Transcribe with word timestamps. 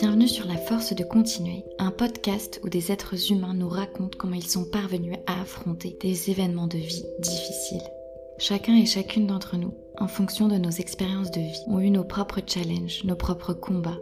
Bienvenue 0.00 0.28
sur 0.28 0.46
La 0.46 0.56
Force 0.56 0.94
de 0.94 1.02
Continuer, 1.02 1.64
un 1.80 1.90
podcast 1.90 2.60
où 2.62 2.68
des 2.68 2.92
êtres 2.92 3.32
humains 3.32 3.52
nous 3.52 3.68
racontent 3.68 4.16
comment 4.16 4.36
ils 4.36 4.46
sont 4.46 4.64
parvenus 4.64 5.16
à 5.26 5.40
affronter 5.40 5.96
des 6.00 6.30
événements 6.30 6.68
de 6.68 6.78
vie 6.78 7.04
difficiles. 7.18 7.82
Chacun 8.38 8.76
et 8.76 8.86
chacune 8.86 9.26
d'entre 9.26 9.56
nous, 9.56 9.74
en 9.98 10.06
fonction 10.06 10.46
de 10.46 10.56
nos 10.56 10.70
expériences 10.70 11.32
de 11.32 11.40
vie, 11.40 11.64
ont 11.66 11.80
eu 11.80 11.90
nos 11.90 12.04
propres 12.04 12.40
challenges, 12.46 13.02
nos 13.02 13.16
propres 13.16 13.54
combats, 13.54 13.98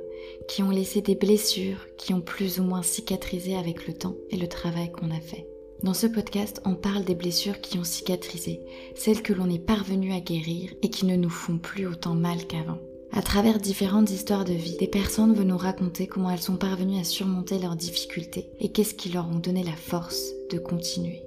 qui 0.49 0.63
ont 0.63 0.69
laissé 0.69 1.01
des 1.01 1.15
blessures 1.15 1.87
qui 1.97 2.13
ont 2.13 2.21
plus 2.21 2.61
ou 2.61 2.65
moins 2.65 2.83
cicatrisé 2.83 3.57
avec 3.57 3.87
le 3.87 3.95
temps 3.95 4.17
et 4.29 4.37
le 4.37 4.49
travail 4.49 4.93
qu'on 4.93 5.11
a 5.11 5.21
fait. 5.21 5.47
Dans 5.83 5.95
ce 5.95 6.07
podcast, 6.07 6.61
on 6.67 6.75
parle 6.75 7.05
des 7.05 7.15
blessures 7.15 7.63
qui 7.63 7.79
ont 7.79 7.85
cicatrisé, 7.85 8.61
celles 8.95 9.23
que 9.23 9.33
l'on 9.33 9.49
est 9.49 9.65
parvenu 9.65 10.13
à 10.13 10.21
guérir 10.21 10.75
et 10.83 10.91
qui 10.91 11.07
ne 11.07 11.17
nous 11.17 11.31
font 11.31 11.57
plus 11.57 11.87
autant 11.87 12.15
mal 12.15 12.47
qu'avant. 12.47 12.81
À 13.17 13.23
travers 13.23 13.59
différentes 13.59 14.11
histoires 14.11 14.45
de 14.45 14.53
vie, 14.53 14.77
des 14.77 14.87
personnes 14.87 15.33
veulent 15.33 15.47
nous 15.47 15.57
raconter 15.57 16.07
comment 16.07 16.31
elles 16.31 16.43
sont 16.43 16.59
parvenues 16.59 17.01
à 17.01 17.05
surmonter 17.05 17.59
leurs 17.59 17.75
difficultés 17.75 18.51
et 18.61 18.73
qu'est-ce 18.73 18.93
qui 18.93 19.09
leur 19.09 19.27
ont 19.27 19.39
donné 19.39 19.65
la 19.65 19.75
force 19.75 20.33
de 20.51 20.59
continuer. 20.59 21.23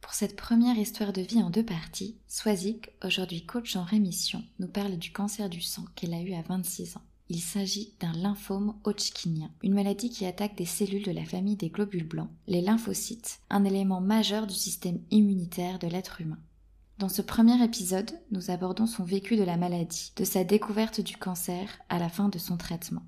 Pour 0.00 0.12
cette 0.12 0.34
première 0.34 0.76
histoire 0.76 1.12
de 1.12 1.22
vie 1.22 1.40
en 1.40 1.50
deux 1.50 1.64
parties, 1.64 2.16
Swazik, 2.26 2.90
aujourd'hui 3.04 3.46
coach 3.46 3.76
en 3.76 3.84
rémission, 3.84 4.42
nous 4.58 4.66
parle 4.66 4.96
du 4.96 5.12
cancer 5.12 5.48
du 5.48 5.60
sang 5.60 5.84
qu'elle 5.94 6.14
a 6.14 6.20
eu 6.20 6.34
à 6.34 6.42
26 6.42 6.96
ans. 6.96 7.02
Il 7.28 7.38
s'agit 7.38 7.94
d'un 8.00 8.12
lymphome 8.12 8.74
hodgkinien, 8.82 9.52
une 9.62 9.74
maladie 9.74 10.10
qui 10.10 10.26
attaque 10.26 10.56
des 10.56 10.66
cellules 10.66 11.04
de 11.04 11.12
la 11.12 11.24
famille 11.24 11.56
des 11.56 11.70
globules 11.70 12.08
blancs, 12.08 12.30
les 12.48 12.60
lymphocytes, 12.60 13.38
un 13.50 13.64
élément 13.64 14.00
majeur 14.00 14.48
du 14.48 14.54
système 14.54 14.98
immunitaire 15.12 15.78
de 15.78 15.86
l'être 15.86 16.20
humain. 16.20 16.40
Dans 17.02 17.08
ce 17.08 17.20
premier 17.20 17.60
épisode, 17.64 18.12
nous 18.30 18.52
abordons 18.52 18.86
son 18.86 19.02
vécu 19.02 19.34
de 19.34 19.42
la 19.42 19.56
maladie, 19.56 20.12
de 20.14 20.22
sa 20.22 20.44
découverte 20.44 21.00
du 21.00 21.16
cancer 21.16 21.80
à 21.88 21.98
la 21.98 22.08
fin 22.08 22.28
de 22.28 22.38
son 22.38 22.56
traitement. 22.56 23.02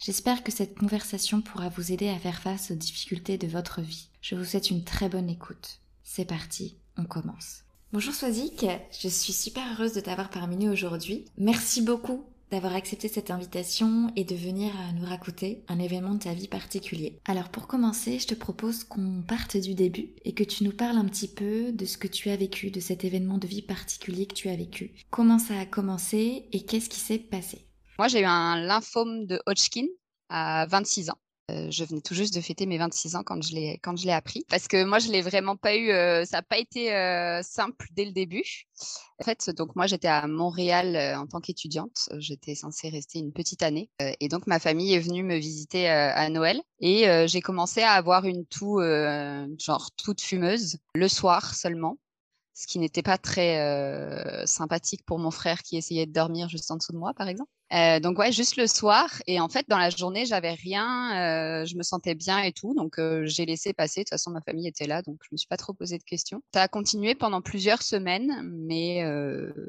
J'espère 0.00 0.42
que 0.42 0.50
cette 0.50 0.76
conversation 0.76 1.40
pourra 1.40 1.68
vous 1.68 1.92
aider 1.92 2.08
à 2.08 2.18
faire 2.18 2.42
face 2.42 2.72
aux 2.72 2.74
difficultés 2.74 3.38
de 3.38 3.46
votre 3.46 3.82
vie. 3.82 4.08
Je 4.20 4.34
vous 4.34 4.44
souhaite 4.44 4.72
une 4.72 4.82
très 4.82 5.08
bonne 5.08 5.30
écoute. 5.30 5.78
C'est 6.02 6.24
parti, 6.24 6.76
on 6.96 7.04
commence. 7.04 7.62
Bonjour 7.92 8.12
Swazik, 8.12 8.66
je 9.00 9.06
suis 9.06 9.32
super 9.32 9.62
heureuse 9.74 9.92
de 9.92 10.00
t'avoir 10.00 10.28
parmi 10.28 10.56
nous 10.56 10.72
aujourd'hui. 10.72 11.24
Merci 11.38 11.82
beaucoup 11.82 12.24
d'avoir 12.50 12.74
accepté 12.74 13.08
cette 13.08 13.30
invitation 13.30 14.12
et 14.16 14.24
de 14.24 14.34
venir 14.34 14.72
euh, 14.74 14.92
nous 14.98 15.06
raconter 15.06 15.64
un 15.68 15.78
événement 15.78 16.14
de 16.14 16.20
ta 16.20 16.34
vie 16.34 16.48
particulier. 16.48 17.18
Alors 17.24 17.48
pour 17.48 17.66
commencer, 17.66 18.18
je 18.18 18.26
te 18.26 18.34
propose 18.34 18.84
qu'on 18.84 19.22
parte 19.26 19.56
du 19.56 19.74
début 19.74 20.10
et 20.24 20.32
que 20.32 20.44
tu 20.44 20.64
nous 20.64 20.72
parles 20.72 20.96
un 20.96 21.06
petit 21.06 21.28
peu 21.28 21.72
de 21.72 21.84
ce 21.84 21.98
que 21.98 22.08
tu 22.08 22.30
as 22.30 22.36
vécu, 22.36 22.70
de 22.70 22.80
cet 22.80 23.04
événement 23.04 23.38
de 23.38 23.46
vie 23.46 23.62
particulier 23.62 24.26
que 24.26 24.34
tu 24.34 24.48
as 24.48 24.56
vécu. 24.56 24.92
Comment 25.10 25.38
ça 25.38 25.58
a 25.58 25.66
commencé 25.66 26.48
et 26.52 26.64
qu'est-ce 26.64 26.88
qui 26.88 27.00
s'est 27.00 27.18
passé? 27.18 27.66
Moi 27.98 28.08
j'ai 28.08 28.20
eu 28.20 28.26
un 28.26 28.60
lymphome 28.60 29.26
de 29.26 29.40
Hodgkin 29.46 29.86
à 30.28 30.66
26 30.66 31.10
ans. 31.10 31.18
Je 31.48 31.84
venais 31.84 32.00
tout 32.00 32.14
juste 32.14 32.34
de 32.34 32.40
fêter 32.40 32.66
mes 32.66 32.76
26 32.78 33.14
ans 33.14 33.22
quand 33.24 33.40
je 33.40 33.54
l'ai 33.54 33.78
quand 33.82 33.96
je 33.96 34.04
l'ai 34.04 34.12
appris. 34.12 34.44
Parce 34.48 34.66
que 34.66 34.84
moi 34.84 34.98
je 34.98 35.12
l'ai 35.12 35.22
vraiment 35.22 35.56
pas 35.56 35.76
eu 35.76 35.90
euh, 35.90 36.24
ça 36.24 36.38
n'a 36.38 36.42
pas 36.42 36.58
été 36.58 36.92
euh, 36.92 37.40
simple 37.42 37.86
dès 37.92 38.04
le 38.04 38.12
début. 38.12 38.64
En 39.20 39.24
fait, 39.24 39.50
donc 39.50 39.76
moi 39.76 39.86
j'étais 39.86 40.08
à 40.08 40.26
Montréal 40.26 40.96
en 41.16 41.26
tant 41.26 41.40
qu'étudiante, 41.40 42.08
j'étais 42.18 42.54
censée 42.54 42.88
rester 42.88 43.18
une 43.18 43.32
petite 43.32 43.62
année 43.62 43.88
et 44.20 44.28
donc 44.28 44.46
ma 44.46 44.58
famille 44.58 44.92
est 44.92 44.98
venue 44.98 45.22
me 45.22 45.36
visiter 45.36 45.88
à 45.88 46.28
Noël. 46.28 46.60
Et 46.80 47.06
j'ai 47.26 47.40
commencé 47.40 47.80
à 47.80 47.92
avoir 47.92 48.26
une 48.26 48.44
toux 48.44 48.80
genre 49.58 49.90
toute 49.96 50.20
fumeuse 50.20 50.78
le 50.94 51.08
soir 51.08 51.54
seulement 51.54 51.96
ce 52.56 52.66
qui 52.66 52.78
n'était 52.78 53.02
pas 53.02 53.18
très 53.18 53.60
euh, 53.60 54.46
sympathique 54.46 55.04
pour 55.04 55.18
mon 55.18 55.30
frère 55.30 55.62
qui 55.62 55.76
essayait 55.76 56.06
de 56.06 56.12
dormir 56.12 56.48
juste 56.48 56.70
en 56.70 56.76
dessous 56.76 56.92
de 56.92 56.96
moi, 56.96 57.12
par 57.12 57.28
exemple. 57.28 57.50
Euh, 57.74 58.00
donc 58.00 58.18
ouais, 58.18 58.32
juste 58.32 58.56
le 58.56 58.66
soir. 58.66 59.10
Et 59.26 59.40
en 59.40 59.50
fait, 59.50 59.66
dans 59.68 59.76
la 59.76 59.90
journée, 59.90 60.24
j'avais 60.24 60.54
rien. 60.54 61.60
Euh, 61.60 61.66
je 61.66 61.76
me 61.76 61.82
sentais 61.82 62.14
bien 62.14 62.38
et 62.38 62.52
tout. 62.52 62.72
Donc 62.74 62.98
j'ai 63.24 63.44
laissé 63.44 63.74
passer. 63.74 64.00
De 64.00 64.04
toute 64.04 64.10
façon, 64.10 64.30
ma 64.30 64.40
famille 64.40 64.66
était 64.66 64.86
là, 64.86 65.02
donc 65.02 65.18
je 65.22 65.28
me 65.32 65.36
suis 65.36 65.48
pas 65.48 65.58
trop 65.58 65.74
posé 65.74 65.98
de 65.98 66.02
questions. 66.02 66.40
Ça 66.54 66.62
a 66.62 66.68
continué 66.68 67.14
pendant 67.14 67.42
plusieurs 67.42 67.82
semaines, 67.82 68.40
mais 68.42 69.04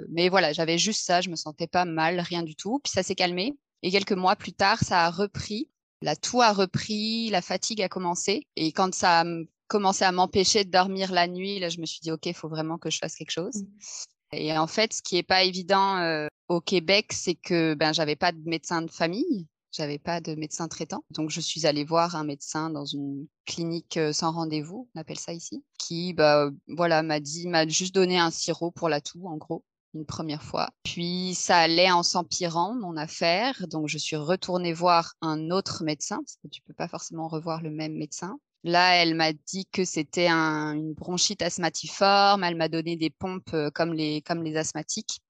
mais 0.09 0.29
voilà, 0.29 0.53
j'avais 0.53 0.77
juste 0.77 1.03
ça. 1.05 1.19
Je 1.19 1.29
me 1.29 1.35
sentais 1.35 1.67
pas 1.67 1.83
mal, 1.83 2.21
rien 2.21 2.43
du 2.43 2.55
tout. 2.55 2.79
Puis 2.81 2.91
ça 2.91 3.03
s'est 3.03 3.15
calmé. 3.15 3.57
Et 3.83 3.91
quelques 3.91 4.13
mois 4.13 4.37
plus 4.37 4.53
tard, 4.53 4.79
ça 4.79 5.05
a 5.05 5.09
repris. 5.09 5.69
La 6.01 6.15
toux 6.15 6.41
a 6.41 6.53
repris, 6.53 7.29
la 7.31 7.41
fatigue 7.41 7.81
a 7.81 7.89
commencé. 7.89 8.47
Et 8.55 8.71
quand 8.71 8.93
ça 8.93 9.21
a 9.21 9.25
commencé 9.67 10.03
à 10.05 10.11
m'empêcher 10.11 10.63
de 10.65 10.71
dormir 10.71 11.11
la 11.11 11.27
nuit, 11.27 11.59
là, 11.59 11.69
je 11.69 11.79
me 11.79 11.85
suis 11.85 11.99
dit, 11.99 12.11
OK, 12.11 12.25
il 12.25 12.33
faut 12.33 12.49
vraiment 12.49 12.77
que 12.77 12.89
je 12.89 12.97
fasse 12.97 13.15
quelque 13.15 13.31
chose. 13.31 13.55
Mmh. 13.55 14.35
Et 14.35 14.57
en 14.57 14.67
fait, 14.67 14.93
ce 14.93 15.01
qui 15.01 15.15
n'est 15.15 15.23
pas 15.23 15.43
évident 15.43 15.97
euh, 15.97 16.27
au 16.49 16.59
Québec, 16.59 17.13
c'est 17.13 17.35
que 17.35 17.73
ben, 17.75 17.93
j'avais 17.93 18.15
pas 18.15 18.31
de 18.31 18.41
médecin 18.45 18.81
de 18.81 18.91
famille, 18.91 19.47
j'avais 19.71 19.99
pas 19.99 20.19
de 20.19 20.35
médecin 20.35 20.67
traitant. 20.67 21.03
Donc, 21.11 21.29
je 21.29 21.39
suis 21.39 21.65
allée 21.65 21.85
voir 21.85 22.15
un 22.15 22.25
médecin 22.25 22.69
dans 22.69 22.85
une 22.85 23.27
clinique 23.45 23.97
euh, 23.97 24.11
sans 24.11 24.31
rendez-vous, 24.31 24.89
on 24.95 24.99
appelle 24.99 25.19
ça 25.19 25.33
ici, 25.33 25.63
qui, 25.77 26.13
bah, 26.13 26.49
voilà, 26.67 27.03
m'a 27.03 27.19
dit, 27.19 27.47
m'a 27.47 27.67
juste 27.67 27.95
donné 27.95 28.19
un 28.19 28.31
sirop 28.31 28.71
pour 28.71 28.89
la 28.89 29.01
toux, 29.01 29.27
en 29.27 29.37
gros 29.37 29.63
une 29.93 30.05
première 30.05 30.43
fois. 30.43 30.69
Puis 30.83 31.33
ça 31.35 31.57
allait 31.57 31.91
en 31.91 32.03
s'empirant, 32.03 32.73
mon 32.75 32.97
affaire. 32.97 33.65
Donc 33.67 33.87
je 33.87 33.97
suis 33.97 34.15
retournée 34.15 34.73
voir 34.73 35.13
un 35.21 35.49
autre 35.49 35.83
médecin, 35.83 36.17
parce 36.17 36.37
que 36.43 36.47
tu 36.47 36.61
peux 36.61 36.73
pas 36.73 36.87
forcément 36.87 37.27
revoir 37.27 37.61
le 37.61 37.71
même 37.71 37.93
médecin. 37.93 38.37
Là, 38.63 38.95
elle 38.95 39.15
m'a 39.15 39.33
dit 39.33 39.65
que 39.71 39.85
c'était 39.85 40.27
une 40.27 40.93
bronchite 40.93 41.41
asthmatiforme. 41.41 42.43
Elle 42.43 42.55
m'a 42.55 42.69
donné 42.69 42.95
des 42.95 43.09
pompes 43.09 43.53
euh, 43.53 43.69
comme 43.71 43.93
les, 43.93 44.21
comme 44.21 44.43
les 44.43 44.57
asthmatiques 44.57 45.21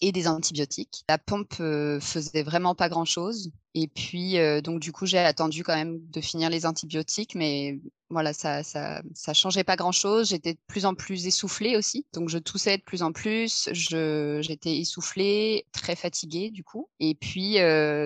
et 0.00 0.12
des 0.12 0.26
antibiotiques. 0.26 1.04
La 1.08 1.18
pompe 1.18 1.54
euh, 1.60 2.00
faisait 2.00 2.42
vraiment 2.42 2.74
pas 2.74 2.88
grand-chose. 2.88 3.50
Et 3.74 3.88
puis, 3.88 4.38
euh, 4.38 4.60
donc, 4.60 4.80
du 4.80 4.92
coup, 4.92 5.06
j'ai 5.06 5.18
attendu 5.18 5.64
quand 5.64 5.74
même 5.74 5.98
de 6.10 6.20
finir 6.20 6.50
les 6.50 6.66
antibiotiques, 6.66 7.34
mais 7.34 7.80
voilà, 8.10 8.32
ça, 8.32 8.62
ça, 8.62 9.02
ça 9.14 9.32
changeait 9.32 9.64
pas 9.64 9.76
grand-chose. 9.76 10.28
J'étais 10.30 10.54
de 10.54 10.58
plus 10.66 10.86
en 10.86 10.94
plus 10.94 11.26
essoufflée 11.26 11.76
aussi. 11.76 12.06
Donc, 12.12 12.28
je 12.28 12.38
toussais 12.38 12.78
de 12.78 12.82
plus 12.82 13.02
en 13.02 13.12
plus. 13.12 13.68
j'étais 13.72 14.76
essoufflée, 14.76 15.66
très 15.72 15.96
fatiguée, 15.96 16.50
du 16.50 16.64
coup. 16.64 16.88
Et 17.00 17.14
puis, 17.14 17.58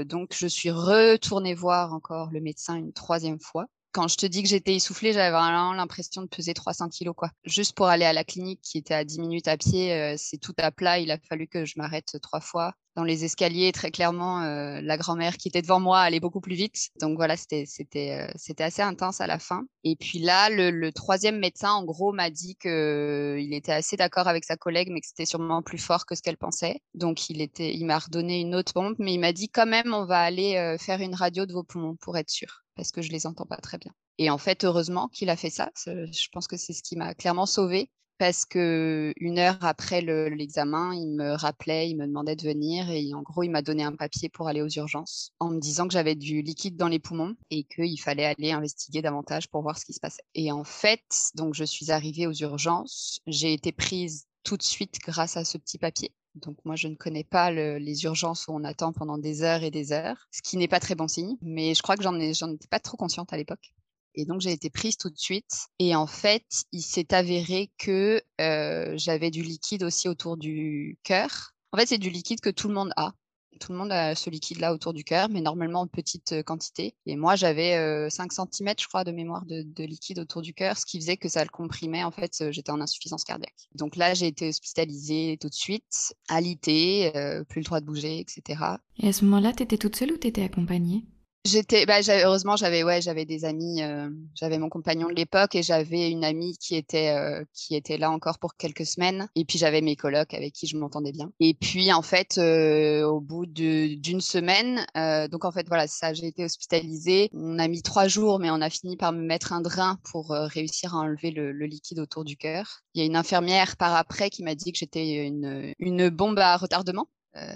donc, 0.07 0.35
je 0.37 0.47
suis 0.47 0.71
retournée 0.71 1.55
voir 1.55 1.95
encore 1.95 2.31
le 2.31 2.41
médecin 2.41 2.77
une 2.77 2.93
troisième 2.93 3.41
fois 3.41 3.67
quand 3.97 4.09
je 4.09 4.17
te 4.17 4.27
dis 4.27 4.43
que 4.43 4.49
j'étais 4.51 4.75
essoufflée, 4.75 5.15
j'avais 5.15 5.31
vraiment 5.31 5.73
l'impression 5.73 6.21
de 6.21 6.27
peser 6.27 6.53
300 6.53 6.91
kilos. 6.91 7.15
Quoi. 7.17 7.31
Juste 7.45 7.75
pour 7.75 7.87
aller 7.87 8.05
à 8.05 8.13
la 8.13 8.25
clinique 8.25 8.61
qui 8.63 8.77
était 8.77 8.93
à 8.93 9.05
10 9.05 9.21
minutes 9.21 9.49
à 9.49 9.57
pied, 9.57 9.91
euh, 9.95 10.17
c'est 10.19 10.37
tout 10.37 10.53
à 10.59 10.71
plat. 10.71 10.99
Il 10.99 11.11
a 11.11 11.17
fallu 11.19 11.49
que 11.49 11.65
je 11.65 11.73
m'arrête 11.77 12.19
trois 12.21 12.41
fois. 12.41 12.75
Dans 12.95 13.05
les 13.05 13.25
escaliers, 13.25 13.73
très 13.73 13.91
clairement, 13.91 14.43
euh, 14.43 14.83
la 14.83 14.99
grand-mère 14.99 15.39
qui 15.39 15.49
était 15.49 15.63
devant 15.63 15.81
moi 15.81 16.01
allait 16.01 16.21
beaucoup 16.21 16.43
plus 16.43 16.57
vite. 16.57 16.91
Donc 17.01 17.17
voilà, 17.17 17.39
c'était, 17.39 17.65
c'était, 17.65 18.21
euh, 18.21 18.33
c'était 18.37 18.65
assez 18.65 18.83
intense 18.83 19.23
à 19.23 19.27
la 19.27 19.39
fin. 19.39 19.65
Et 19.83 19.97
puis 19.97 20.19
là, 20.19 20.51
le, 20.51 20.93
troisième 20.93 21.39
médecin, 21.39 21.73
en 21.73 21.83
gros, 21.83 22.13
m'a 22.13 22.29
dit 22.29 22.57
qu'il 22.57 23.55
était 23.55 23.73
assez 23.73 23.97
d'accord 23.97 24.29
avec 24.29 24.45
sa 24.45 24.57
collègue, 24.57 24.91
mais 24.91 25.01
que 25.01 25.07
c'était 25.07 25.25
sûrement 25.25 25.63
plus 25.63 25.79
fort 25.79 26.05
que 26.05 26.15
ce 26.15 26.21
qu'elle 26.21 26.37
pensait. 26.37 26.83
Donc 26.93 27.31
il, 27.31 27.41
était, 27.41 27.75
il 27.75 27.87
m'a 27.87 27.99
redonné 27.99 28.41
une 28.43 28.55
autre 28.55 28.75
pompe, 28.75 28.97
mais 28.99 29.15
il 29.15 29.21
m'a 29.21 29.33
dit 29.33 29.49
quand 29.49 29.67
même, 29.67 29.95
on 29.95 30.05
va 30.05 30.21
aller 30.21 30.77
faire 30.79 31.01
une 31.01 31.15
radio 31.15 31.47
de 31.47 31.55
vos 31.55 31.65
poumons 31.65 31.97
pour 31.97 32.19
être 32.19 32.31
sûr 32.31 32.66
parce 32.77 32.93
que 32.93 33.03
je 33.03 33.11
les 33.11 33.27
entends 33.27 33.47
pas 33.47 33.57
très 33.57 33.79
bien. 33.79 33.93
Et 34.19 34.31
en 34.31 34.39
fait, 34.39 34.65
heureusement 34.65 35.09
qu'il 35.09 35.31
a 35.31 35.37
fait 35.37 35.51
ça. 35.51 35.71
Je 35.87 36.29
pense 36.33 36.47
que 36.47 36.57
c'est 36.57 36.73
ce 36.73 36.83
qui 36.83 36.97
m'a 36.97 37.15
clairement 37.15 37.47
sauvée 37.47 37.91
parce 38.19 38.47
que 38.47 39.13
une 39.19 39.39
heure 39.39 39.59
après 39.61 40.01
l'examen, 40.01 40.95
il 40.95 41.09
me 41.09 41.33
rappelait, 41.33 41.91
il 41.91 41.97
me 41.97 42.07
demandait 42.07 42.37
de 42.37 42.43
venir 42.43 42.91
et 42.91 43.13
en 43.13 43.23
gros, 43.23 43.43
il 43.43 43.51
m'a 43.51 43.63
donné 43.63 43.83
un 43.83 43.95
papier 43.95 44.29
pour 44.29 44.49
aller 44.49 44.63
aux 44.63 44.69
urgences 44.69 45.33
en 45.39 45.51
me 45.51 45.61
disant 45.61 45.87
que 45.87 45.93
j'avais 45.93 46.15
du 46.15 46.41
liquide 46.43 46.77
dans 46.77 46.89
les 46.89 46.99
poumons 46.99 47.35
et 47.51 47.65
qu'il 47.65 48.01
fallait 48.01 48.25
aller 48.25 48.53
investiguer 48.53 49.03
davantage 49.03 49.49
pour 49.49 49.63
voir 49.63 49.79
ce 49.79 49.85
qui 49.85 49.93
se 49.93 50.01
passait. 50.01 50.23
Et 50.35 50.51
en 50.51 50.65
fait, 50.65 51.03
donc 51.35 51.55
je 51.55 51.65
suis 51.65 51.91
arrivée 51.91 52.27
aux 52.27 52.33
urgences, 52.33 53.21
j'ai 53.27 53.53
été 53.53 53.73
prise 53.73 54.27
tout 54.45 54.57
de 54.57 54.63
suite 54.63 54.99
grâce 55.05 55.37
à 55.37 55.45
ce 55.45 55.59
petit 55.59 55.79
papier. 55.79 56.15
Donc 56.37 56.57
moi, 56.65 56.77
je 56.77 56.89
ne 56.89 56.95
connais 56.95 57.25
pas 57.25 57.51
les 57.51 58.05
urgences 58.05 58.47
où 58.47 58.53
on 58.53 58.65
attend 58.65 58.93
pendant 58.93 59.19
des 59.19 59.43
heures 59.43 59.63
et 59.63 59.71
des 59.71 59.93
heures, 59.93 60.29
ce 60.31 60.43
qui 60.43 60.57
n'est 60.57 60.69
pas 60.69 60.81
très 60.81 60.95
bon 60.95 61.09
signe. 61.09 61.37
Mais 61.41 61.75
je 61.75 61.83
crois 61.83 61.97
que 61.97 62.03
j'en 62.03 62.19
étais 62.19 62.69
pas 62.69 62.81
trop 62.81 62.97
consciente 62.97 63.33
à 63.33 63.37
l'époque. 63.37 63.73
Et 64.15 64.25
donc 64.25 64.41
j'ai 64.41 64.53
été 64.53 64.71
prise 64.71 64.97
tout 64.97 65.11
de 65.11 65.19
suite. 65.19 65.69
Et 65.79 65.95
en 65.95 66.07
fait, 66.07 66.47
il 66.73 66.83
s'est 66.83 67.13
avéré 67.15 67.71
que 67.79 68.23
euh, 68.41 68.95
j'avais 68.97 69.31
du 69.31 69.43
liquide 69.43 69.83
aussi 69.83 70.09
autour 70.09 70.37
du 70.37 70.99
cœur. 71.03 71.53
En 71.73 71.79
fait, 71.79 71.87
c'est 71.87 71.99
du 71.99 72.11
liquide 72.11 72.41
que 72.41 72.51
tout 72.51 72.69
le 72.69 72.75
monde 72.75 72.93
a 72.97 73.15
tout 73.61 73.73
le 73.73 73.79
monde 73.79 73.93
a 73.93 74.15
ce 74.15 74.31
liquide-là 74.31 74.73
autour 74.73 74.93
du 74.93 75.05
cœur, 75.05 75.29
mais 75.29 75.41
normalement 75.41 75.81
en 75.81 75.87
petite 75.87 76.43
quantité. 76.45 76.95
Et 77.07 77.17
moi, 77.17 77.37
j'avais 77.37 78.09
5 78.11 78.33
euh, 78.33 78.47
cm, 78.51 78.75
je 78.79 78.87
crois, 78.87 79.05
de 79.05 79.13
mémoire 79.13 79.45
de, 79.47 79.85
liquide 79.85 80.19
autour 80.19 80.43
du 80.43 80.55
cœur, 80.55 80.77
ce 80.77 80.87
qui 80.87 80.99
faisait 81.01 81.17
que 81.17 81.29
ça 81.29 81.43
le 81.43 81.51
comprimait. 81.51 82.05
En 82.05 82.11
fait, 82.11 82.51
j'étais 82.51 82.71
en 82.71 82.81
insuffisance 82.81 83.25
cardiaque. 83.25 83.69
Donc 83.75 83.97
là, 83.97 84.15
j'ai 84.15 84.27
été 84.27 84.49
hospitalisée 84.49 85.39
tout 85.41 85.49
de 85.49 85.55
suite, 85.55 86.15
alité, 86.29 87.13
plus 87.49 87.61
le 87.61 87.65
droit 87.65 87.81
de 87.81 87.87
bouger, 87.87 88.21
etc. 88.21 88.61
Et 88.99 89.09
à 89.09 89.13
ce 89.13 89.25
moment-là, 89.25 89.53
tu 89.53 89.63
étais 89.63 89.79
toute 89.79 89.97
seule 89.97 90.13
ou 90.13 90.17
tu 90.17 90.29
étais 90.29 90.43
accompagnée? 90.43 91.05
J'étais, 91.47 91.87
bah, 91.87 92.01
heureusement, 92.09 92.57
j'avais 92.57 92.83
ouais, 92.83 93.01
j'avais 93.01 93.25
des 93.25 93.45
amis, 93.45 93.81
euh, 93.81 94.11
j'avais 94.35 94.59
mon 94.59 94.69
compagnon 94.69 95.09
de 95.09 95.15
l'époque 95.15 95.55
et 95.55 95.63
j'avais 95.63 96.11
une 96.11 96.25
amie 96.25 96.57
qui 96.59 96.75
était 96.75 97.11
euh, 97.11 97.45
qui 97.55 97.77
était 97.77 97.99
là 97.99 98.11
encore 98.11 98.41
pour 98.41 98.57
quelques 98.57 98.85
semaines. 98.85 99.29
Et 99.37 99.45
puis 99.45 99.57
j'avais 99.57 99.81
mes 99.81 99.95
colocs 99.95 100.35
avec 100.35 100.53
qui 100.53 100.67
je 100.67 100.77
m'entendais 100.77 101.13
bien. 101.13 101.31
Et 101.39 101.55
puis 101.55 101.93
en 101.93 102.03
fait, 102.03 102.39
euh, 102.39 103.05
au 103.05 103.21
bout 103.21 103.47
d'une 103.47 104.21
semaine, 104.21 104.85
donc 105.31 105.45
en 105.45 105.53
fait 105.53 105.69
voilà, 105.69 105.87
ça, 105.87 106.13
j'ai 106.15 106.27
été 106.27 106.45
hospitalisée. 106.45 107.31
On 107.33 107.61
a 107.61 107.69
mis 107.69 107.83
trois 107.83 108.09
jours, 108.09 108.41
mais 108.41 108.51
on 108.51 108.61
a 108.61 108.71
fini 108.71 108.97
par 108.97 109.13
me 109.13 109.23
mettre 109.23 109.53
un 109.53 109.61
drain 109.61 109.99
pour 110.11 110.31
réussir 110.31 110.97
à 110.97 110.99
enlever 110.99 111.31
le, 111.31 111.53
le, 111.53 111.67
liquide 111.67 112.01
autour 112.01 112.25
du 112.25 112.37
cœur. 112.37 112.83
Il 112.95 113.01
y 113.01 113.03
a 113.03 113.07
une 113.07 113.17
infirmière 113.17 113.77
par 113.77 113.95
après 113.95 114.31
qui 114.31 114.43
m'a 114.43 114.57
dit 114.57 114.73
que 114.73 114.79
j'étais 114.79 115.27
une 115.27 115.73
une 115.79 116.09
bombe 116.09 116.41
à 116.41 116.57
retardement. 116.57 117.07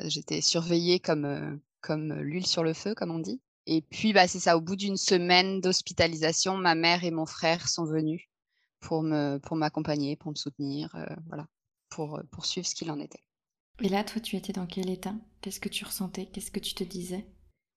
j'étais 0.05 0.43
surveillée 0.43 1.01
comme 1.01 1.61
comme 1.81 2.13
l'huile 2.21 2.47
sur 2.47 2.63
le 2.63 2.73
feu, 2.73 2.95
comme 2.95 3.11
on 3.11 3.19
dit. 3.19 3.41
Et 3.73 3.83
puis, 3.83 4.13
bah, 4.13 4.27
c'est 4.27 4.41
ça, 4.41 4.57
au 4.57 4.61
bout 4.61 4.75
d'une 4.75 4.97
semaine 4.97 5.61
d'hospitalisation, 5.61 6.57
ma 6.57 6.75
mère 6.75 7.05
et 7.05 7.13
mon 7.13 7.25
frère 7.25 7.69
sont 7.69 7.85
venus 7.85 8.21
pour 8.81 9.05
me 9.05 9.39
pour 9.39 9.57
m'accompagner, 9.57 10.17
pour 10.17 10.33
me 10.33 10.37
soutenir, 10.37 10.93
euh, 10.97 11.07
voilà, 11.29 11.47
pour 11.89 12.17
euh, 12.17 12.23
poursuivre 12.33 12.67
ce 12.67 12.75
qu'il 12.75 12.91
en 12.91 12.99
était. 12.99 13.23
Et 13.81 13.89
là, 13.89 14.03
toi, 14.03 14.21
tu 14.21 14.35
étais 14.35 14.53
dans 14.53 14.67
quel 14.67 14.91
état? 14.91 15.15
Qu'est-ce 15.41 15.61
que 15.61 15.69
tu 15.69 15.85
ressentais? 15.85 16.27
Qu'est-ce 16.27 16.51
que 16.51 16.59
tu 16.59 16.75
te 16.75 16.83
disais? 16.83 17.25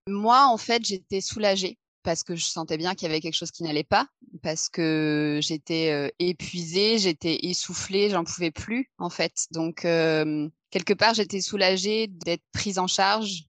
Moi, 0.08 0.48
en 0.48 0.58
fait, 0.58 0.84
j'étais 0.84 1.22
soulagée 1.22 1.78
parce 2.02 2.24
que 2.24 2.36
je 2.36 2.44
sentais 2.44 2.78
bien 2.78 2.96
qu'il 2.96 3.08
y 3.08 3.12
avait 3.12 3.22
quelque 3.22 3.38
chose 3.38 3.52
qui 3.52 3.62
n'allait 3.62 3.84
pas, 3.84 4.10
parce 4.42 4.70
que 4.70 5.40
j'étais 5.44 5.92
euh, 5.92 6.10
épuisée, 6.18 6.98
j'étais 6.98 7.46
essoufflée, 7.46 8.10
j'en 8.10 8.24
pouvais 8.24 8.52
plus, 8.52 8.90
en 8.98 9.12
fait. 9.12 9.46
Donc, 9.52 9.82
quelque 9.84 10.94
part, 10.96 11.14
j'étais 11.14 11.40
soulagée 11.40 12.08
d'être 12.08 12.44
prise 12.52 12.80
en 12.80 12.88
charge 12.88 13.46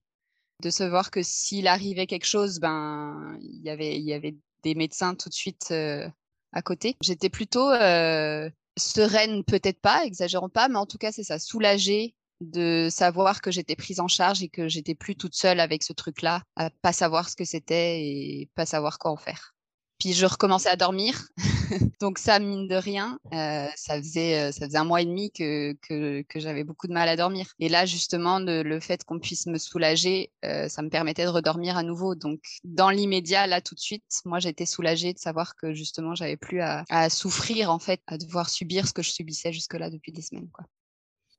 de 0.61 0.69
se 0.69 0.83
voir 0.83 1.11
que 1.11 1.21
s'il 1.23 1.67
arrivait 1.67 2.07
quelque 2.07 2.25
chose, 2.25 2.59
ben 2.59 3.37
il 3.41 3.61
y 3.61 3.69
avait 3.69 3.97
il 3.97 4.03
y 4.03 4.13
avait 4.13 4.35
des 4.63 4.75
médecins 4.75 5.15
tout 5.15 5.29
de 5.29 5.33
suite 5.33 5.67
euh, 5.71 6.09
à 6.53 6.61
côté. 6.61 6.95
J'étais 7.01 7.29
plutôt 7.29 7.69
euh, 7.71 8.49
sereine, 8.77 9.43
peut-être 9.43 9.79
pas, 9.79 10.05
exagérons 10.05 10.49
pas, 10.49 10.67
mais 10.67 10.77
en 10.77 10.85
tout 10.85 10.97
cas 10.97 11.11
c'est 11.11 11.23
ça, 11.23 11.39
soulagée 11.39 12.15
de 12.41 12.89
savoir 12.91 13.41
que 13.41 13.51
j'étais 13.51 13.75
prise 13.75 13.99
en 13.99 14.07
charge 14.07 14.43
et 14.43 14.49
que 14.49 14.67
j'étais 14.67 14.95
plus 14.95 15.15
toute 15.15 15.35
seule 15.35 15.59
avec 15.59 15.83
ce 15.83 15.93
truc-là, 15.93 16.41
à 16.55 16.69
pas 16.69 16.93
savoir 16.93 17.29
ce 17.29 17.35
que 17.35 17.45
c'était 17.45 18.01
et 18.01 18.49
pas 18.55 18.65
savoir 18.65 18.99
quoi 18.99 19.11
en 19.11 19.17
faire. 19.17 19.55
Puis 19.99 20.13
je 20.13 20.25
recommençais 20.25 20.69
à 20.69 20.75
dormir. 20.75 21.27
Donc 22.01 22.17
ça, 22.17 22.39
mine 22.39 22.67
de 22.67 22.75
rien, 22.75 23.19
euh, 23.33 23.67
ça, 23.75 23.97
faisait, 23.97 24.39
euh, 24.39 24.51
ça 24.51 24.65
faisait 24.65 24.77
un 24.77 24.83
mois 24.83 25.01
et 25.01 25.05
demi 25.05 25.31
que, 25.31 25.73
que, 25.73 26.21
que 26.23 26.39
j'avais 26.39 26.63
beaucoup 26.63 26.87
de 26.87 26.93
mal 26.93 27.07
à 27.09 27.15
dormir. 27.15 27.47
Et 27.59 27.69
là, 27.69 27.85
justement, 27.85 28.39
le 28.39 28.79
fait 28.79 29.03
qu'on 29.03 29.19
puisse 29.19 29.45
me 29.47 29.57
soulager, 29.57 30.31
euh, 30.43 30.67
ça 30.69 30.81
me 30.81 30.89
permettait 30.89 31.25
de 31.25 31.29
redormir 31.29 31.77
à 31.77 31.83
nouveau. 31.83 32.15
Donc 32.15 32.41
dans 32.63 32.89
l'immédiat, 32.89 33.47
là, 33.47 33.61
tout 33.61 33.75
de 33.75 33.79
suite, 33.79 34.03
moi, 34.25 34.39
j'étais 34.39 34.65
soulagée 34.65 35.13
de 35.13 35.19
savoir 35.19 35.55
que 35.55 35.73
justement, 35.73 36.15
j'avais 36.15 36.37
plus 36.37 36.61
à, 36.61 36.83
à, 36.89 37.09
souffrir, 37.09 37.71
en 37.71 37.79
fait, 37.79 38.01
à 38.07 38.17
devoir 38.17 38.49
subir 38.49 38.87
ce 38.87 38.93
que 38.93 39.01
je 39.01 39.11
subissais 39.11 39.53
jusque-là 39.53 39.89
depuis 39.89 40.11
des 40.11 40.21
semaines. 40.21 40.49
Quoi. 40.51 40.65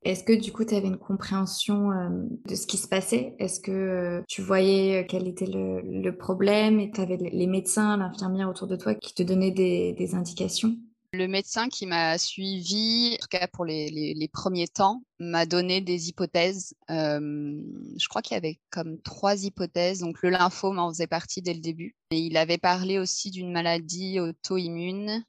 Est-ce 0.07 0.23
que 0.23 0.31
du 0.31 0.53
coup, 0.53 0.63
tu 0.63 0.73
avais 0.73 0.87
une 0.87 0.97
compréhension 0.97 1.91
euh, 1.91 2.07
de 2.47 2.55
ce 2.55 2.65
qui 2.65 2.77
se 2.77 2.87
passait? 2.87 3.35
Est-ce 3.39 3.59
que 3.59 3.71
euh, 3.71 4.21
tu 4.29 4.41
voyais 4.41 5.01
euh, 5.01 5.05
quel 5.05 5.27
était 5.27 5.45
le, 5.45 6.11
problème 6.11 6.79
et 6.79 6.89
tu 6.91 7.01
avais 7.01 7.17
les 7.17 7.45
médecins, 7.45 7.97
l'infirmière 7.97 8.47
autour 8.47 8.67
de 8.67 8.77
toi 8.77 8.95
qui 8.95 9.13
te 9.13 9.21
donnaient 9.21 9.51
des, 9.51 10.15
indications? 10.15 10.77
Le 11.11 11.27
médecin 11.27 11.67
qui 11.67 11.85
m'a 11.85 12.17
suivi, 12.17 13.15
en 13.15 13.17
tout 13.17 13.27
cas 13.29 13.47
pour 13.51 13.65
les, 13.65 14.29
premiers 14.31 14.69
temps, 14.69 15.01
m'a 15.19 15.45
donné 15.45 15.81
des 15.81 16.07
hypothèses. 16.07 16.73
je 16.87 18.07
crois 18.07 18.21
qu'il 18.21 18.35
y 18.35 18.37
avait 18.37 18.59
comme 18.69 19.01
trois 19.01 19.43
hypothèses. 19.43 19.99
Donc 19.99 20.21
le 20.21 20.29
lymphome 20.29 20.79
en 20.79 20.89
faisait 20.89 21.07
partie 21.07 21.41
dès 21.41 21.53
le 21.53 21.59
début. 21.59 21.97
Et 22.11 22.19
il 22.19 22.37
avait 22.37 22.57
parlé 22.57 22.97
aussi 22.97 23.29
d'une 23.29 23.51
maladie 23.51 24.21
auto-immune 24.21 25.25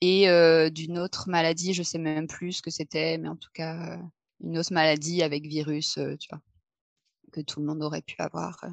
et 0.00 0.26
d'une 0.70 0.98
autre 0.98 1.28
maladie, 1.28 1.74
je 1.74 1.82
sais 1.82 1.98
même 1.98 2.26
plus 2.26 2.52
ce 2.54 2.62
que 2.62 2.70
c'était, 2.70 3.18
mais 3.18 3.28
en 3.28 3.36
tout 3.36 3.50
cas, 3.54 3.98
une 4.42 4.58
autre 4.58 4.72
maladie 4.72 5.22
avec 5.22 5.46
virus, 5.46 5.98
tu 6.18 6.28
vois, 6.30 6.40
que 7.32 7.40
tout 7.40 7.60
le 7.60 7.66
monde 7.66 7.82
aurait 7.82 8.02
pu 8.02 8.16
avoir. 8.18 8.64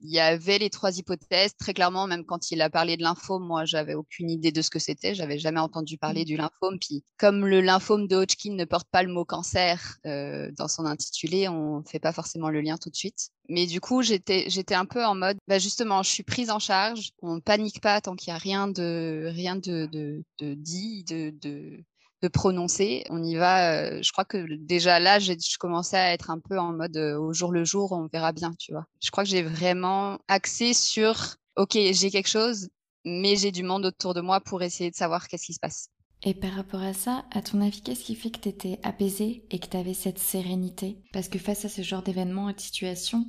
Il 0.00 0.10
y 0.10 0.20
avait 0.20 0.58
les 0.58 0.70
trois 0.70 0.96
hypothèses. 0.96 1.56
Très 1.56 1.74
clairement, 1.74 2.06
même 2.06 2.24
quand 2.24 2.50
il 2.50 2.60
a 2.62 2.70
parlé 2.70 2.96
de 2.96 3.02
lymphome, 3.02 3.44
moi, 3.44 3.64
j'avais 3.64 3.94
aucune 3.94 4.30
idée 4.30 4.52
de 4.52 4.62
ce 4.62 4.70
que 4.70 4.78
c'était. 4.78 5.14
J'avais 5.14 5.38
jamais 5.38 5.60
entendu 5.60 5.98
parler 5.98 6.22
mmh. 6.22 6.26
du 6.26 6.36
lymphome. 6.36 6.78
Puis, 6.80 7.04
comme 7.18 7.46
le 7.46 7.60
lymphome 7.60 8.06
de 8.08 8.16
Hodgkin 8.16 8.54
ne 8.54 8.64
porte 8.64 8.88
pas 8.90 9.02
le 9.02 9.12
mot 9.12 9.24
cancer 9.24 9.98
dans 10.04 10.68
son 10.68 10.86
intitulé, 10.86 11.48
on 11.48 11.80
ne 11.80 11.84
fait 11.84 12.00
pas 12.00 12.12
forcément 12.12 12.50
le 12.50 12.60
lien 12.60 12.76
tout 12.76 12.90
de 12.90 12.96
suite. 12.96 13.30
Mais 13.48 13.66
du 13.66 13.80
coup, 13.80 14.02
j'étais, 14.02 14.46
j'étais 14.48 14.74
un 14.74 14.86
peu 14.86 15.04
en 15.04 15.14
mode, 15.14 15.36
bah 15.48 15.58
justement, 15.58 16.02
je 16.02 16.10
suis 16.10 16.22
prise 16.22 16.50
en 16.50 16.58
charge. 16.58 17.10
On 17.20 17.40
panique 17.40 17.80
pas 17.80 18.00
tant 18.00 18.16
qu'il 18.16 18.28
y 18.28 18.34
a 18.34 18.38
rien 18.38 18.68
de, 18.68 19.28
rien 19.30 19.56
de, 19.56 19.86
de, 19.86 20.24
de 20.38 20.54
dit, 20.54 21.04
de, 21.04 21.30
de, 21.42 21.84
de 22.24 22.28
prononcer. 22.28 23.04
On 23.10 23.22
y 23.22 23.36
va. 23.36 23.74
Euh, 23.74 24.02
je 24.02 24.10
crois 24.12 24.24
que 24.24 24.46
déjà 24.56 24.98
là, 24.98 25.18
je 25.18 25.34
commençais 25.58 25.98
à 25.98 26.12
être 26.14 26.30
un 26.30 26.40
peu 26.40 26.58
en 26.58 26.72
mode 26.72 26.96
euh, 26.96 27.18
au 27.18 27.34
jour 27.34 27.52
le 27.52 27.64
jour, 27.64 27.92
on 27.92 28.08
verra 28.10 28.32
bien, 28.32 28.52
tu 28.58 28.72
vois. 28.72 28.86
Je 29.02 29.10
crois 29.10 29.24
que 29.24 29.30
j'ai 29.30 29.42
vraiment 29.42 30.18
axé 30.26 30.72
sur, 30.72 31.36
ok, 31.56 31.72
j'ai 31.92 32.10
quelque 32.10 32.28
chose, 32.28 32.68
mais 33.04 33.36
j'ai 33.36 33.52
du 33.52 33.62
monde 33.62 33.84
autour 33.84 34.14
de 34.14 34.22
moi 34.22 34.40
pour 34.40 34.62
essayer 34.62 34.90
de 34.90 34.96
savoir 34.96 35.28
qu'est-ce 35.28 35.44
qui 35.44 35.52
se 35.52 35.60
passe. 35.60 35.88
Et 36.22 36.32
par 36.32 36.52
rapport 36.52 36.80
à 36.80 36.94
ça, 36.94 37.26
à 37.32 37.42
ton 37.42 37.60
avis, 37.60 37.82
qu'est-ce 37.82 38.04
qui 38.04 38.14
fait 38.14 38.30
que 38.30 38.40
tu 38.40 38.48
étais 38.48 38.80
apaisée 38.82 39.44
et 39.50 39.58
que 39.58 39.66
tu 39.66 39.76
avais 39.76 39.92
cette 39.92 40.18
sérénité? 40.18 40.96
Parce 41.12 41.28
que 41.28 41.38
face 41.38 41.66
à 41.66 41.68
ce 41.68 41.82
genre 41.82 42.02
d'événements 42.02 42.48
et 42.48 42.54
de 42.54 42.60
situations, 42.60 43.26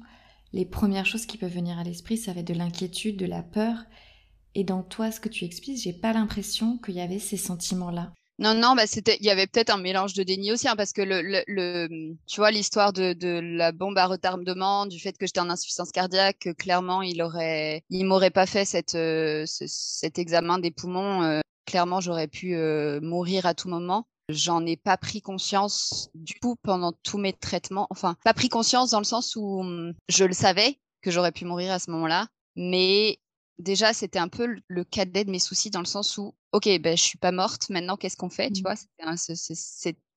les 0.53 0.65
premières 0.65 1.05
choses 1.05 1.25
qui 1.25 1.37
peuvent 1.37 1.51
venir 1.53 1.77
à 1.77 1.83
l'esprit, 1.83 2.17
ça 2.17 2.31
va 2.31 2.39
être 2.39 2.47
de 2.47 2.53
l'inquiétude, 2.53 3.17
de 3.17 3.25
la 3.25 3.43
peur. 3.43 3.75
Et 4.53 4.63
dans 4.63 4.83
toi, 4.83 5.11
ce 5.11 5.19
que 5.19 5.27
tu 5.27 5.43
expliques, 5.43 5.81
j'ai 5.81 5.91
pas 5.91 6.13
l'impression 6.13 6.77
qu'il 6.77 6.95
y 6.95 7.01
avait 7.01 7.19
ces 7.19 7.35
sentiments-là. 7.35 8.13
Non, 8.37 8.53
non, 8.53 8.75
bah 8.75 8.85
c'était, 8.85 9.17
il 9.21 9.25
y 9.25 9.29
avait 9.29 9.47
peut-être 9.47 9.69
un 9.69 9.77
mélange 9.77 10.13
de 10.13 10.23
déni 10.23 10.51
aussi, 10.51 10.67
hein, 10.67 10.75
parce 10.75 10.91
que 10.91 11.01
le, 11.01 11.21
le, 11.47 12.15
tu 12.27 12.35
vois, 12.41 12.51
l'histoire 12.51 12.91
de, 12.91 13.13
de 13.13 13.39
la 13.41 13.71
bombe 13.71 13.97
à 13.97 14.07
retardement, 14.07 14.85
du 14.85 14.99
fait 14.99 15.17
que 15.17 15.25
j'étais 15.25 15.39
en 15.39 15.49
insuffisance 15.49 15.91
cardiaque, 15.91 16.49
clairement, 16.57 17.01
il 17.01 17.21
aurait, 17.21 17.83
il 17.89 18.05
m'aurait 18.05 18.31
pas 18.31 18.45
fait 18.45 18.65
cette, 18.65 18.95
euh, 18.95 19.45
cet 19.47 20.19
examen 20.19 20.59
des 20.59 20.71
poumons. 20.71 21.23
Euh, 21.23 21.39
clairement, 21.65 22.01
j'aurais 22.01 22.27
pu 22.27 22.55
euh, 22.55 22.99
mourir 23.01 23.45
à 23.45 23.53
tout 23.53 23.69
moment. 23.69 24.05
J'en 24.27 24.65
ai 24.65 24.75
pas 24.75 24.97
pris 24.97 25.21
conscience 25.21 26.09
du 26.13 26.33
tout 26.41 26.57
pendant 26.61 26.91
tous 27.03 27.17
mes 27.17 27.31
traitements. 27.31 27.87
Enfin, 27.89 28.15
pas 28.25 28.33
pris 28.33 28.49
conscience 28.49 28.91
dans 28.91 28.99
le 28.99 29.05
sens 29.05 29.37
où 29.37 29.61
hum, 29.61 29.93
je 30.09 30.25
le 30.25 30.33
savais 30.33 30.79
que 31.01 31.11
j'aurais 31.11 31.31
pu 31.31 31.45
mourir 31.45 31.71
à 31.71 31.79
ce 31.79 31.89
moment-là, 31.91 32.27
mais 32.55 33.19
déjà, 33.59 33.93
c'était 33.93 34.19
un 34.19 34.27
peu 34.27 34.57
le 34.67 34.83
cadet 34.83 35.23
de 35.23 35.31
mes 35.31 35.39
soucis 35.39 35.69
dans 35.69 35.79
le 35.79 35.85
sens 35.85 36.17
où, 36.17 36.33
ok, 36.55 36.69
ben, 36.79 36.95
je 36.95 37.03
suis 37.03 37.17
pas 37.17 37.33
morte, 37.33 37.69
maintenant, 37.69 37.97
qu'est-ce 37.97 38.15
qu'on 38.15 38.29
fait, 38.29 38.49
tu 38.49 38.61
mmh. 38.61 38.63
vois 38.63 38.75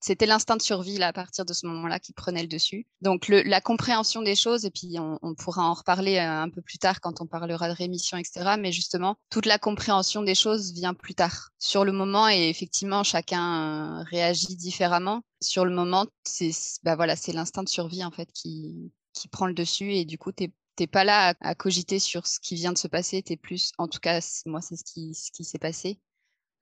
C'était 0.01 0.27
l'instinct 0.27 0.57
de 0.57 0.63
survie, 0.63 0.97
là, 0.97 1.09
à 1.09 1.13
partir 1.13 1.45
de 1.45 1.53
ce 1.53 1.67
moment-là, 1.67 1.99
qui 1.99 2.13
prenait 2.13 2.43
le 2.43 2.49
dessus. 2.49 2.87
Donc, 3.01 3.27
le, 3.27 3.43
la 3.43 3.61
compréhension 3.61 4.23
des 4.23 4.37
choses, 4.37 4.65
et 4.65 4.71
puis 4.71 5.01
on, 5.01 5.19
on 5.21 5.35
pourra 5.35 5.65
en 5.65 5.75
reparler 5.75 6.19
euh, 6.19 6.43
un 6.43 6.49
peu 6.49 6.63
plus 6.63 6.79
tard 6.79 7.01
quand 7.01 7.21
on 7.21 7.27
parlera 7.27 7.69
de 7.69 7.75
rémission, 7.75 8.17
etc. 8.19 8.55
Mais 8.57 8.71
justement, 8.71 9.17
toute 9.31 9.47
la 9.47 9.59
compréhension 9.59 10.23
des 10.23 10.37
choses 10.37 10.73
vient 10.73 10.95
plus 10.95 11.17
tard. 11.17 11.51
Sur 11.59 11.85
le 11.85 11.91
moment, 11.91 12.29
et 12.29 12.49
effectivement, 12.49 13.03
chacun 13.03 13.99
euh, 13.99 14.05
réagit 14.05 14.55
différemment. 14.55 15.23
Sur 15.41 15.65
le 15.65 15.75
moment, 15.75 16.07
c'est 16.23 16.53
bah 16.85 16.95
voilà, 16.95 17.17
l'instinct 17.35 17.65
de 17.65 17.69
survie, 17.69 18.05
en 18.05 18.13
fait, 18.13 18.29
qui, 18.33 18.93
qui 19.13 19.27
prend 19.27 19.47
le 19.47 19.55
dessus, 19.55 19.93
et 19.93 20.05
du 20.05 20.19
coup, 20.19 20.31
tu 20.31 20.53
t'es 20.77 20.87
pas 20.87 21.03
là 21.03 21.35
à, 21.41 21.55
cogiter 21.57 21.99
sur 21.99 22.29
ce 22.29 22.39
qui 22.39 22.55
vient 22.55 22.73
de 22.73 22.79
se 22.79 22.87
passer, 22.87 23.21
tu 23.21 23.33
es 23.33 23.37
plus, 23.37 23.73
en 23.79 23.89
tout 23.89 23.99
cas, 23.99 24.21
moi, 24.47 24.61
c'est 24.61 24.77
ce 24.77 24.85
qui, 24.85 25.13
ce 25.13 25.33
qui 25.33 25.43
s'est 25.43 25.59
passé. 25.59 25.99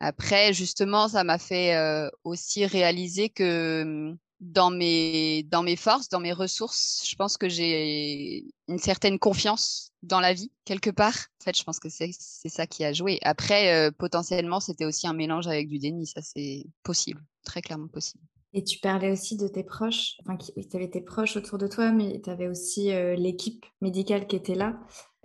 Après, 0.01 0.53
justement, 0.53 1.09
ça 1.09 1.25
m'a 1.25 1.39
fait 1.39 1.77
aussi 2.25 2.67
réaliser 2.67 3.29
que 3.31 3.85
mmh, 3.85 4.19
dans 4.41 4.71
mes, 4.71 5.77
forces, 5.77 6.09
dans 6.09 6.21
mes 6.21 6.33
ressources, 6.33 7.07
je 7.09 7.17
pense 7.17 7.37
que 7.39 7.49
j'ai 7.49 8.45
une 8.69 8.79
certaine 8.79 9.19
confiance 9.19 9.93
dans 10.03 10.21
la 10.21 10.35
vie, 10.35 10.51
quelque 10.65 10.91
part. 10.91 11.15
En 11.41 11.45
fait, 11.45 11.57
je 11.57 11.65
pense 11.65 11.79
que 11.79 11.89
c'est 11.89 12.13
ça 12.49 12.67
qui 12.67 12.85
a 12.85 12.93
joué. 12.93 13.19
Après, 13.23 13.91
potentiellement, 13.93 14.61
c'était 14.61 14.85
aussi 14.85 15.07
un 15.07 15.15
mélange 15.15 15.47
avec 15.47 15.69
du 15.69 15.79
déni. 15.79 16.07
Ça, 16.07 16.21
c'est 16.23 16.67
possible, 16.83 17.23
très 17.45 17.63
clairement 17.63 17.89
possible. 17.89 18.23
Et 18.53 18.65
tu 18.65 18.79
parlais 18.79 19.11
aussi 19.11 19.37
de 19.37 19.49
tes 19.49 19.65
proches, 19.65 20.17
enfin, 20.25 20.37
tu 20.39 20.77
avais 20.77 20.89
tes 20.89 21.03
proches 21.03 21.37
autour 21.37 21.59
de 21.59 21.67
toi, 21.67 21.93
mais 21.93 22.21
tu 22.23 22.31
avais 22.31 22.49
aussi 22.49 22.91
l'équipe 23.17 23.65
médicale 23.81 24.27
qui 24.27 24.37
était 24.37 24.55
là. 24.55 24.79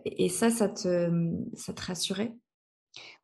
Et, 0.05 0.29
ça, 0.29 0.49
ça 0.49 0.67
te, 0.67 1.09
ça 1.53 1.73
te 1.73 1.81
rassurait? 1.81 2.33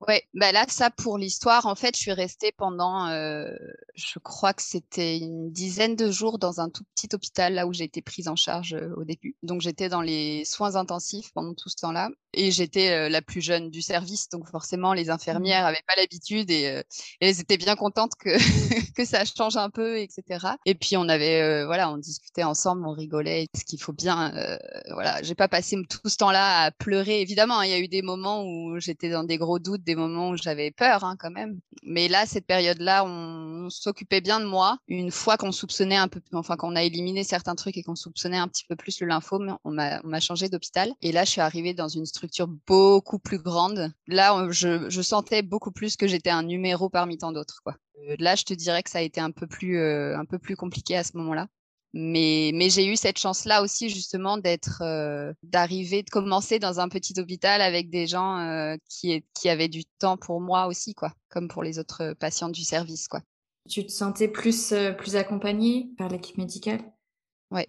Ouais, 0.01 0.23
bah 0.35 0.51
là, 0.51 0.65
ça 0.67 0.91
pour 0.91 1.17
l'histoire, 1.17 1.65
en 1.65 1.73
fait, 1.73 1.95
je 1.95 2.01
suis 2.01 2.11
restée 2.11 2.51
pendant, 2.51 3.07
euh, 3.07 3.47
je 3.95 4.19
crois 4.19 4.53
que 4.53 4.61
c'était 4.61 5.17
une 5.17 5.51
dizaine 5.51 5.95
de 5.95 6.11
jours 6.11 6.37
dans 6.37 6.61
un 6.61 6.69
tout 6.69 6.83
petit 6.95 7.09
hôpital 7.15 7.55
là 7.55 7.65
où 7.65 7.73
j'ai 7.73 7.85
été 7.85 8.03
prise 8.03 8.27
en 8.27 8.35
charge 8.35 8.75
euh, 8.75 8.93
au 8.95 9.03
début. 9.05 9.35
Donc 9.41 9.61
j'étais 9.61 9.89
dans 9.89 10.01
les 10.01 10.45
soins 10.45 10.75
intensifs 10.75 11.31
pendant 11.33 11.55
tout 11.55 11.69
ce 11.69 11.77
temps-là. 11.77 12.09
Et 12.33 12.51
j'étais 12.51 13.09
la 13.09 13.21
plus 13.23 13.41
jeune 13.41 13.71
du 13.71 13.81
service, 13.81 14.29
donc 14.29 14.47
forcément, 14.47 14.93
les 14.93 15.09
infirmières 15.09 15.63
n'avaient 15.63 15.81
pas 15.87 15.95
l'habitude 15.95 16.51
et, 16.51 16.83
elles 17.19 17.39
étaient 17.39 17.57
bien 17.57 17.75
contentes 17.75 18.11
que, 18.19 18.29
que 18.93 19.05
ça 19.05 19.23
change 19.25 19.57
un 19.57 19.71
peu, 19.71 19.97
etc. 19.97 20.45
Et 20.65 20.75
puis, 20.75 20.97
on 20.97 21.09
avait, 21.09 21.65
voilà, 21.65 21.89
on 21.89 21.97
discutait 21.97 22.43
ensemble, 22.43 22.85
on 22.85 22.91
rigolait, 22.91 23.47
ce 23.55 23.63
qu'il 23.63 23.81
faut 23.81 23.93
bien, 23.93 24.33
voilà, 24.91 25.23
j'ai 25.23 25.33
pas 25.33 25.47
passé 25.47 25.77
tout 25.89 26.09
ce 26.09 26.17
temps-là 26.17 26.65
à 26.65 26.71
pleurer. 26.71 27.21
Évidemment, 27.21 27.59
hein, 27.59 27.65
il 27.65 27.71
y 27.71 27.73
a 27.73 27.79
eu 27.79 27.87
des 27.87 28.03
moments 28.03 28.43
où 28.43 28.79
j'étais 28.79 29.09
dans 29.09 29.23
des 29.23 29.37
gros 29.37 29.57
doutes, 29.57 29.83
des 29.87 29.95
moments 29.95 30.29
où 30.29 30.37
j'avais 30.37 30.69
peur, 30.71 31.03
hein, 31.03 31.15
quand 31.17 31.31
même. 31.31 31.59
Mais 31.81 32.07
là, 32.07 32.25
cette 32.25 32.45
période-là, 32.45 33.05
on, 33.05 33.69
s'occupait 33.69 34.21
bien 34.21 34.39
de 34.39 34.45
moi. 34.45 34.77
Une 34.87 35.11
fois 35.11 35.37
qu'on 35.37 35.51
soupçonnait 35.51 35.95
un 35.95 36.07
peu, 36.07 36.21
enfin, 36.33 36.55
qu'on 36.55 36.75
a 36.75 36.83
éliminé 36.83 37.23
certains 37.23 37.55
trucs 37.55 37.77
et 37.77 37.83
qu'on 37.83 37.95
soupçonnait 37.95 38.37
un 38.37 38.47
petit 38.47 38.65
peu 38.65 38.75
plus 38.75 38.99
le 39.01 39.07
lymphome, 39.07 39.57
on 39.63 39.71
m'a 39.71 40.19
changé 40.19 40.49
d'hôpital. 40.49 40.91
Et 41.01 41.11
là, 41.11 41.25
je 41.25 41.31
suis 41.31 41.41
arrivée 41.41 41.73
dans 41.73 41.87
une 41.87 42.05
structure 42.05 42.47
beaucoup 42.67 43.19
plus 43.19 43.39
grande. 43.39 43.91
Là, 44.07 44.47
je, 44.51 44.89
je 44.89 45.01
sentais 45.01 45.41
beaucoup 45.41 45.71
plus 45.71 45.97
que 45.97 46.07
j'étais 46.07 46.29
un 46.29 46.43
numéro 46.43 46.89
parmi 46.89 47.17
tant 47.17 47.31
d'autres, 47.31 47.61
quoi. 47.63 47.75
Euh, 48.07 48.15
là, 48.19 48.35
je 48.35 48.43
te 48.43 48.53
dirais 48.53 48.83
que 48.83 48.89
ça 48.89 48.99
a 48.99 49.01
été 49.01 49.19
un 49.19 49.31
peu 49.31 49.47
plus, 49.47 49.77
euh, 49.77 50.17
un 50.17 50.25
peu 50.25 50.39
plus 50.39 50.55
compliqué 50.55 50.95
à 50.95 51.03
ce 51.03 51.17
moment-là. 51.17 51.47
Mais, 51.99 52.51
mais 52.53 52.69
j'ai 52.69 52.85
eu 52.85 52.95
cette 52.95 53.17
chance-là 53.17 53.63
aussi 53.63 53.89
justement 53.89 54.37
d'être, 54.37 54.83
euh, 54.83 55.33
d'arriver, 55.41 56.03
de 56.03 56.09
commencer 56.11 56.59
dans 56.59 56.79
un 56.79 56.89
petit 56.89 57.19
hôpital 57.19 57.59
avec 57.59 57.89
des 57.89 58.05
gens 58.05 58.37
euh, 58.37 58.75
qui, 58.87 59.25
qui 59.33 59.49
avaient 59.49 59.67
du 59.67 59.83
temps 59.97 60.15
pour 60.15 60.39
moi 60.39 60.67
aussi, 60.67 60.93
quoi, 60.93 61.11
comme 61.29 61.47
pour 61.47 61.63
les 61.63 61.79
autres 61.79 62.13
patients 62.19 62.49
du 62.49 62.63
service, 62.63 63.07
quoi. 63.07 63.21
Tu 63.67 63.83
te 63.83 63.91
sentais 63.91 64.27
plus, 64.27 64.73
euh, 64.73 64.91
plus 64.91 65.15
accompagnée 65.15 65.89
par 65.97 66.07
l'équipe 66.07 66.37
médicale? 66.37 66.81
Ouais. 67.49 67.67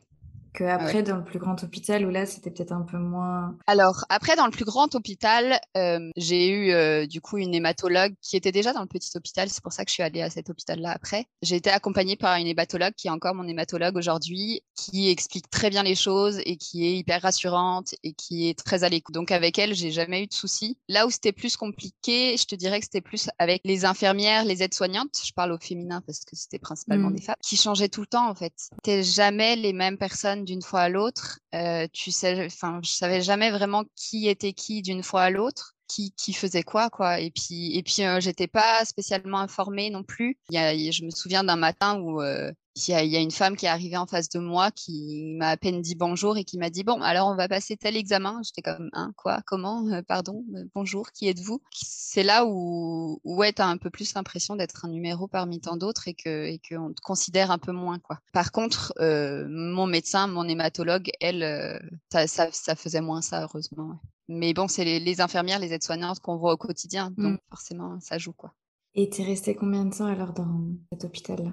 Ah 0.61 0.75
après 0.75 1.03
dans 1.03 1.17
le 1.17 1.25
plus 1.25 1.39
grand 1.39 1.63
hôpital 1.63 2.05
où 2.07 2.11
là 2.11 2.27
c'était 2.27 2.51
peut-être 2.51 2.73
un 2.73 2.83
peu 2.83 2.99
moins. 2.99 3.57
Alors 3.67 4.05
après 4.09 4.37
dans 4.37 4.47
le 4.47 4.51
plus 4.51 4.65
grand 4.65 4.95
hôpital, 4.95 5.61
euh, 5.77 6.11
j'ai 6.17 6.49
eu 6.49 6.73
euh, 6.73 7.07
du 7.07 7.21
coup 7.21 7.39
une 7.39 7.55
hématologue 7.55 8.15
qui 8.23 8.37
était 8.37 8.53
déjà 8.53 8.73
dans 8.73 8.81
le 8.81 8.87
petit 8.87 9.11
hôpital, 9.17 9.49
c'est 9.49 9.63
pour 9.63 9.73
ça 9.73 9.85
que 9.85 9.91
je 9.91 9.95
suis 9.95 10.03
allée 10.03 10.23
à 10.23 10.31
cet 10.31 10.51
hôpital-là 10.51 10.91
après. 10.91 11.27
J'ai 11.43 11.57
été 11.57 11.71
accompagnée 11.71 12.17
par 12.17 12.37
une 12.37 12.47
hématologue 12.47 12.93
qui 12.97 13.09
est 13.09 13.11
encore 13.11 13.35
mon 13.35 13.47
hématologue 13.47 13.97
aujourd'hui, 13.97 14.63
qui 14.75 15.11
explique 15.11 15.51
très 15.51 15.71
bien 15.71 15.83
les 15.83 15.95
choses 15.95 16.41
et 16.45 16.57
qui 16.57 16.87
est 16.87 16.97
hyper 16.97 17.23
rassurante 17.23 17.95
et 18.03 18.13
qui 18.13 18.49
est 18.49 18.59
très 18.59 18.85
à 18.85 18.89
l'écoute. 18.89 19.15
Donc 19.15 19.31
avec 19.31 19.59
elle, 19.59 19.75
j'ai 19.75 19.91
jamais 19.91 20.23
eu 20.23 20.27
de 20.27 20.35
soucis. 20.35 20.79
Là 20.89 21.07
où 21.07 21.11
c'était 21.11 21.33
plus 21.33 21.57
compliqué, 21.57 22.37
je 22.37 22.47
te 22.47 22.55
dirais 22.55 22.79
que 22.79 22.85
c'était 22.85 23.01
plus 23.01 23.29
avec 23.39 23.61
les 23.65 23.85
infirmières, 23.85 24.45
les 24.45 24.63
aides-soignantes. 24.63 25.19
Je 25.25 25.33
parle 25.33 25.53
au 25.53 25.59
féminin 25.59 26.03
parce 26.07 26.25
que 26.25 26.37
c'était 26.37 26.59
principalement 26.59 27.11
mmh. 27.11 27.15
des 27.15 27.23
femmes 27.23 27.37
qui 27.43 27.57
changeaient 27.57 27.89
tout 27.89 28.01
le 28.01 28.07
temps 28.07 28.29
en 28.29 28.35
fait. 28.35 28.53
C'était 28.57 29.03
jamais 29.03 29.57
les 29.57 29.73
mêmes 29.73 29.99
personnes 29.99 30.38
d'une 30.45 30.63
fois 30.63 30.83
à 30.83 30.89
l'autre. 30.89 31.41
Euh, 31.55 31.87
tu 31.93 32.11
sais, 32.11 32.47
enfin, 32.47 32.81
je 32.83 32.91
savais 32.91 33.23
jamais 33.23 33.51
vraiment 33.51 33.85
qui 33.97 34.29
était 34.29 34.53
qui 34.53 34.83
d'une 34.83 35.03
fois 35.03 35.23
à 35.23 35.31
l'autre. 35.31 35.75
Qui, 35.89 36.13
faisait 36.35 36.63
quoi 36.63 36.91
quoi. 36.91 37.19
Et 37.19 37.31
puis 37.31 37.77
et 37.77 37.83
puis 37.83 38.05
euh, 38.05 38.21
j'étais 38.21 38.47
pas 38.47 38.85
spécialement 38.85 39.41
informée 39.41 39.89
non 39.89 40.03
plus. 40.03 40.39
Il 40.51 40.55
y 40.55 40.59
a, 40.59 40.93
je 40.93 41.03
me 41.03 41.11
souviens 41.11 41.43
d'un 41.45 41.57
matin 41.57 41.99
où 41.99 42.21
euh, 42.21 42.53
il 42.77 42.91
y, 42.91 43.17
a, 43.17 43.21
une 43.21 43.31
femme 43.31 43.57
qui 43.57 43.65
est 43.65 43.71
arrivée 43.71 43.97
en 43.97 44.07
face 44.07 44.29
de 44.29 44.39
moi 44.39 44.71
qui 44.71 45.35
m'a 45.39 45.49
à 45.49 45.57
peine 45.57 45.81
dit 45.81 45.95
bonjour 45.95 46.37
et 46.37 46.45
qui 46.45 46.59
m'a 46.59 46.69
dit 46.69 46.85
bon 46.85 47.01
alors 47.01 47.29
on 47.29 47.37
va 47.37 47.49
passer 47.49 47.77
tel 47.79 47.97
examen. 47.97 48.41
J'étais 48.45 48.61
comme 48.61 48.91
hein, 48.93 49.13
quoi? 49.17 49.41
Comment? 49.47 49.89
Euh, 49.89 50.03
pardon? 50.07 50.45
Bonjour 50.75 51.11
qui 51.11 51.27
êtes-vous? 51.27 51.63
C'est 51.73 52.23
là 52.23 52.45
où 52.47 53.19
ouais 53.25 53.55
tu 53.55 53.63
as 53.63 53.67
un 53.67 53.79
peu 53.79 53.89
plus 53.89 54.13
l'impression 54.15 54.57
d'être 54.57 54.85
un 54.85 54.89
numéro 54.89 55.27
parmi 55.27 55.59
tant 55.59 55.79
d'autres 55.79 56.07
et 56.07 56.15
que 56.15 56.45
et 56.45 56.61
qu'on 56.69 56.93
te 56.93 57.01
considère 57.01 57.51
un 57.51 57.59
peu 57.59 57.73
moins 57.73 57.99
quoi. 57.99 58.19
Par 58.35 58.53
contre 58.53 58.93
mon 59.01 59.87
médecin 59.87 60.27
mon 60.27 60.47
hématologue 60.47 61.11
elle 61.21 61.81
ça, 62.13 62.27
ça, 62.29 62.77
faisait 62.77 63.01
moins 63.01 63.23
ça 63.23 63.43
heureusement 63.43 63.99
mais 64.29 64.55
bon 64.55 64.69
c'est 64.69 64.85
les, 64.85 65.21
infirmières 65.21 65.59
les 65.59 65.73
aides-soignantes 65.73 66.21
qu'on 66.21 66.37
voit 66.37 66.53
au 66.53 66.57
quotidien 66.57 67.11
donc 67.17 67.35
mmh. 67.35 67.39
forcément 67.51 68.01
ça 68.01 68.19
joue 68.19 68.33
quoi. 68.33 68.53
Et 68.95 69.11
tu 69.11 69.23
es 69.23 69.25
resté 69.25 69.55
combien 69.55 69.85
de 69.85 69.95
temps 69.95 70.07
alors 70.07 70.33
dans 70.33 70.69
cet 70.93 71.05
hôpital 71.05 71.45
là 71.45 71.53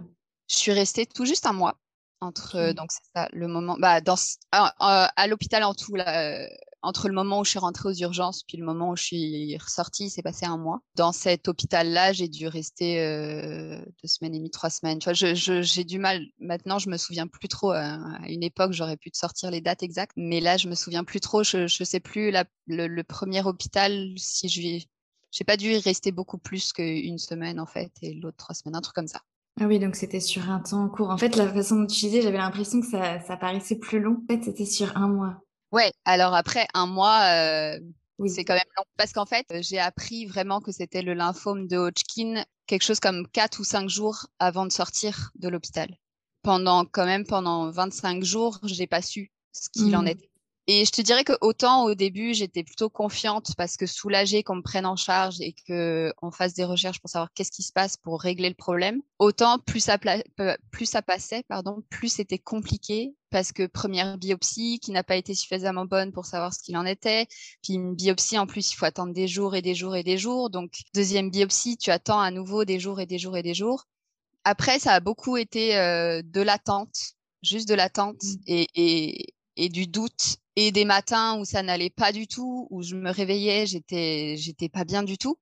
je 0.49 0.55
suis 0.55 0.71
restée 0.71 1.05
tout 1.05 1.25
juste 1.25 1.45
un 1.45 1.53
mois 1.53 1.77
entre 2.21 2.55
euh, 2.55 2.73
donc 2.73 2.91
c'est 2.91 3.03
ça 3.15 3.27
le 3.33 3.47
moment 3.47 3.77
bah 3.79 4.01
dans 4.01 4.15
à, 4.51 5.05
à 5.15 5.27
l'hôpital 5.27 5.63
en 5.63 5.73
tout 5.73 5.95
là, 5.95 6.43
euh, 6.43 6.47
entre 6.85 7.07
le 7.07 7.13
moment 7.13 7.39
où 7.39 7.43
je 7.43 7.51
suis 7.51 7.59
rentrée 7.59 7.89
aux 7.89 7.93
urgences 7.93 8.43
puis 8.43 8.57
le 8.57 8.65
moment 8.65 8.91
où 8.91 8.95
je 8.95 9.03
suis 9.03 9.57
ressortie, 9.57 10.09
c'est 10.09 10.21
passé 10.21 10.45
un 10.45 10.57
mois. 10.57 10.81
Dans 10.95 11.11
cet 11.11 11.47
hôpital-là, 11.47 12.13
j'ai 12.13 12.27
dû 12.27 12.47
rester 12.47 13.01
euh, 13.01 13.77
deux 13.79 14.07
semaines 14.07 14.35
et 14.35 14.37
demie, 14.37 14.51
trois 14.51 14.69
semaines. 14.69 14.99
J'ai 15.01 15.83
du 15.83 15.99
mal. 15.99 16.25
Maintenant, 16.39 16.79
je 16.79 16.89
me 16.89 16.97
souviens 16.97 17.27
plus 17.27 17.47
trop. 17.47 17.71
À 17.71 17.97
une 18.27 18.43
époque, 18.43 18.71
j'aurais 18.71 18.97
pu 18.97 19.11
te 19.11 19.17
sortir 19.17 19.51
les 19.51 19.61
dates 19.61 19.83
exactes, 19.83 20.13
mais 20.15 20.39
là, 20.39 20.57
je 20.57 20.67
me 20.67 20.75
souviens 20.75 21.03
plus 21.03 21.19
trop. 21.19 21.43
Je, 21.43 21.67
je 21.67 21.83
sais 21.83 21.99
plus 21.99 22.31
le, 22.67 23.03
premier 23.03 23.45
hôpital 23.45 24.13
si 24.17 24.49
je 24.49 24.85
j'ai 25.31 25.43
pas 25.43 25.57
dû 25.57 25.71
y 25.71 25.77
rester 25.79 26.13
beaucoup 26.13 26.37
plus 26.37 26.71
qu'une 26.71 27.17
semaine 27.17 27.59
en 27.59 27.65
fait, 27.65 27.91
et 28.01 28.13
l'autre 28.13 28.37
trois 28.37 28.55
semaines, 28.55 28.75
un 28.75 28.81
truc 28.81 28.95
comme 28.95 29.07
ça. 29.07 29.19
Ah 29.59 29.67
oui, 29.67 29.79
donc 29.79 29.95
c'était 29.95 30.19
sur 30.19 30.49
un 30.49 30.59
temps 30.59 30.87
court. 30.89 31.09
En 31.09 31.17
fait, 31.17 31.35
la 31.35 31.51
façon 31.51 31.81
disais, 31.83 32.21
j'avais 32.21 32.37
l'impression 32.37 32.81
que 32.81 32.87
ça 32.87 33.37
paraissait 33.37 33.77
plus 33.77 33.99
long. 33.99 34.21
En 34.23 34.33
fait, 34.33 34.43
c'était 34.43 34.65
sur 34.65 34.95
un 34.97 35.07
mois. 35.07 35.44
Ouais, 35.75 35.91
alors 36.05 36.33
après, 36.33 36.67
un 36.73 36.87
mois, 36.87 37.19
euh, 37.33 37.77
oui. 38.17 38.29
c'est 38.29 38.45
quand 38.45 38.53
même 38.53 38.63
long. 38.77 38.85
Parce 38.95 39.11
qu'en 39.11 39.25
fait, 39.25 39.45
j'ai 39.59 39.77
appris 39.77 40.25
vraiment 40.25 40.61
que 40.61 40.71
c'était 40.71 41.01
le 41.01 41.13
lymphome 41.13 41.67
de 41.67 41.75
Hodgkin 41.75 42.45
quelque 42.65 42.83
chose 42.83 43.01
comme 43.01 43.27
4 43.27 43.59
ou 43.59 43.65
5 43.65 43.89
jours 43.89 44.27
avant 44.39 44.65
de 44.65 44.71
sortir 44.71 45.31
de 45.35 45.49
l'hôpital. 45.49 45.89
Pendant, 46.43 46.85
quand 46.85 47.05
même, 47.05 47.25
pendant 47.25 47.69
25 47.71 48.23
jours, 48.23 48.57
j'ai 48.63 48.87
pas 48.87 49.01
su 49.01 49.33
ce 49.51 49.67
qu'il 49.69 49.93
en 49.97 50.03
mmh. 50.03 50.07
était. 50.07 50.29
Et 50.67 50.83
je 50.83 50.91
te 50.91 51.01
dirais 51.01 51.23
que 51.23 51.37
autant 51.41 51.83
au 51.83 51.93
début, 51.93 52.33
j'étais 52.33 52.63
plutôt 52.63 52.89
confiante 52.89 53.51
parce 53.55 53.77
que 53.77 53.85
soulagée 53.85 54.41
qu'on 54.41 54.55
me 54.55 54.61
prenne 54.63 54.87
en 54.87 54.95
charge 54.95 55.39
et 55.39 55.53
qu'on 55.67 56.31
fasse 56.31 56.55
des 56.55 56.63
recherches 56.63 56.99
pour 56.99 57.09
savoir 57.09 57.31
qu'est-ce 57.33 57.51
qui 57.51 57.61
se 57.61 57.71
passe 57.71 57.97
pour 57.97 58.19
régler 58.19 58.49
le 58.49 58.55
problème. 58.55 59.01
Autant 59.19 59.59
plus 59.59 59.79
ça, 59.79 59.99
plus 60.71 60.85
ça 60.87 61.03
passait, 61.03 61.43
pardon, 61.47 61.83
plus 61.91 62.09
c'était 62.09 62.39
compliqué 62.39 63.13
parce 63.29 63.51
que 63.51 63.67
première 63.67 64.17
biopsie 64.17 64.79
qui 64.79 64.91
n'a 64.91 65.03
pas 65.03 65.17
été 65.17 65.35
suffisamment 65.35 65.85
bonne 65.85 66.11
pour 66.11 66.25
savoir 66.25 66.51
ce 66.51 66.63
qu'il 66.63 66.77
en 66.77 66.85
était. 66.85 67.27
Puis 67.61 67.73
une 67.73 67.93
biopsie, 67.93 68.39
en 68.39 68.47
plus, 68.47 68.71
il 68.71 68.75
faut 68.75 68.85
attendre 68.85 69.13
des 69.13 69.27
jours 69.27 69.55
et 69.55 69.61
des 69.61 69.75
jours 69.75 69.95
et 69.95 70.03
des 70.03 70.17
jours. 70.17 70.49
Donc, 70.49 70.71
deuxième 70.95 71.29
biopsie, 71.29 71.77
tu 71.77 71.91
attends 71.91 72.21
à 72.21 72.31
nouveau 72.31 72.65
des 72.65 72.79
jours 72.79 72.99
et 72.99 73.05
des 73.05 73.19
jours 73.19 73.37
et 73.37 73.43
des 73.43 73.53
jours. 73.53 73.85
Après, 74.45 74.79
ça 74.79 74.93
a 74.93 74.99
beaucoup 74.99 75.37
été 75.37 75.77
euh, 75.77 76.23
de 76.23 76.41
l'attente, 76.41 76.95
juste 77.43 77.67
de 77.67 77.75
l'attente 77.75 78.23
mmh. 78.23 78.35
et, 78.47 78.67
et, 78.75 79.33
et 79.57 79.69
du 79.69 79.85
doute 79.85 80.37
et 80.55 80.71
des 80.71 80.85
matins 80.85 81.37
où 81.39 81.45
ça 81.45 81.63
n'allait 81.63 81.89
pas 81.89 82.11
du 82.11 82.27
tout, 82.27 82.67
où 82.71 82.83
je 82.83 82.95
me 82.95 83.11
réveillais, 83.11 83.65
j'étais, 83.67 84.35
j'étais 84.37 84.69
pas 84.69 84.85
bien 84.85 85.03
du 85.03 85.17
tout, 85.17 85.37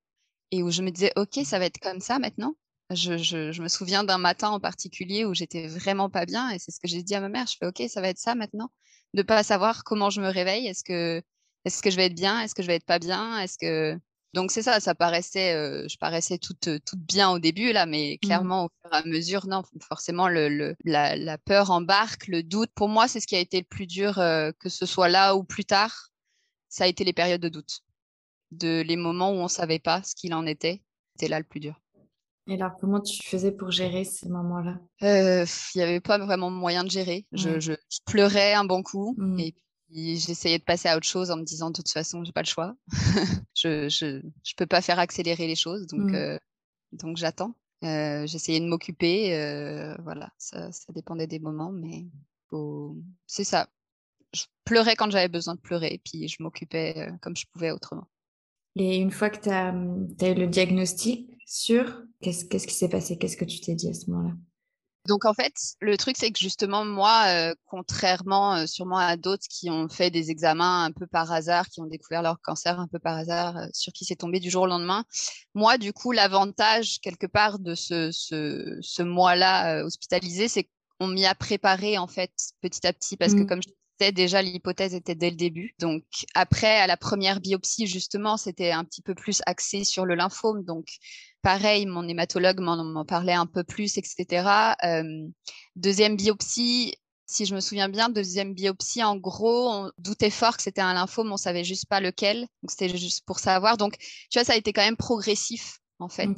et 0.52 0.64
où 0.64 0.72
je 0.72 0.82
me 0.84 0.92
disais, 0.92 1.12
ok, 1.16 1.40
ça 1.46 1.60
va 1.60 1.66
être 1.66 1.80
comme 1.80 2.00
ça 2.02 2.20
maintenant. 2.20 2.56
Je, 2.92 3.18
je, 3.18 3.52
je 3.52 3.62
me 3.64 3.68
souviens 3.70 4.04
d'un 4.04 4.18
matin 4.20 4.50
en 4.50 4.60
particulier 4.60 5.26
où 5.26 5.34
j'étais 5.34 5.68
vraiment 5.68 6.10
pas 6.10 6.26
bien, 6.26 6.50
et 6.52 6.60
c'est 6.60 6.72
ce 6.72 6.80
que 6.80 6.88
j'ai 6.88 7.04
dit 7.04 7.16
à 7.16 7.22
ma 7.22 7.30
mère. 7.30 7.48
Je 7.48 7.58
fais, 7.58 7.68
ok, 7.68 7.84
ça 7.90 8.02
va 8.02 8.10
être 8.10 8.20
ça 8.20 8.36
maintenant, 8.36 8.72
de 9.14 9.24
pas 9.24 9.44
savoir 9.44 9.84
comment 9.84 10.10
je 10.10 10.22
me 10.22 10.30
réveille. 10.30 10.68
Est-ce 10.68 10.84
que, 10.84 11.22
est-ce 11.66 11.82
que 11.82 11.90
je 11.92 11.96
vais 11.98 12.06
être 12.08 12.16
bien? 12.16 12.42
Est-ce 12.42 12.56
que 12.56 12.62
je 12.64 12.68
vais 12.68 12.76
être 12.76 12.86
pas 12.86 13.00
bien? 13.00 13.40
Est-ce 13.40 13.58
que 13.58 14.00
donc 14.34 14.52
c'est 14.52 14.64
ça, 14.64 14.80
ça 14.80 14.96
paraissait, 14.96 15.54
euh, 15.54 15.88
je 15.88 15.98
paraissais 15.98 16.38
toute, 16.38 16.70
toute 16.86 17.00
bien 17.00 17.30
au 17.30 17.40
début 17.40 17.72
là, 17.72 17.86
mais 17.86 18.16
mmh. 18.16 18.26
clairement 18.26 18.66
au 18.66 18.70
fur 18.82 18.94
et 18.94 18.98
à 18.98 19.04
mesure, 19.06 19.48
non, 19.48 19.62
forcément 19.82 20.28
le, 20.28 20.50
le 20.50 20.76
la, 20.84 21.16
la, 21.16 21.38
peur 21.38 21.70
embarque, 21.70 22.28
le 22.28 22.42
doute. 22.42 22.72
Pour 22.74 22.90
moi, 22.90 23.08
c'est 23.08 23.20
ce 23.20 23.28
qui 23.28 23.36
a 23.36 23.40
été 23.40 23.60
le 23.60 23.66
plus 23.66 23.86
dur, 23.86 24.20
euh, 24.20 24.52
que 24.60 24.70
ce 24.70 24.86
soit 24.86 25.10
là 25.10 25.36
ou 25.36 25.44
plus 25.44 25.66
tard, 25.66 26.10
ça 26.70 26.86
a 26.86 26.88
été 26.88 27.04
les 27.04 27.14
périodes 27.14 27.42
de 27.42 27.50
doute, 27.50 27.82
de 28.52 28.82
les 28.82 28.96
moments 28.96 29.30
où 29.32 29.36
on 29.36 29.48
savait 29.48 29.80
pas 29.80 30.02
ce 30.04 30.16
qu'il 30.16 30.34
en 30.34 30.48
était. 30.48 30.82
C'était 31.16 31.30
là 31.30 31.38
le 31.38 31.46
plus 31.46 31.60
dur. 31.60 31.80
Et 32.48 32.56
alors, 32.56 32.72
comment 32.80 33.00
tu 33.00 33.24
faisais 33.24 33.52
pour 33.52 33.72
gérer 33.72 34.04
ces 34.04 34.28
moments-là? 34.28 34.78
Euh, 35.04 35.46
Il 35.76 35.78
n'y 35.78 35.84
avait 35.84 36.02
pas 36.02 36.18
vraiment 36.18 36.50
moyen 36.50 36.84
de 36.84 36.90
gérer. 36.90 37.26
Je, 37.32 37.60
je, 37.60 37.74
pleurais 38.06 38.54
un 38.54 38.66
bon 38.66 38.84
coup 38.84 39.16
mmh. 39.18 39.40
et 39.40 39.56
j'essayais 39.94 40.60
de 40.60 40.64
passer 40.64 40.88
à 40.88 40.98
autre 40.98 41.08
chose 41.08 41.32
en 41.32 41.38
me 41.38 41.44
disant 41.44 41.70
de 41.70 41.76
toute 41.76 41.90
façon 41.90 42.24
j'ai 42.24 42.32
pas 42.32 42.42
le 42.42 42.48
choix. 42.48 42.76
Je, 43.56 43.88
je 43.88 44.20
je 44.44 44.54
peux 44.58 44.66
pas 44.66 44.82
faire 44.82 44.98
accélérer 44.98 45.46
les 45.46 45.56
choses 45.56 45.86
donc 45.86 46.12
mmh. 46.12 46.16
euh, 46.16 46.38
donc 46.92 47.18
j'attends. 47.18 47.56
Euh, 47.84 48.26
j'essayais 48.26 48.60
de 48.60 48.66
m'occuper 48.66 49.36
euh, 49.36 49.96
voilà 50.04 50.32
ça, 50.38 50.72
ça, 50.72 50.92
dépendait 50.94 51.28
des 51.28 51.40
moments 51.40 51.72
mais 51.72 52.08
faut... 52.50 52.98
c'est 53.28 53.44
ça. 53.44 53.70
Je 54.34 54.44
pleurais 54.66 54.96
quand 54.96 55.12
j'avais 55.12 55.28
besoin 55.28 55.56
de 55.56 55.60
pleurer 55.60 56.02
puis 56.04 56.28
je 56.28 56.42
m'occupais 56.42 57.10
comme 57.22 57.38
je 57.38 57.46
pouvais 57.54 57.72
autrement. 57.72 58.08
Et 58.76 58.98
une 58.98 59.12
fois 59.12 59.30
que 59.30 59.40
tu 59.40 59.50
as, 59.50 59.70
as, 59.70 60.30
eu 60.30 60.34
le 60.34 60.48
diagnostic 60.48 61.30
sûr 61.46 62.02
qu'est-ce 62.22 62.46
qu'est-ce 62.46 62.68
qui 62.68 62.74
s'est 62.74 62.90
passé? 62.90 63.18
Qu'est-ce 63.18 63.38
que 63.38 63.46
tu 63.46 63.62
t'es 63.62 63.76
dit 63.76 63.90
à 63.90 63.94
ce 63.94 64.10
moment-là? 64.10 64.34
Donc 65.08 65.26
en 65.26 65.34
fait, 65.34 65.54
le 65.82 65.98
truc 65.98 66.16
c'est 66.18 66.32
que 66.32 66.40
justement 66.40 66.86
moi, 66.86 67.26
euh, 67.28 67.54
contrairement 67.66 68.56
euh, 68.56 68.66
sûrement 68.66 68.98
à 68.98 69.18
d'autres 69.18 69.46
qui 69.50 69.70
ont 69.70 69.90
fait 69.90 70.10
des 70.10 70.32
examens 70.32 70.86
un 70.86 70.92
peu 70.92 71.08
par 71.08 71.32
hasard, 71.32 71.68
qui 71.70 71.82
ont 71.82 71.88
découvert 71.88 72.22
leur 72.22 72.40
cancer 72.42 72.80
un 72.80 72.88
peu 72.88 73.00
par 73.00 73.18
hasard, 73.18 73.58
euh, 73.58 73.68
sur 73.74 73.92
qui 73.92 74.06
c'est 74.06 74.16
tombé 74.16 74.40
du 74.40 74.50
jour 74.50 74.64
au 74.64 74.68
lendemain, 74.68 75.04
moi 75.54 75.78
du 75.78 75.92
coup 75.92 76.12
l'avantage 76.12 77.00
quelque 77.02 77.28
part 77.28 77.60
de 77.60 77.76
ce, 77.76 78.12
ce, 78.12 78.78
ce 78.82 79.04
mois-là 79.04 79.84
hospitalisé, 79.84 80.48
c'est 80.48 80.70
qu'on 81.00 81.08
m'y 81.08 81.26
a 81.26 81.36
préparé 81.36 81.98
en 81.98 82.08
fait 82.08 82.32
petit 82.62 82.88
à 82.88 82.94
petit 82.94 83.18
parce 83.18 83.34
que 83.34 83.40
mmh. 83.40 83.48
comme 83.48 83.62
je 83.62 83.70
déjà 84.12 84.42
l'hypothèse 84.42 84.94
était 84.94 85.16
dès 85.16 85.30
le 85.30 85.36
début. 85.36 85.76
Donc 85.80 86.04
après, 86.34 86.78
à 86.78 86.88
la 86.88 86.98
première 86.98 87.40
biopsie, 87.40 87.88
justement, 87.88 88.38
c'était 88.38 88.72
un 88.72 88.84
petit 88.84 89.02
peu 89.02 89.16
plus 89.16 89.42
axé 89.46 89.84
sur 89.84 90.06
le 90.06 90.16
lymphome. 90.16 90.64
Donc 90.64 90.88
pareil, 91.44 91.86
mon 91.86 92.08
hématologue 92.08 92.60
m'en 92.60 93.06
parlait 93.06 93.34
un 93.34 93.46
peu 93.46 93.64
plus, 93.64 93.98
etc. 93.98 94.76
deuxième 95.76 96.16
biopsie, 96.16 96.96
si 97.26 97.46
je 97.46 97.54
me 97.54 97.60
souviens 97.60 97.90
bien, 97.90 98.10
deuxième 98.10 98.54
biopsie, 98.54 99.04
en 99.04 99.16
gros, 99.16 99.70
on 99.70 99.92
doutait 99.98 100.30
fort 100.30 100.58
que 100.58 100.64
c'était 100.64 100.82
un 100.82 100.94
lymphome, 100.94 101.32
on 101.32 101.38
savait 101.38 101.64
juste 101.64 101.88
pas 101.88 102.00
lequel. 102.00 102.42
Donc 102.62 102.72
c'était 102.72 102.90
juste 102.90 103.26
pour 103.26 103.40
savoir. 103.40 103.78
Donc 103.78 103.98
tu 103.98 104.40
vois, 104.40 104.44
ça 104.44 104.54
a 104.54 104.58
été 104.58 104.74
quand 104.74 104.84
même 104.84 104.98
progressif 104.98 105.80
en 106.00 106.10
fait. 106.10 106.30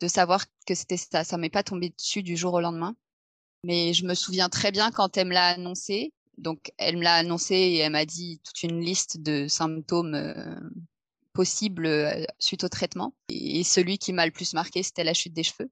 De, 0.00 0.08
savoir 0.08 0.44
que 0.66 0.74
c'était 0.74 0.96
ça, 0.96 1.22
ça 1.22 1.36
m'est 1.36 1.50
pas 1.50 1.62
tombé 1.62 1.90
dessus 1.90 2.24
du 2.24 2.36
jour 2.36 2.54
au 2.54 2.60
lendemain. 2.60 2.96
Mais 3.64 3.92
je 3.92 4.04
me 4.04 4.14
souviens 4.14 4.48
très 4.48 4.72
bien 4.72 4.90
quand 4.90 5.16
elle 5.16 5.28
me 5.28 5.34
l'a 5.34 5.46
annoncé, 5.46 6.12
donc, 6.38 6.70
elle 6.78 6.96
me 6.96 7.02
l'a 7.02 7.14
annoncé 7.14 7.54
et 7.54 7.78
elle 7.78 7.92
m'a 7.92 8.06
dit 8.06 8.40
toute 8.44 8.62
une 8.62 8.80
liste 8.80 9.20
de 9.20 9.48
symptômes 9.48 10.14
euh, 10.14 10.54
possibles 11.38 11.86
euh, 11.86 12.24
suite 12.40 12.64
au 12.64 12.68
traitement. 12.68 13.14
Et 13.28 13.62
celui 13.62 13.98
qui 13.98 14.12
m'a 14.12 14.26
le 14.26 14.32
plus 14.32 14.54
marqué, 14.54 14.82
c'était 14.82 15.04
la 15.04 15.14
chute 15.14 15.34
des 15.34 15.44
cheveux. 15.44 15.70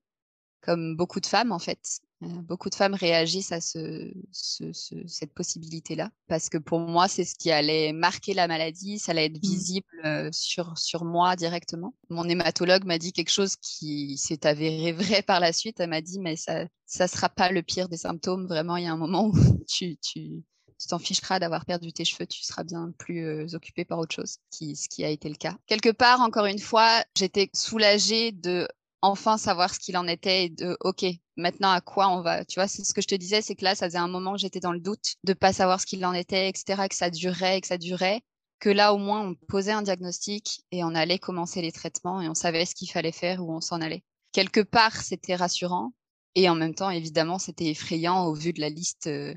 Comme 0.61 0.95
beaucoup 0.95 1.19
de 1.19 1.27
femmes, 1.27 1.51
en 1.51 1.59
fait. 1.59 1.99
Euh, 2.23 2.29
beaucoup 2.43 2.71
de 2.71 2.77
femmes 2.77 2.95
réagissent 2.95 3.51
à 3.51 3.61
cette 3.61 5.35
possibilité-là. 5.35 6.13
Parce 6.29 6.49
que 6.51 6.59
pour 6.59 6.79
moi, 6.79 7.09
c'est 7.09 7.25
ce 7.25 7.35
qui 7.35 7.51
allait 7.51 7.93
marquer 7.93 8.33
la 8.33 8.47
maladie, 8.47 9.01
ça 9.01 9.11
allait 9.11 9.27
être 9.27 9.39
mmh. 9.39 9.49
visible 9.49 10.31
sur, 10.33 10.79
sur 10.79 11.05
moi 11.05 11.35
directement. 11.35 11.97
Mon 12.11 12.29
hématologue 12.29 12.85
m'a 12.85 12.99
dit 12.99 13.13
quelque 13.13 13.33
chose 13.33 13.57
qui 13.57 14.17
s'est 14.19 14.47
avéré 14.47 14.93
vrai 15.03 15.23
par 15.23 15.41
la 15.41 15.53
suite. 15.53 15.81
Elle 15.81 15.91
m'a 15.91 16.01
dit, 16.01 16.21
mais 16.21 16.37
ça 16.37 16.63
ne 16.63 17.07
sera 17.09 17.29
pas 17.29 17.51
le 17.51 17.65
pire 17.65 17.89
des 17.89 17.97
symptômes. 17.97 18.47
Vraiment, 18.47 18.77
il 18.77 18.85
y 18.85 18.87
a 18.87 18.93
un 18.93 18.97
moment 18.97 19.27
où 19.27 19.35
tu, 19.69 19.97
tu, 19.97 20.45
tu 20.79 20.89
t'en 20.89 20.99
ficheras 20.99 21.39
d'avoir 21.39 21.65
perdu 21.65 21.93
tes 21.93 22.05
cheveux, 22.05 22.27
tu 22.27 22.43
seras 22.43 22.65
bien 22.65 22.93
plus 22.99 23.27
euh, 23.27 23.47
occupé 23.55 23.85
par 23.85 23.99
autre 23.99 24.15
chose, 24.15 24.39
qui, 24.51 24.77
ce 24.77 24.89
qui 24.89 25.05
a 25.05 25.09
été 25.09 25.29
le 25.29 25.37
cas. 25.37 25.57
Quelque 25.67 25.91
part, 25.91 26.21
encore 26.21 26.47
une 26.47 26.59
fois, 26.59 27.05
j'étais 27.17 27.51
soulagée 27.55 28.33
de 28.33 28.69
enfin 29.03 29.39
savoir 29.39 29.73
ce 29.75 29.79
qu'il 29.79 29.97
en 29.97 30.07
était 30.09 30.45
et 30.45 30.49
de 30.49 30.77
OK, 30.81 31.05
maintenant 31.37 31.71
à 31.71 31.81
quoi 31.81 32.09
on 32.09 32.23
va? 32.23 32.45
Tu 32.45 32.59
vois, 32.59 32.69
c'est 32.69 32.85
ce 32.85 32.95
que 32.95 33.03
je 33.03 33.09
te 33.09 33.15
disais, 33.15 33.43
c'est 33.43 33.55
que 33.55 33.65
là, 33.65 33.75
ça 33.75 33.87
faisait 33.87 33.99
un 33.99 34.09
moment 34.09 34.33
que 34.33 34.41
j'étais 34.41 34.61
dans 34.61 34.73
le 34.73 34.81
doute 34.81 35.17
de 35.25 35.33
pas 35.33 35.53
savoir 35.53 35.81
ce 35.81 35.87
qu'il 35.87 36.05
en 36.05 36.13
était, 36.13 36.49
etc., 36.49 36.89
que 36.89 36.97
ça 36.97 37.11
durait, 37.11 37.61
que 37.61 37.67
ça 37.67 37.79
durait. 37.79 38.23
Que 38.59 38.71
là, 38.71 38.95
au 38.95 38.99
moins, 38.99 39.21
on 39.21 39.35
posait 39.49 39.73
un 39.73 39.83
diagnostic 39.83 40.63
et 40.73 40.83
on 40.83 40.95
allait 40.95 41.19
commencer 41.19 41.61
les 41.61 41.73
traitements 41.73 42.23
et 42.23 42.29
on 42.29 42.35
savait 42.35 42.65
ce 42.65 42.75
qu'il 42.75 42.91
fallait 42.91 43.13
faire, 43.13 43.45
où 43.45 43.55
on 43.55 43.61
s'en 43.61 43.83
allait. 43.83 44.03
Quelque 44.33 44.61
part, 44.61 44.97
c'était 45.03 45.37
rassurant 45.37 45.93
et 46.35 46.49
en 46.49 46.55
même 46.55 46.75
temps, 46.75 46.91
évidemment, 46.91 47.39
c'était 47.39 47.67
effrayant 47.67 48.27
au 48.27 48.35
vu 48.35 48.53
de 48.53 48.61
la 48.61 48.69
liste 48.69 49.07
euh, 49.07 49.35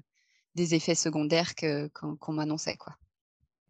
des 0.59 0.75
effets 0.75 0.95
secondaires 0.95 1.53
qu'on 1.55 2.33
m'annonçait. 2.33 2.75
quoi. 2.75 2.93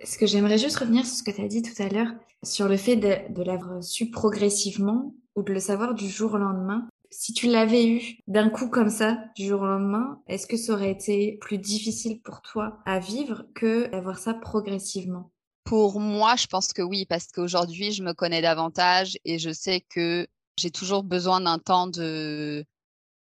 Ce 0.03 0.17
que 0.17 0.25
j'aimerais 0.25 0.57
juste 0.57 0.77
revenir 0.77 1.05
sur 1.05 1.15
ce 1.15 1.23
que 1.23 1.31
tu 1.31 1.41
as 1.41 1.47
dit 1.47 1.61
tout 1.61 1.79
à 1.81 1.87
l'heure, 1.87 2.11
sur 2.41 2.67
le 2.67 2.77
fait 2.77 2.95
de, 2.95 3.31
de 3.31 3.43
l'avoir 3.43 3.83
su 3.83 4.09
progressivement 4.09 5.13
ou 5.35 5.43
de 5.43 5.53
le 5.53 5.59
savoir 5.59 5.93
du 5.93 6.09
jour 6.09 6.33
au 6.33 6.37
lendemain. 6.37 6.87
Si 7.11 7.33
tu 7.33 7.47
l'avais 7.47 7.87
eu 7.87 8.17
d'un 8.27 8.49
coup 8.49 8.69
comme 8.69 8.89
ça, 8.89 9.17
du 9.35 9.47
jour 9.47 9.61
au 9.61 9.67
lendemain, 9.67 10.21
est-ce 10.27 10.47
que 10.47 10.57
ça 10.57 10.73
aurait 10.73 10.91
été 10.91 11.37
plus 11.41 11.57
difficile 11.57 12.21
pour 12.21 12.41
toi 12.41 12.79
à 12.85 12.99
vivre 12.99 13.45
que 13.53 13.87
d'avoir 13.91 14.17
ça 14.17 14.33
progressivement? 14.33 15.31
Pour 15.63 15.99
moi, 15.99 16.35
je 16.35 16.47
pense 16.47 16.73
que 16.73 16.81
oui, 16.81 17.05
parce 17.05 17.27
qu'aujourd'hui, 17.27 17.91
je 17.91 18.03
me 18.03 18.13
connais 18.13 18.41
davantage 18.41 19.17
et 19.25 19.37
je 19.37 19.51
sais 19.51 19.81
que 19.89 20.27
j'ai 20.57 20.71
toujours 20.71 21.03
besoin 21.03 21.41
d'un 21.41 21.59
temps 21.59 21.87
de, 21.87 22.65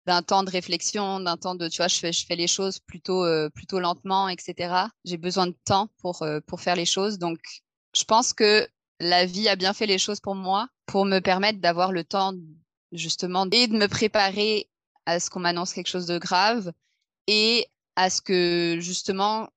d'un 0.06 0.22
temps 0.22 0.44
de 0.44 0.50
réflexion, 0.50 1.20
d'un 1.20 1.36
temps 1.36 1.54
de, 1.54 1.68
tu 1.68 1.78
vois, 1.78 1.88
je 1.88 1.96
fais, 1.96 2.12
je 2.12 2.24
fais 2.24 2.36
les 2.36 2.46
choses 2.46 2.78
plutôt, 2.78 3.24
euh, 3.24 3.50
plutôt 3.50 3.80
lentement, 3.80 4.28
etc. 4.28 4.86
J'ai 5.04 5.16
besoin 5.16 5.48
de 5.48 5.56
temps 5.64 5.88
pour, 5.98 6.22
euh, 6.22 6.40
pour 6.46 6.60
faire 6.60 6.76
les 6.76 6.86
choses. 6.86 7.18
Donc, 7.18 7.38
je 7.94 8.04
pense 8.04 8.32
que 8.32 8.68
la 9.00 9.26
vie 9.26 9.48
a 9.48 9.56
bien 9.56 9.72
fait 9.74 9.86
les 9.86 9.98
choses 9.98 10.20
pour 10.20 10.36
moi, 10.36 10.68
pour 10.86 11.04
me 11.04 11.18
permettre 11.18 11.60
d'avoir 11.60 11.92
le 11.92 12.04
temps, 12.04 12.34
justement, 12.92 13.46
et 13.50 13.66
de 13.66 13.76
me 13.76 13.88
préparer 13.88 14.70
à 15.06 15.18
ce 15.18 15.28
qu'on 15.28 15.40
m'annonce 15.40 15.72
quelque 15.72 15.88
chose 15.88 16.06
de 16.06 16.18
grave 16.18 16.72
et 17.26 17.66
à 17.96 18.08
ce 18.08 18.20
que, 18.20 18.76
justement, 18.78 19.48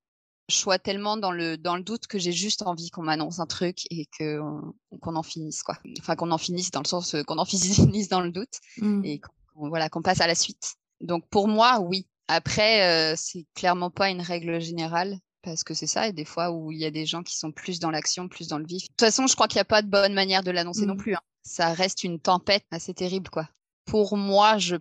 je 0.49 0.55
sois 0.55 0.79
tellement 0.79 1.15
dans 1.15 1.31
le, 1.31 1.57
dans 1.57 1.75
le 1.75 1.83
doute 1.83 2.07
que 2.07 2.17
j'ai 2.17 2.31
juste 2.31 2.63
envie 2.63 2.89
qu'on 2.89 3.03
m'annonce 3.03 3.39
un 3.39 3.45
truc 3.45 3.83
et 3.91 4.07
qu'on 4.17 4.73
qu'on 4.99 5.15
en 5.15 5.21
finisse, 5.21 5.61
quoi. 5.61 5.77
Enfin, 5.99 6.15
qu'on 6.15 6.31
en 6.31 6.39
finisse 6.39 6.71
dans 6.71 6.81
le 6.81 6.87
sens 6.87 7.13
euh, 7.13 7.23
qu'on 7.23 7.37
en 7.37 7.45
finisse 7.45 8.09
dans 8.09 8.21
le 8.21 8.31
doute 8.31 8.59
mmh. 8.77 9.05
et 9.05 9.21
voilà, 9.67 9.89
qu'on 9.89 10.01
passe 10.01 10.21
à 10.21 10.27
la 10.27 10.35
suite. 10.35 10.75
Donc 11.01 11.27
pour 11.29 11.47
moi, 11.47 11.79
oui. 11.81 12.07
Après, 12.27 12.83
euh, 12.83 13.15
c'est 13.17 13.45
clairement 13.55 13.89
pas 13.89 14.09
une 14.09 14.21
règle 14.21 14.61
générale 14.61 15.17
parce 15.41 15.63
que 15.63 15.73
c'est 15.73 15.87
ça, 15.87 16.07
et 16.07 16.13
des 16.13 16.25
fois 16.25 16.51
où 16.51 16.71
il 16.71 16.79
y 16.79 16.85
a 16.85 16.91
des 16.91 17.05
gens 17.05 17.23
qui 17.23 17.37
sont 17.37 17.51
plus 17.51 17.79
dans 17.79 17.91
l'action, 17.91 18.27
plus 18.27 18.47
dans 18.47 18.59
le 18.59 18.65
vif. 18.65 18.83
De 18.83 18.87
toute 18.87 18.99
façon, 18.99 19.25
je 19.25 19.35
crois 19.35 19.47
qu'il 19.47 19.57
n'y 19.57 19.61
a 19.61 19.65
pas 19.65 19.81
de 19.81 19.87
bonne 19.87 20.13
manière 20.13 20.43
de 20.43 20.51
l'annoncer 20.51 20.85
non 20.85 20.95
mmh. 20.95 20.97
plus. 20.97 21.15
Hein. 21.15 21.21
Ça 21.43 21.73
reste 21.73 22.03
une 22.03 22.19
tempête 22.19 22.65
assez 22.71 22.93
terrible, 22.93 23.29
quoi. 23.29 23.47
Pour 23.85 24.17
moi, 24.17 24.57
je, 24.57 24.75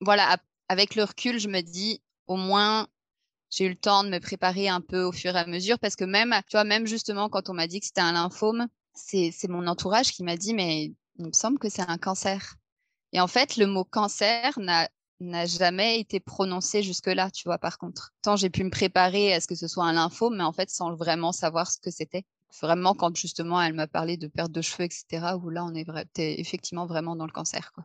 voilà, 0.00 0.38
avec 0.68 0.94
le 0.94 1.04
recul, 1.04 1.38
je 1.38 1.48
me 1.48 1.60
dis, 1.60 2.00
au 2.26 2.36
moins, 2.36 2.86
j'ai 3.50 3.66
eu 3.66 3.68
le 3.68 3.76
temps 3.76 4.04
de 4.04 4.08
me 4.08 4.20
préparer 4.20 4.68
un 4.68 4.80
peu 4.80 5.02
au 5.02 5.12
fur 5.12 5.34
et 5.36 5.38
à 5.38 5.46
mesure, 5.46 5.78
parce 5.78 5.96
que 5.96 6.04
même, 6.04 6.34
tu 6.48 6.56
vois, 6.56 6.64
même 6.64 6.86
justement 6.86 7.28
quand 7.28 7.50
on 7.50 7.54
m'a 7.54 7.66
dit 7.66 7.80
que 7.80 7.86
c'était 7.86 8.00
un 8.00 8.12
lymphome, 8.12 8.66
c'est 8.94 9.32
mon 9.48 9.66
entourage 9.66 10.12
qui 10.12 10.22
m'a 10.22 10.36
dit, 10.36 10.54
mais 10.54 10.92
il 11.18 11.26
me 11.26 11.32
semble 11.32 11.58
que 11.58 11.68
c'est 11.68 11.88
un 11.88 11.98
cancer. 11.98 12.56
Et 13.14 13.20
en 13.20 13.28
fait, 13.28 13.56
le 13.56 13.66
mot 13.66 13.84
cancer 13.84 14.58
n'a 14.58 15.46
jamais 15.46 16.00
été 16.00 16.20
prononcé 16.20 16.82
jusque-là, 16.82 17.30
tu 17.30 17.48
vois, 17.48 17.58
par 17.58 17.78
contre. 17.78 18.12
Tant 18.22 18.36
j'ai 18.36 18.50
pu 18.50 18.64
me 18.64 18.70
préparer 18.70 19.32
à 19.32 19.40
ce 19.40 19.46
que 19.46 19.54
ce 19.54 19.68
soit 19.68 19.84
un 19.84 19.92
lymphome, 19.92 20.36
mais 20.36 20.44
en 20.44 20.52
fait, 20.52 20.68
sans 20.68 20.94
vraiment 20.94 21.32
savoir 21.32 21.70
ce 21.70 21.78
que 21.78 21.90
c'était. 21.90 22.24
Vraiment, 22.60 22.94
quand 22.94 23.16
justement, 23.16 23.62
elle 23.62 23.72
m'a 23.72 23.86
parlé 23.86 24.16
de 24.16 24.26
perte 24.26 24.52
de 24.52 24.60
cheveux, 24.60 24.84
etc., 24.84 25.36
où 25.42 25.48
là, 25.48 25.64
on 25.64 25.74
est 25.74 25.86
effectivement 26.16 26.86
vraiment 26.86 27.16
dans 27.16 27.26
le 27.26 27.32
cancer, 27.32 27.72
quoi. 27.72 27.84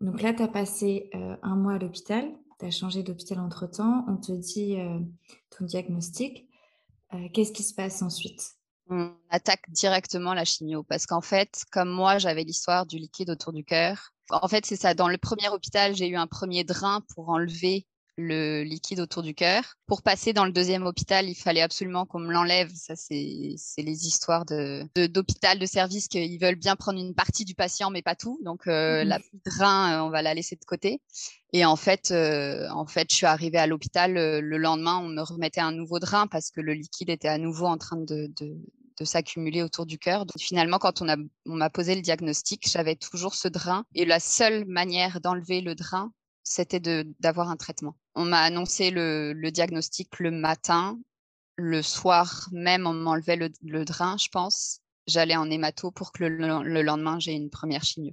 Donc 0.00 0.22
là, 0.22 0.32
tu 0.32 0.42
as 0.42 0.48
passé 0.48 1.10
euh, 1.14 1.36
un 1.42 1.56
mois 1.56 1.74
à 1.74 1.78
l'hôpital, 1.78 2.30
tu 2.58 2.64
as 2.64 2.70
changé 2.70 3.02
d'hôpital 3.02 3.38
entre-temps, 3.38 4.04
on 4.08 4.16
te 4.16 4.32
dit 4.32 4.80
euh, 4.80 4.98
ton 5.56 5.66
diagnostic. 5.66 6.48
Euh, 7.12 7.28
qu'est-ce 7.34 7.52
qui 7.52 7.62
se 7.62 7.74
passe 7.74 8.00
ensuite? 8.00 8.54
On 8.88 9.12
attaque 9.28 9.68
directement 9.68 10.32
la 10.32 10.44
chimio, 10.44 10.82
parce 10.84 11.06
qu'en 11.06 11.20
fait, 11.20 11.64
comme 11.70 11.90
moi, 11.90 12.18
j'avais 12.18 12.44
l'histoire 12.44 12.86
du 12.86 12.96
liquide 12.96 13.30
autour 13.30 13.52
du 13.52 13.62
cœur, 13.62 14.12
en 14.30 14.48
fait, 14.48 14.66
c'est 14.66 14.76
ça. 14.76 14.94
Dans 14.94 15.08
le 15.08 15.18
premier 15.18 15.48
hôpital, 15.48 15.94
j'ai 15.94 16.08
eu 16.08 16.16
un 16.16 16.26
premier 16.26 16.64
drain 16.64 17.02
pour 17.14 17.28
enlever 17.28 17.86
le 18.20 18.62
liquide 18.62 19.00
autour 19.00 19.22
du 19.22 19.34
cœur. 19.34 19.76
Pour 19.86 20.02
passer 20.02 20.32
dans 20.32 20.44
le 20.44 20.52
deuxième 20.52 20.84
hôpital, 20.86 21.28
il 21.28 21.34
fallait 21.34 21.62
absolument 21.62 22.06
qu'on 22.06 22.20
me 22.20 22.32
l'enlève. 22.32 22.70
Ça, 22.74 22.94
c'est 22.96 23.14
les 23.14 24.06
histoires 24.06 24.44
de 24.44 24.84
d'hôpital, 25.06 25.58
de, 25.58 25.66
service 25.66 26.08
qu'ils 26.08 26.38
veulent 26.38 26.56
bien 26.56 26.76
prendre 26.76 27.00
une 27.00 27.14
partie 27.14 27.44
du 27.44 27.54
patient, 27.54 27.90
mais 27.90 28.02
pas 28.02 28.14
tout. 28.14 28.38
Donc, 28.44 28.66
euh, 28.66 29.04
mmh 29.04 29.08
la 29.08 29.18
drain, 29.46 29.92
euh, 29.92 30.06
on 30.06 30.10
va 30.10 30.22
la 30.22 30.34
laisser 30.34 30.56
de 30.56 30.64
côté. 30.64 31.00
Et 31.52 31.64
en 31.64 31.76
fait, 31.76 32.10
euh, 32.10 32.68
en 32.70 32.86
fait, 32.86 33.08
je 33.10 33.16
suis 33.16 33.26
arrivée 33.26 33.58
à 33.58 33.66
l'hôpital 33.66 34.12
le 34.12 34.58
lendemain, 34.58 34.98
on 34.98 35.08
me 35.08 35.22
remettait 35.22 35.60
un 35.60 35.72
nouveau 35.72 35.98
drain 35.98 36.26
parce 36.26 36.50
que 36.50 36.60
le 36.60 36.74
liquide 36.74 37.10
était 37.10 37.28
à 37.28 37.38
nouveau 37.38 37.66
en 37.66 37.78
train 37.78 37.96
de, 37.96 38.30
de 38.38 38.56
s'accumuler 39.04 39.62
autour 39.62 39.86
du 39.86 39.98
cœur. 39.98 40.24
Finalement, 40.38 40.78
quand 40.78 41.02
on 41.02 41.06
m'a 41.46 41.70
posé 41.70 41.94
le 41.94 42.02
diagnostic, 42.02 42.68
j'avais 42.68 42.96
toujours 42.96 43.34
ce 43.34 43.48
drain. 43.48 43.84
Et 43.94 44.04
la 44.04 44.20
seule 44.20 44.66
manière 44.66 45.20
d'enlever 45.20 45.60
le 45.60 45.74
drain, 45.74 46.12
c'était 46.42 46.80
d'avoir 47.20 47.50
un 47.50 47.56
traitement. 47.56 47.96
On 48.14 48.24
m'a 48.24 48.40
annoncé 48.40 48.90
le, 48.90 49.34
diagnostic 49.50 50.18
le 50.18 50.30
matin. 50.30 50.98
Le 51.56 51.82
soir 51.82 52.48
même, 52.52 52.86
on 52.86 52.94
m'enlevait 52.94 53.36
le, 53.36 53.50
le, 53.62 53.84
drain, 53.84 54.16
je 54.16 54.28
pense. 54.28 54.80
J'allais 55.06 55.36
en 55.36 55.50
hémato 55.50 55.90
pour 55.90 56.12
que 56.12 56.24
le, 56.24 56.82
lendemain, 56.82 57.18
j'ai 57.18 57.32
une 57.32 57.50
première 57.50 57.84
chimio. 57.84 58.12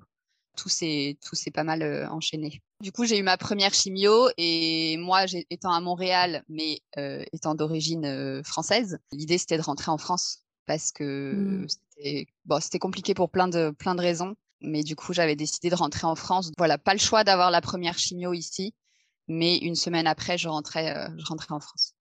Tout 0.55 0.69
s'est 0.69 1.17
pas 1.53 1.63
mal 1.63 1.81
euh, 1.81 2.09
enchaîné. 2.09 2.61
Du 2.81 2.91
coup, 2.91 3.05
j'ai 3.05 3.17
eu 3.17 3.23
ma 3.23 3.37
première 3.37 3.73
chimio 3.73 4.29
et 4.37 4.97
moi, 4.97 5.25
étant 5.49 5.71
à 5.71 5.79
Montréal, 5.79 6.43
mais 6.47 6.81
euh, 6.97 7.23
étant 7.31 7.55
d'origine 7.55 8.05
euh, 8.05 8.43
française, 8.43 8.99
l'idée 9.11 9.37
c'était 9.37 9.57
de 9.57 9.63
rentrer 9.63 9.89
en 9.89 9.97
France 9.97 10.43
parce 10.67 10.91
que 10.91 11.33
mmh. 11.33 11.67
c'était 11.69 12.27
bon, 12.45 12.59
compliqué 12.79 13.15
pour 13.15 13.31
plein 13.31 13.47
de, 13.47 13.71
plein 13.71 13.95
de 13.95 14.01
raisons. 14.01 14.35
Mais 14.61 14.83
du 14.83 14.95
coup, 14.95 15.13
j'avais 15.13 15.35
décidé 15.35 15.69
de 15.69 15.75
rentrer 15.75 16.05
en 16.05 16.15
France. 16.15 16.51
Voilà, 16.57 16.77
pas 16.77 16.93
le 16.93 16.99
choix 16.99 17.23
d'avoir 17.23 17.51
la 17.51 17.61
première 17.61 17.97
chimio 17.97 18.33
ici, 18.33 18.73
mais 19.27 19.57
une 19.57 19.75
semaine 19.75 20.07
après, 20.07 20.37
je 20.37 20.49
rentrais, 20.49 20.95
euh, 20.95 21.09
je 21.17 21.25
rentrais 21.25 21.53
en 21.53 21.59
France. 21.59 21.93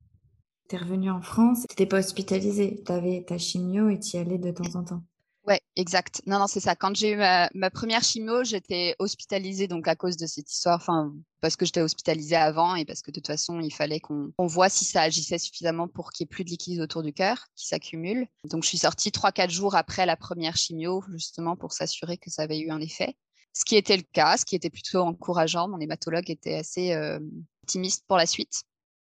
Tu 0.69 0.77
es 0.77 0.79
revenu 0.79 1.11
en 1.11 1.23
France, 1.23 1.61
tu 1.61 1.67
n'étais 1.73 1.87
pas 1.87 1.99
hospitalisé, 1.99 2.83
tu 2.85 2.93
avais 2.93 3.25
ta 3.27 3.39
chimio 3.39 3.89
et 3.89 4.01
tu 4.01 4.17
y 4.17 4.21
allais 4.21 4.39
de 4.39 4.51
temps 4.51 4.75
en 4.75 4.85
temps. 4.85 5.03
Ouais, 5.47 5.61
exact. 5.77 6.23
Non, 6.27 6.41
non, 6.41 6.49
c'est 6.49 6.59
ça. 6.59 6.75
Quand 6.75 6.97
j'ai 6.97 7.13
eu 7.13 7.17
ma, 7.17 7.71
première 7.71 8.03
chimio, 8.03 8.43
j'étais 8.43 8.97
hospitalisée 8.99 9.69
donc 9.69 9.87
à 9.87 9.95
cause 9.95 10.17
de 10.17 10.27
cette 10.27 10.51
histoire, 10.51 10.77
enfin 10.77 11.15
parce 11.41 11.55
que 11.55 11.65
j'étais 11.65 11.83
hospitalisée 11.83 12.35
avant 12.35 12.75
et 12.75 12.85
parce 12.85 13.01
que 13.01 13.13
de 13.13 13.21
toute 13.21 13.29
façon, 13.29 13.61
il 13.61 13.73
fallait 13.73 14.01
qu'on 14.01 14.33
voit 14.39 14.69
si 14.69 14.85
ça 14.85 15.03
agissait 15.03 15.39
suffisamment 15.39 15.87
pour 15.87 16.11
qu'il 16.11 16.25
n'y 16.25 16.29
ait 16.29 16.35
plus 16.35 16.45
de 16.45 16.51
liquide 16.51 16.81
autour 16.81 17.05
du 17.05 17.13
cœur 17.13 17.47
qui 17.55 17.69
s'accumule. 17.69 18.27
Donc 18.45 18.65
je 18.65 18.69
suis 18.69 18.79
sortie 18.79 19.13
trois 19.13 19.31
quatre 19.31 19.51
jours 19.51 19.77
après 19.77 20.05
la 20.05 20.17
première 20.17 20.57
chimio 20.57 21.05
justement 21.13 21.55
pour 21.55 21.73
s'assurer 21.73 22.19
que 22.19 22.29
ça 22.31 22.43
avait 22.43 22.59
eu 22.59 22.71
un 22.71 22.81
effet. 22.81 23.15
Ce 23.53 23.65
qui 23.65 23.77
était 23.77 23.97
le 23.97 24.03
cas, 24.03 24.37
ce 24.37 24.45
qui 24.45 24.57
était 24.57 24.69
plutôt 24.69 25.01
encourageant. 25.01 25.69
Mon 25.69 25.79
hématologue 25.79 26.29
était 26.29 26.57
assez 26.57 26.93
euh, 26.93 27.21
optimiste 27.63 28.05
pour 28.09 28.17
la 28.17 28.27
suite. 28.27 28.65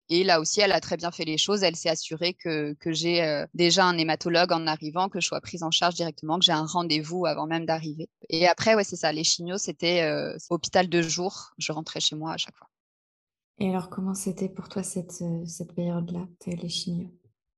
Et 0.09 0.23
là 0.23 0.39
aussi, 0.39 0.59
elle 0.59 0.71
a 0.73 0.81
très 0.81 0.97
bien 0.97 1.11
fait 1.11 1.25
les 1.25 1.37
choses. 1.37 1.63
Elle 1.63 1.75
s'est 1.75 1.89
assurée 1.89 2.33
que, 2.33 2.73
que 2.73 2.91
j'ai 2.91 3.23
euh, 3.23 3.45
déjà 3.53 3.85
un 3.85 3.97
hématologue 3.97 4.51
en 4.51 4.67
arrivant, 4.67 5.09
que 5.09 5.21
je 5.21 5.27
sois 5.27 5.41
prise 5.41 5.63
en 5.63 5.71
charge 5.71 5.95
directement, 5.95 6.39
que 6.39 6.45
j'ai 6.45 6.51
un 6.51 6.65
rendez-vous 6.65 7.25
avant 7.25 7.47
même 7.47 7.65
d'arriver. 7.65 8.09
Et 8.29 8.47
après, 8.47 8.75
ouais, 8.75 8.83
c'est 8.83 8.97
ça. 8.97 9.11
Les 9.11 9.23
chimios, 9.23 9.57
c'était 9.57 10.03
euh, 10.03 10.37
hôpital 10.49 10.89
de 10.89 11.01
jour. 11.01 11.53
Je 11.57 11.71
rentrais 11.71 12.01
chez 12.01 12.15
moi 12.15 12.33
à 12.33 12.37
chaque 12.37 12.55
fois. 12.57 12.67
Et 13.59 13.69
alors, 13.69 13.89
comment 13.89 14.13
c'était 14.13 14.49
pour 14.49 14.67
toi 14.67 14.83
cette, 14.83 15.21
euh, 15.21 15.45
cette 15.45 15.73
période-là, 15.73 16.27
les 16.47 16.69
chimios? 16.69 17.09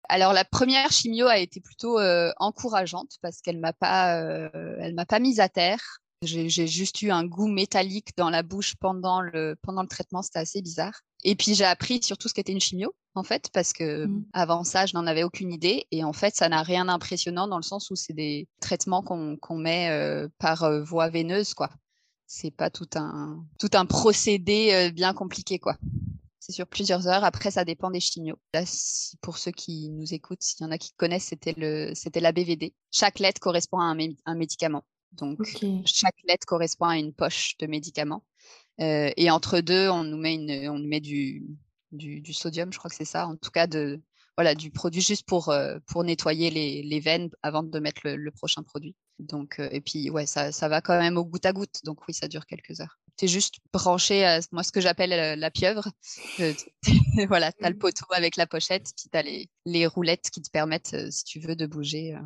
Alors 0.07 0.33
la 0.33 0.45
première 0.45 0.91
chimio 0.91 1.25
a 1.25 1.39
été 1.39 1.59
plutôt 1.59 1.97
encourageante 2.37 3.17
parce 3.23 3.41
qu'elle 3.41 3.59
m'a 3.59 3.73
pas, 3.73 4.19
elle 4.53 4.93
m'a 4.93 5.07
pas 5.07 5.17
mise 5.17 5.39
à 5.39 5.49
terre. 5.49 5.81
J'ai 6.25 6.67
juste 6.67 7.01
eu 7.01 7.11
un 7.11 7.25
goût 7.25 7.47
métallique 7.47 8.09
dans 8.17 8.29
la 8.29 8.43
bouche 8.43 8.75
pendant 8.75 9.21
le 9.21 9.55
pendant 9.61 9.81
le 9.81 9.87
traitement, 9.87 10.21
c'était 10.21 10.39
assez 10.39 10.61
bizarre. 10.61 11.01
Et 11.23 11.35
puis 11.35 11.55
j'ai 11.55 11.65
appris 11.65 12.01
surtout 12.03 12.27
ce 12.27 12.33
qu'était 12.33 12.51
une 12.51 12.59
chimio 12.59 12.93
en 13.15 13.23
fait 13.23 13.49
parce 13.53 13.73
que 13.73 14.05
mmh. 14.05 14.25
avant 14.33 14.63
ça 14.63 14.85
je 14.85 14.93
n'en 14.93 15.07
avais 15.07 15.23
aucune 15.23 15.51
idée 15.51 15.87
et 15.91 16.03
en 16.03 16.13
fait 16.13 16.35
ça 16.35 16.49
n'a 16.49 16.61
rien 16.61 16.85
d'impressionnant 16.85 17.47
dans 17.47 17.57
le 17.57 17.63
sens 17.63 17.89
où 17.89 17.95
c'est 17.95 18.13
des 18.13 18.47
traitements 18.59 19.01
qu'on 19.01 19.57
met 19.57 20.27
par 20.37 20.83
voie 20.83 21.09
veineuse 21.09 21.53
quoi. 21.53 21.69
C'est 22.27 22.51
pas 22.51 22.69
tout 22.69 22.89
un 22.95 23.43
tout 23.59 23.69
un 23.73 23.85
procédé 23.85 24.91
bien 24.91 25.13
compliqué 25.13 25.59
quoi 25.59 25.77
c'est 26.45 26.51
sur 26.51 26.67
plusieurs 26.67 27.07
heures. 27.07 27.23
Après, 27.23 27.49
ça 27.49 27.65
dépend 27.65 27.89
des 27.89 27.99
chimios. 27.99 28.37
Là, 28.53 28.63
pour 29.21 29.39
ceux 29.39 29.51
qui 29.51 29.89
nous 29.89 30.13
écoutent, 30.13 30.43
s'il 30.43 30.63
y 30.63 30.67
en 30.67 30.71
a 30.71 30.77
qui 30.77 30.93
connaissent, 30.93 31.25
c'était 31.25 31.55
le, 31.57 31.91
c'était 31.95 32.19
la 32.19 32.31
BVD. 32.31 32.75
Chaque 32.91 33.17
lettre 33.17 33.41
correspond 33.41 33.79
à 33.79 33.85
un, 33.85 34.35
médicament. 34.35 34.83
Donc, 35.15 35.39
chaque 35.85 36.15
lettre 36.27 36.45
correspond 36.45 36.85
à 36.85 36.97
une 36.97 37.13
poche 37.13 37.55
de 37.59 37.67
médicaments. 37.67 38.23
Euh, 38.81 39.11
et 39.15 39.31
entre 39.31 39.61
deux, 39.61 39.89
on 39.89 40.03
nous 40.03 40.17
met, 40.17 40.35
une, 40.35 40.69
on 40.69 40.79
nous 40.79 40.87
met 40.87 40.99
du, 40.99 41.43
du, 41.91 42.33
sodium, 42.33 42.71
je 42.73 42.77
crois 42.77 42.89
que 42.89 42.95
c'est 42.95 43.05
ça. 43.05 43.27
En 43.27 43.35
tout 43.35 43.51
cas, 43.51 43.67
de, 43.67 44.01
voilà, 44.37 44.53
du 44.53 44.71
produit 44.71 45.01
juste 45.01 45.25
pour, 45.25 45.49
euh, 45.49 45.77
pour 45.87 46.03
nettoyer 46.03 46.49
les, 46.49 46.83
les, 46.83 46.99
veines 46.99 47.29
avant 47.41 47.63
de 47.63 47.79
mettre 47.79 48.01
le, 48.03 48.31
prochain 48.31 48.63
produit. 48.63 48.95
Donc, 49.19 49.59
euh, 49.59 49.69
et 49.71 49.81
puis, 49.81 50.09
ouais, 50.09 50.25
ça, 50.25 50.51
ça 50.51 50.67
va 50.67 50.81
quand 50.81 50.99
même 50.99 51.17
au 51.17 51.25
goutte 51.25 51.45
à 51.45 51.53
goutte. 51.53 51.79
Donc, 51.83 52.05
oui, 52.07 52.13
ça 52.13 52.27
dure 52.27 52.45
quelques 52.45 52.81
heures 52.81 52.99
tu 53.17 53.23
es 53.23 53.27
juste 53.29 53.59
branché 53.71 54.25
à 54.25 54.41
moi 54.51 54.61
ce 54.61 54.73
que 54.73 54.81
j'appelle 54.81 55.39
la 55.39 55.49
pieuvre. 55.49 55.87
voilà, 57.29 57.53
tu 57.53 57.63
as 57.63 57.69
le 57.69 57.77
poteau 57.77 58.05
avec 58.09 58.35
la 58.35 58.45
pochette, 58.45 58.91
puis 58.97 59.09
tu 59.09 59.17
as 59.17 59.21
les, 59.21 59.49
les, 59.65 59.87
roulettes 59.87 60.29
qui 60.29 60.41
te 60.41 60.49
permettent, 60.49 61.09
si 61.09 61.23
tu 61.23 61.39
veux, 61.39 61.55
de 61.55 61.65
bouger. 61.65 62.17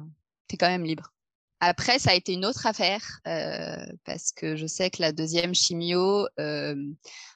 Tu 0.47 0.55
es 0.55 0.57
quand 0.57 0.67
même 0.67 0.83
libre. 0.83 1.13
Après, 1.61 1.99
ça 1.99 2.11
a 2.11 2.13
été 2.13 2.33
une 2.33 2.45
autre 2.45 2.65
affaire 2.65 3.19
parce 4.05 4.31
que 4.31 4.55
je 4.55 4.65
sais 4.65 4.89
que 4.89 5.01
la 5.01 5.11
deuxième 5.11 5.53
chimio, 5.53 6.27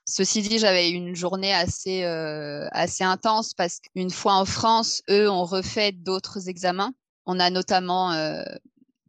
ceci 0.05 0.41
dit, 0.41 0.59
j'avais 0.59 0.91
une 0.91 1.15
journée 1.15 1.53
assez, 1.53 2.03
assez 2.03 3.03
intense 3.03 3.53
parce 3.53 3.79
qu'une 3.79 4.11
fois 4.11 4.35
en 4.35 4.45
France, 4.45 5.01
eux 5.09 5.29
ont 5.29 5.43
refait 5.43 5.91
d'autres 5.91 6.47
examens. 6.47 6.93
On 7.25 7.39
a 7.39 7.49
notamment 7.49 8.13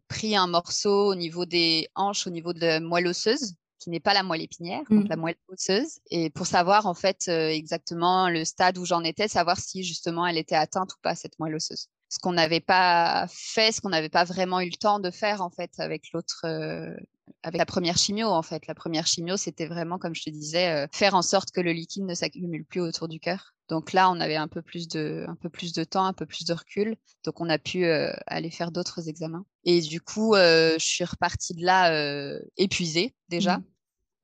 pris 0.09 0.37
un 0.37 0.48
morceau 0.48 1.11
au 1.11 1.14
niveau 1.14 1.46
des 1.46 1.88
hanches, 1.94 2.27
au 2.27 2.31
niveau 2.31 2.53
de 2.53 2.61
la 2.61 2.81
moelle 2.81 3.07
osseuse 3.07 3.55
qui 3.85 3.90
n'est 3.90 4.00
pas 4.00 4.14
la 4.14 4.22
moelle 4.22 4.40
épinière, 4.40 4.83
donc 4.88 5.09
la 5.09 5.16
mmh. 5.16 5.20
moelle 5.20 5.37
osseuse, 5.48 5.98
et 6.11 6.31
pour 6.31 6.46
savoir 6.46 6.87
en 6.87 6.94
fait 6.94 7.27
euh, 7.29 7.48
exactement 7.48 8.31
le 8.31 8.46
stade 8.46 8.79
où 8.79 8.87
j'en 8.87 9.05
étais, 9.05 9.29
savoir 9.29 9.59
si 9.59 9.85
justement 9.85 10.27
elle 10.27 10.38
était 10.38 10.55
atteinte 10.55 10.94
ou 10.94 10.96
pas 11.03 11.14
cette 11.14 11.38
moelle 11.38 11.55
osseuse. 11.55 11.88
Ce 12.14 12.20
qu'on 12.20 12.33
n'avait 12.33 12.61
pas 12.61 13.27
fait, 13.29 13.72
ce 13.72 13.81
qu'on 13.81 13.88
n'avait 13.88 14.09
pas 14.09 14.22
vraiment 14.22 14.61
eu 14.61 14.66
le 14.66 14.77
temps 14.77 15.00
de 15.00 15.11
faire 15.11 15.42
en 15.42 15.50
fait 15.50 15.72
avec 15.79 16.12
l'autre, 16.12 16.42
euh, 16.44 16.94
avec 17.42 17.59
la 17.59 17.66
première 17.66 17.98
chimio 17.98 18.29
en 18.29 18.42
fait. 18.42 18.68
La 18.68 18.74
première 18.77 19.09
chimio, 19.09 19.37
c'était 19.37 19.66
vraiment 19.66 19.98
comme 19.98 20.14
je 20.14 20.22
te 20.22 20.31
disais, 20.31 20.70
euh, 20.70 20.87
faire 20.92 21.14
en 21.16 21.22
sorte 21.22 21.50
que 21.50 21.61
le 21.61 21.72
liquide 21.72 22.05
ne 22.05 22.14
s'accumule 22.14 22.64
plus 22.66 22.81
autour 22.81 23.09
du 23.09 23.18
cœur. 23.18 23.57
Donc 23.68 23.92
là, 23.92 24.09
on 24.12 24.20
avait 24.20 24.37
un 24.37 24.46
peu 24.46 24.62
plus 24.62 24.87
de, 24.87 25.24
un 25.27 25.35
peu 25.35 25.48
plus 25.48 25.72
de 25.72 25.83
temps, 25.83 26.05
un 26.05 26.12
peu 26.12 26.24
plus 26.24 26.44
de 26.44 26.53
recul. 26.53 26.94
Donc 27.24 27.40
on 27.40 27.48
a 27.48 27.59
pu 27.59 27.85
aller 27.85 28.50
faire 28.53 28.70
d'autres 28.70 29.09
examens. 29.09 29.44
Et 29.64 29.81
du 29.81 30.00
coup, 30.00 30.37
je 30.37 30.77
suis 30.79 31.05
repartie 31.05 31.55
de 31.55 31.64
là 31.64 32.38
épuisée 32.57 33.16
déjà. 33.29 33.57
Mmh 33.57 33.64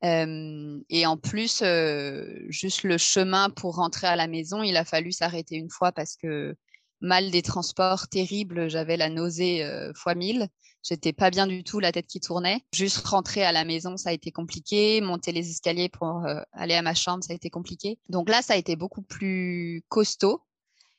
et 0.03 1.05
en 1.05 1.19
plus, 1.19 1.63
juste 2.49 2.85
le 2.85 2.97
chemin 2.99 3.51
pour 3.51 3.77
rentrer 3.77 4.07
à 4.07 4.17
la 4.17 4.29
maison, 4.29 4.63
il 4.63 4.77
a 4.77 4.85
fallu 4.85 5.13
s'arrêter 5.13 5.57
une 5.57 5.69
fois 5.69 5.93
parce 5.93 6.17
que 6.17 6.57
mal 7.01 7.31
des 7.31 7.43
transports 7.43 8.09
terribles, 8.09 8.69
j'avais 8.69 8.97
la 8.97 9.09
nausée 9.09 9.67
fois 9.95 10.15
mille. 10.15 10.49
J'étais 10.83 11.13
pas 11.13 11.31
bien 11.31 11.47
du 11.47 11.63
tout, 11.63 11.79
la 11.79 11.93
tête 11.93 12.07
qui 12.07 12.21
tournait. 12.21 12.63
Juste 12.73 13.07
rentrer 13.07 13.45
à 13.45 13.53
la 13.53 13.65
maison, 13.65 13.97
ça 13.97 14.11
a 14.11 14.13
été 14.13 14.31
compliqué. 14.33 15.01
Monter 15.01 15.33
les 15.33 15.51
escaliers 15.51 15.89
pour 15.89 16.25
aller 16.53 16.75
à 16.75 16.83
ma 16.83 16.95
chambre, 16.95 17.23
ça 17.23 17.33
a 17.33 17.37
été 17.37 17.51
compliqué. 17.51 17.99
Donc 18.09 18.29
là, 18.29 18.43
ça 18.43 18.55
a 18.55 18.57
été 18.57 18.77
beaucoup 18.77 19.03
plus 19.03 19.83
costaud. 19.89 20.43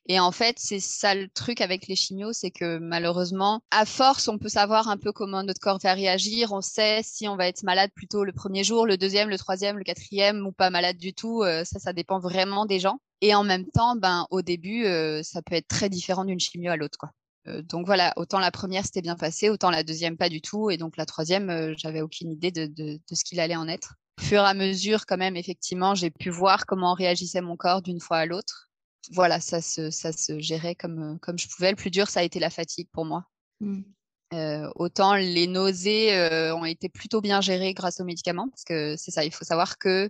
Et 0.07 0.19
en 0.19 0.31
fait, 0.31 0.57
c'est 0.57 0.79
ça 0.79 1.13
le 1.13 1.29
truc 1.29 1.61
avec 1.61 1.87
les 1.87 1.95
chimios, 1.95 2.33
c'est 2.33 2.51
que 2.51 2.79
malheureusement, 2.79 3.61
à 3.69 3.85
force, 3.85 4.27
on 4.27 4.37
peut 4.37 4.49
savoir 4.49 4.89
un 4.89 4.97
peu 4.97 5.11
comment 5.11 5.43
notre 5.43 5.59
corps 5.59 5.79
va 5.79 5.93
réagir. 5.93 6.51
On 6.53 6.61
sait 6.61 7.01
si 7.03 7.27
on 7.27 7.35
va 7.35 7.47
être 7.47 7.63
malade 7.63 7.91
plutôt 7.95 8.23
le 8.23 8.33
premier 8.33 8.63
jour, 8.63 8.85
le 8.87 8.97
deuxième, 8.97 9.29
le 9.29 9.37
troisième, 9.37 9.77
le 9.77 9.83
quatrième 9.83 10.45
ou 10.45 10.51
pas 10.51 10.69
malade 10.69 10.97
du 10.97 11.13
tout. 11.13 11.43
Euh, 11.43 11.63
ça, 11.65 11.79
ça 11.79 11.93
dépend 11.93 12.19
vraiment 12.19 12.65
des 12.65 12.79
gens. 12.79 12.99
Et 13.21 13.35
en 13.35 13.43
même 13.43 13.67
temps, 13.67 13.95
ben, 13.95 14.25
au 14.31 14.41
début, 14.41 14.85
euh, 14.85 15.21
ça 15.23 15.41
peut 15.41 15.55
être 15.55 15.67
très 15.67 15.89
différent 15.89 16.25
d'une 16.25 16.39
chimio 16.39 16.71
à 16.71 16.77
l'autre, 16.77 16.97
quoi. 16.97 17.11
Euh, 17.47 17.61
donc 17.63 17.85
voilà, 17.87 18.13
autant 18.17 18.37
la 18.39 18.51
première 18.51 18.85
c'était 18.85 19.01
bien 19.01 19.15
passé, 19.15 19.49
autant 19.49 19.71
la 19.71 19.83
deuxième 19.83 20.15
pas 20.15 20.29
du 20.29 20.41
tout, 20.41 20.69
et 20.69 20.77
donc 20.77 20.95
la 20.97 21.07
troisième, 21.07 21.73
j'avais 21.75 22.01
aucune 22.01 22.31
idée 22.31 22.51
de, 22.51 22.67
de, 22.67 22.99
de 23.09 23.15
ce 23.15 23.23
qu'il 23.23 23.39
allait 23.39 23.55
en 23.55 23.67
être. 23.67 23.95
Au 24.19 24.23
fur 24.23 24.41
et 24.41 24.45
à 24.45 24.53
mesure, 24.53 25.05
quand 25.07 25.17
même, 25.17 25.35
effectivement, 25.35 25.95
j'ai 25.95 26.11
pu 26.11 26.29
voir 26.29 26.65
comment 26.67 26.93
réagissait 26.93 27.41
mon 27.41 27.57
corps 27.57 27.81
d'une 27.81 27.99
fois 27.99 28.17
à 28.17 28.25
l'autre 28.25 28.67
voilà, 29.09 29.39
ça 29.39 29.61
se, 29.61 29.89
ça 29.89 30.11
se 30.11 30.37
gérait 30.37 30.75
comme, 30.75 31.17
comme 31.21 31.39
je 31.39 31.47
pouvais. 31.47 31.71
Le 31.71 31.75
plus 31.75 31.89
dur, 31.89 32.07
ça 32.07 32.19
a 32.19 32.23
été 32.23 32.39
la 32.39 32.51
fatigue 32.51 32.87
pour 32.91 33.03
moi. 33.03 33.25
Mmh. 33.59 33.81
autant 34.75 35.15
les 35.15 35.45
nausées 35.45 36.11
ont 36.53 36.65
été 36.65 36.87
plutôt 36.89 37.21
bien 37.21 37.41
gérées 37.41 37.73
grâce 37.73 37.99
aux 37.99 38.03
médicaments, 38.03 38.47
parce 38.47 38.63
que 38.63 38.95
c'est 38.95 39.11
ça, 39.11 39.25
il 39.25 39.31
faut 39.31 39.43
savoir 39.43 39.77
que 39.77 40.09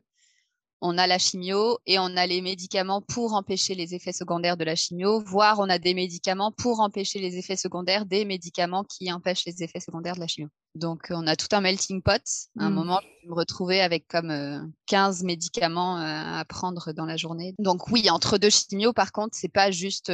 on 0.81 0.97
a 0.97 1.05
la 1.05 1.19
chimio 1.19 1.77
et 1.85 1.99
on 1.99 2.17
a 2.17 2.25
les 2.25 2.41
médicaments 2.41 3.01
pour 3.01 3.33
empêcher 3.33 3.75
les 3.75 3.93
effets 3.93 4.11
secondaires 4.11 4.57
de 4.57 4.63
la 4.63 4.75
chimio, 4.75 5.21
voire 5.23 5.59
on 5.59 5.69
a 5.69 5.77
des 5.77 5.93
médicaments 5.93 6.51
pour 6.51 6.79
empêcher 6.79 7.19
les 7.19 7.37
effets 7.37 7.55
secondaires 7.55 8.05
des 8.05 8.25
médicaments 8.25 8.83
qui 8.83 9.11
empêchent 9.11 9.45
les 9.45 9.63
effets 9.63 9.79
secondaires 9.79 10.15
de 10.15 10.21
la 10.21 10.27
chimio. 10.27 10.49
Donc 10.73 11.07
on 11.11 11.27
a 11.27 11.35
tout 11.35 11.47
un 11.51 11.61
melting 11.61 12.01
pot. 12.01 12.21
À 12.59 12.65
un 12.65 12.69
mmh. 12.69 12.73
moment, 12.73 12.99
je 13.23 13.29
me 13.29 13.35
retrouvais 13.35 13.81
avec 13.81 14.07
comme 14.07 14.73
15 14.87 15.23
médicaments 15.23 15.97
à 15.97 16.43
prendre 16.45 16.93
dans 16.93 17.05
la 17.05 17.17
journée. 17.17 17.53
Donc 17.59 17.89
oui, 17.89 18.09
entre 18.09 18.37
deux 18.37 18.49
chimios, 18.49 18.93
par 18.93 19.11
contre, 19.11 19.37
c'est 19.37 19.53
pas 19.53 19.69
juste 19.69 20.11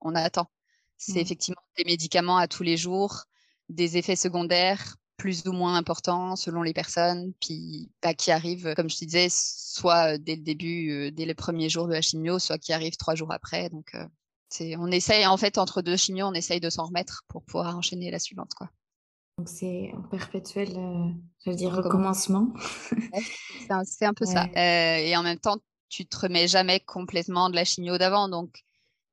on 0.00 0.14
attend. 0.14 0.50
C'est 0.96 1.14
mmh. 1.14 1.18
effectivement 1.18 1.62
des 1.76 1.84
médicaments 1.84 2.38
à 2.38 2.48
tous 2.48 2.64
les 2.64 2.76
jours, 2.76 3.24
des 3.68 3.96
effets 3.96 4.16
secondaires 4.16 4.96
plus 5.18 5.46
ou 5.46 5.52
moins 5.52 5.74
important 5.74 6.36
selon 6.36 6.62
les 6.62 6.72
personnes, 6.72 7.34
puis 7.40 7.90
bah, 8.02 8.14
qui 8.14 8.30
arrivent, 8.30 8.72
comme 8.74 8.88
je 8.88 8.96
te 8.96 9.04
disais, 9.04 9.28
soit 9.30 10.16
dès 10.16 10.36
le 10.36 10.42
début, 10.42 11.12
dès 11.12 11.26
les 11.26 11.34
premiers 11.34 11.68
jours 11.68 11.86
de 11.86 11.92
la 11.92 12.00
chimio, 12.00 12.38
soit 12.38 12.56
qui 12.56 12.72
arrivent 12.72 12.96
trois 12.96 13.14
jours 13.14 13.32
après. 13.32 13.68
Donc, 13.68 13.94
c'est, 14.48 14.76
on 14.76 14.86
essaye, 14.86 15.26
en 15.26 15.36
fait, 15.36 15.58
entre 15.58 15.82
deux 15.82 15.96
chimios, 15.96 16.26
on 16.26 16.34
essaye 16.34 16.60
de 16.60 16.70
s'en 16.70 16.86
remettre 16.86 17.24
pour 17.28 17.42
pouvoir 17.42 17.76
enchaîner 17.76 18.10
la 18.10 18.18
suivante. 18.18 18.54
Quoi. 18.56 18.70
Donc, 19.38 19.48
c'est 19.48 19.92
un 19.94 20.02
perpétuel, 20.02 20.68
je 21.44 21.50
veux 21.50 21.56
dire, 21.56 21.74
recommencement. 21.74 22.54
c'est, 23.84 24.06
un, 24.06 24.14
peu 24.14 24.24
ça. 24.24 24.46
et 24.54 25.16
en 25.16 25.22
même 25.22 25.38
temps, 25.38 25.58
tu 25.88 26.06
te 26.06 26.16
remets 26.16 26.48
jamais 26.48 26.80
complètement 26.80 27.50
de 27.50 27.56
la 27.56 27.64
chimio 27.64 27.98
d'avant. 27.98 28.28
Donc, 28.28 28.62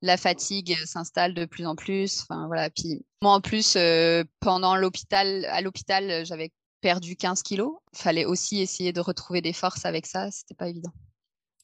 la 0.05 0.17
fatigue 0.17 0.77
s'installe 0.85 1.33
de 1.33 1.45
plus 1.45 1.65
en 1.65 1.75
plus. 1.75 2.21
Enfin, 2.21 2.45
voilà. 2.47 2.69
Puis 2.69 3.03
moi, 3.21 3.33
en 3.33 3.41
plus, 3.41 3.75
euh, 3.75 4.23
pendant 4.39 4.75
l'hôpital, 4.75 5.45
à 5.45 5.61
l'hôpital, 5.61 6.25
j'avais 6.25 6.51
perdu 6.81 7.15
15 7.15 7.41
kilos. 7.41 7.73
Il 7.93 7.99
fallait 7.99 8.25
aussi 8.25 8.61
essayer 8.61 8.93
de 8.93 9.01
retrouver 9.01 9.41
des 9.41 9.53
forces 9.53 9.85
avec 9.85 10.05
ça. 10.05 10.29
C'était 10.29 10.53
pas 10.53 10.69
évident. 10.69 10.91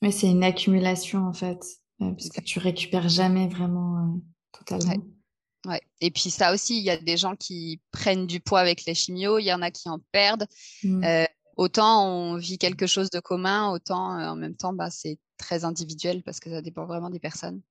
Mais 0.02 0.12
c'est 0.12 0.28
une 0.28 0.44
accumulation, 0.44 1.28
en 1.28 1.34
fait, 1.34 1.64
euh, 2.02 2.12
puisque 2.14 2.44
tu 2.44 2.58
récupères 2.58 3.10
jamais 3.10 3.48
vraiment 3.48 3.98
euh, 3.98 4.18
totalement. 4.52 5.04
Ouais. 5.68 5.82
Et 6.00 6.10
puis 6.10 6.32
ça 6.32 6.52
aussi, 6.52 6.80
il 6.80 6.84
y 6.84 6.90
a 6.90 6.98
des 6.98 7.18
gens 7.18 7.36
qui 7.36 7.80
prennent 7.92 8.26
du 8.26 8.40
poids 8.40 8.60
avec 8.62 8.86
les 8.86 8.96
chimios, 8.96 9.38
il 9.38 9.46
y 9.46 9.54
en 9.54 9.62
a 9.62 9.70
qui 9.70 9.88
en 9.90 10.00
perdent. 10.12 10.48
Mmh. 10.84 11.06
autant 11.56 12.08
on 12.08 12.38
vit 12.38 12.58
quelque 12.58 12.88
chose 12.88 13.12
de 13.12 13.20
commun, 13.20 13.70
autant 13.70 14.18
en 14.18 14.36
même 14.36 14.56
temps, 14.56 14.74
bah, 14.74 14.90
c'est 14.90 15.20
très 15.38 15.64
individuel 15.64 16.24
parce 16.24 16.40
que 16.40 16.50
ça 16.50 16.64
dépend 16.64 16.88
vraiment 16.88 17.12
des 17.12 17.20
personnes. 17.20 17.62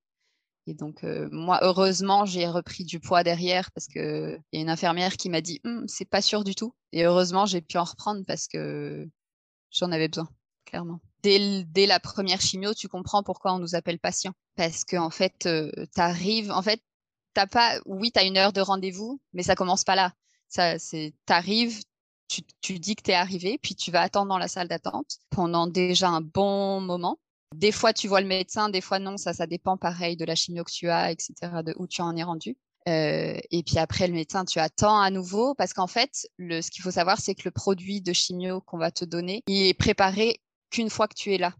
Et 0.66 0.74
donc, 0.74 1.02
moi, 1.32 1.58
heureusement, 1.62 2.26
j'ai 2.26 2.46
repris 2.46 2.84
du 2.84 3.00
poids 3.00 3.22
derrière 3.22 3.70
parce 3.72 3.86
qu'il 3.86 4.40
y 4.52 4.58
a 4.58 4.60
une 4.60 4.70
infirmière 4.70 5.16
qui 5.16 5.30
m'a 5.30 5.40
dit 5.40 5.60
«Hum, 5.64 5.86
c'est 5.88 6.04
pas 6.04 6.22
sûr 6.22 6.44
du 6.44 6.54
tout. 6.54 6.74
Et 6.92 7.04
heureusement, 7.04 7.46
j'ai 7.46 7.60
pu 7.60 7.78
en 7.78 7.84
reprendre 7.84 8.24
parce 8.26 8.46
que 8.46 9.08
j'en 9.70 9.90
avais 9.92 10.08
besoin, 10.08 10.28
clairement. 10.66 11.00
Dès, 11.22 11.64
dès, 11.64 11.86
la 11.86 12.00
première 12.00 12.40
chimio, 12.40 12.74
tu 12.74 12.88
comprends 12.88 13.22
pourquoi 13.22 13.54
on 13.54 13.58
nous 13.58 13.74
appelle 13.74 13.98
patient. 13.98 14.32
Parce 14.56 14.84
qu'en 14.84 15.06
en 15.06 15.10
fait, 15.10 15.34
tu 15.40 16.00
arrives, 16.00 16.50
en 16.50 16.62
fait, 16.62 16.82
t'as 17.34 17.46
pas, 17.46 17.80
oui, 17.86 18.10
tu 18.12 18.20
as 18.20 18.24
une 18.24 18.36
heure 18.36 18.52
de 18.52 18.60
rendez-vous, 18.60 19.20
mais 19.32 19.42
ça 19.42 19.54
commence 19.54 19.84
pas 19.84 19.94
là. 19.94 20.12
Ça, 20.48 20.78
c'est, 20.78 21.14
t'arrives, 21.26 21.82
tu, 22.28 22.42
tu 22.60 22.78
dis 22.78 22.96
que 22.96 23.02
tu 23.02 23.10
es 23.10 23.14
arrivé, 23.14 23.58
puis 23.58 23.74
tu 23.74 23.90
vas 23.90 24.00
attendre 24.02 24.28
dans 24.28 24.38
la 24.38 24.48
salle 24.48 24.68
d'attente 24.68 25.18
pendant 25.30 25.66
déjà 25.66 26.08
un 26.08 26.20
bon 26.20 26.80
moment 26.80 27.18
Des 27.54 27.72
fois, 27.72 27.92
tu 27.92 28.06
vois 28.08 28.20
le 28.20 28.26
médecin, 28.26 28.68
des 28.68 28.80
fois 28.80 28.98
non. 28.98 29.16
Ça, 29.16 29.32
ça 29.32 29.46
dépend 29.46 29.76
pareil 29.76 30.16
de 30.16 30.24
la 30.24 30.34
chimio 30.34 30.64
que 30.64 30.70
tu 30.70 30.88
as, 30.88 31.10
etc., 31.10 31.34
de 31.64 31.74
où 31.78 31.86
tu 31.86 32.02
en 32.02 32.16
es 32.16 32.22
rendu. 32.22 32.56
Euh, 32.88 33.38
et 33.50 33.62
puis 33.62 33.78
après, 33.78 34.06
le 34.06 34.14
médecin, 34.14 34.44
tu 34.44 34.58
attends 34.58 35.00
à 35.00 35.10
nouveau 35.10 35.54
parce 35.54 35.72
qu'en 35.72 35.86
fait, 35.86 36.28
le, 36.38 36.62
ce 36.62 36.70
qu'il 36.70 36.82
faut 36.82 36.90
savoir, 36.90 37.18
c'est 37.18 37.34
que 37.34 37.42
le 37.44 37.50
produit 37.50 38.00
de 38.00 38.12
chimio 38.12 38.60
qu'on 38.60 38.78
va 38.78 38.90
te 38.90 39.04
donner, 39.04 39.42
il 39.46 39.66
est 39.66 39.74
préparé 39.74 40.40
qu'une 40.70 40.90
fois 40.90 41.08
que 41.08 41.14
tu 41.14 41.34
es 41.34 41.38
là. 41.38 41.54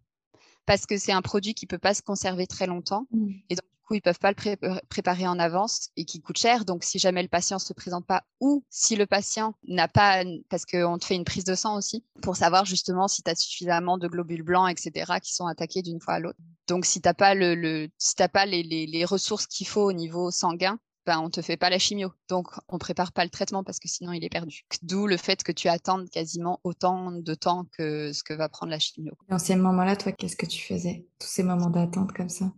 Parce 0.66 0.86
que 0.86 0.96
c'est 0.96 1.12
un 1.12 1.22
produit 1.22 1.54
qui 1.54 1.66
peut 1.66 1.78
pas 1.78 1.94
se 1.94 2.02
conserver 2.02 2.46
très 2.46 2.66
longtemps. 2.66 3.06
Mmh. 3.10 3.30
Et 3.50 3.54
donc, 3.56 3.64
coup, 3.90 3.94
ils 3.96 4.02
peuvent 4.02 4.20
pas 4.20 4.30
le 4.30 4.80
préparer 4.88 5.26
en 5.26 5.38
avance 5.38 5.90
et 5.96 6.04
qui 6.04 6.20
coûte 6.20 6.38
cher. 6.38 6.64
Donc, 6.64 6.84
si 6.84 6.98
jamais 6.98 7.22
le 7.22 7.28
patient 7.28 7.58
se 7.58 7.72
présente 7.72 8.06
pas 8.06 8.22
ou 8.40 8.64
si 8.70 8.94
le 8.94 9.06
patient 9.06 9.54
n'a 9.66 9.88
pas, 9.88 10.22
parce 10.48 10.64
qu'on 10.64 10.96
te 10.98 11.04
fait 11.04 11.16
une 11.16 11.24
prise 11.24 11.44
de 11.44 11.56
sang 11.56 11.76
aussi 11.76 12.04
pour 12.22 12.36
savoir 12.36 12.64
justement 12.64 13.08
si 13.08 13.22
tu 13.22 13.30
as 13.30 13.34
suffisamment 13.34 13.98
de 13.98 14.06
globules 14.06 14.44
blancs, 14.44 14.70
etc., 14.70 15.14
qui 15.20 15.34
sont 15.34 15.46
attaqués 15.46 15.82
d'une 15.82 16.00
fois 16.00 16.14
à 16.14 16.20
l'autre. 16.20 16.38
Donc, 16.68 16.86
si 16.86 17.00
t'as 17.00 17.14
pas 17.14 17.34
le, 17.34 17.88
si 17.98 18.14
t'as 18.14 18.28
pas 18.28 18.46
les, 18.46 19.04
ressources 19.04 19.46
qu'il 19.46 19.66
faut 19.66 19.82
au 19.82 19.92
niveau 19.92 20.30
sanguin, 20.30 20.78
ben, 21.06 21.18
on 21.18 21.30
te 21.30 21.42
fait 21.42 21.56
pas 21.56 21.70
la 21.70 21.78
chimio. 21.78 22.12
Donc, 22.28 22.48
on 22.68 22.78
prépare 22.78 23.10
pas 23.10 23.24
le 23.24 23.30
traitement 23.30 23.64
parce 23.64 23.80
que 23.80 23.88
sinon, 23.88 24.12
il 24.12 24.22
est 24.22 24.28
perdu. 24.28 24.66
D'où 24.82 25.08
le 25.08 25.16
fait 25.16 25.42
que 25.42 25.50
tu 25.50 25.66
attendes 25.68 26.08
quasiment 26.10 26.60
autant 26.62 27.10
de 27.10 27.34
temps 27.34 27.64
que 27.76 28.12
ce 28.12 28.22
que 28.22 28.34
va 28.34 28.48
prendre 28.48 28.70
la 28.70 28.78
chimio. 28.78 29.14
Dans 29.28 29.38
ces 29.38 29.56
moments-là, 29.56 29.96
toi, 29.96 30.12
qu'est-ce 30.12 30.36
que 30.36 30.46
tu 30.46 30.62
faisais? 30.62 31.06
Tous 31.18 31.28
ces 31.28 31.42
moments 31.42 31.70
d'attente 31.70 32.12
comme 32.12 32.28
ça? 32.28 32.52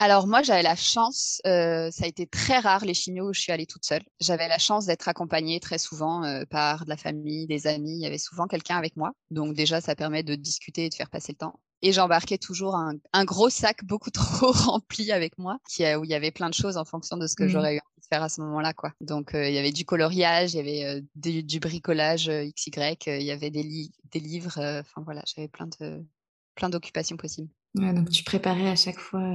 Alors 0.00 0.26
moi, 0.26 0.42
j'avais 0.42 0.62
la 0.62 0.76
chance, 0.76 1.42
euh, 1.46 1.90
ça 1.90 2.04
a 2.04 2.08
été 2.08 2.26
très 2.26 2.58
rare 2.58 2.86
les 2.86 2.94
chimios 2.94 3.28
où 3.28 3.32
je 3.34 3.40
suis 3.40 3.52
allée 3.52 3.66
toute 3.66 3.84
seule. 3.84 4.02
J'avais 4.18 4.48
la 4.48 4.56
chance 4.56 4.86
d'être 4.86 5.08
accompagnée 5.08 5.60
très 5.60 5.76
souvent 5.76 6.24
euh, 6.24 6.44
par 6.48 6.86
de 6.86 6.88
la 6.88 6.96
famille, 6.96 7.46
des 7.46 7.66
amis. 7.66 7.98
Il 7.98 8.02
y 8.02 8.06
avait 8.06 8.16
souvent 8.16 8.46
quelqu'un 8.46 8.78
avec 8.78 8.96
moi. 8.96 9.12
Donc 9.30 9.54
déjà, 9.54 9.82
ça 9.82 9.94
permet 9.94 10.22
de 10.22 10.36
discuter 10.36 10.86
et 10.86 10.88
de 10.88 10.94
faire 10.94 11.10
passer 11.10 11.32
le 11.32 11.36
temps. 11.36 11.60
Et 11.82 11.92
j'embarquais 11.92 12.38
toujours 12.38 12.76
un, 12.76 13.24
gros 13.26 13.50
sac 13.50 13.84
beaucoup 13.84 14.10
trop 14.10 14.52
rempli 14.52 15.12
avec 15.12 15.36
moi, 15.36 15.58
qui, 15.68 15.82
où 15.94 16.04
il 16.04 16.10
y 16.10 16.14
avait 16.14 16.30
plein 16.30 16.48
de 16.48 16.54
choses 16.54 16.78
en 16.78 16.86
fonction 16.86 17.18
de 17.18 17.26
ce 17.26 17.34
que 17.34 17.44
mmh. 17.44 17.48
j'aurais 17.48 17.74
eu 17.74 17.80
envie 17.80 18.00
de 18.00 18.06
faire 18.06 18.22
à 18.22 18.30
ce 18.30 18.40
moment-là. 18.40 18.72
quoi. 18.72 18.92
Donc, 19.02 19.34
euh, 19.34 19.48
il 19.48 19.54
y 19.54 19.58
avait 19.58 19.70
du 19.70 19.84
coloriage, 19.84 20.54
il 20.54 20.56
y 20.56 20.60
avait 20.60 20.84
euh, 20.84 21.02
du, 21.14 21.60
bricolage 21.60 22.30
euh, 22.30 22.48
XY, 22.56 22.96
il 23.06 23.22
y 23.22 23.30
avait 23.32 23.50
des, 23.50 23.90
des 24.12 24.20
livres. 24.20 24.58
Enfin, 24.80 25.02
voilà, 25.04 25.22
j'avais 25.26 25.48
plein 25.48 25.68
de 25.78 26.02
plein 26.54 26.68
d'occupations 26.68 27.16
possibles. 27.16 27.50
Donc, 27.74 28.10
tu 28.10 28.24
préparais 28.24 28.68
à 28.68 28.76
chaque 28.76 28.98
fois 28.98 29.34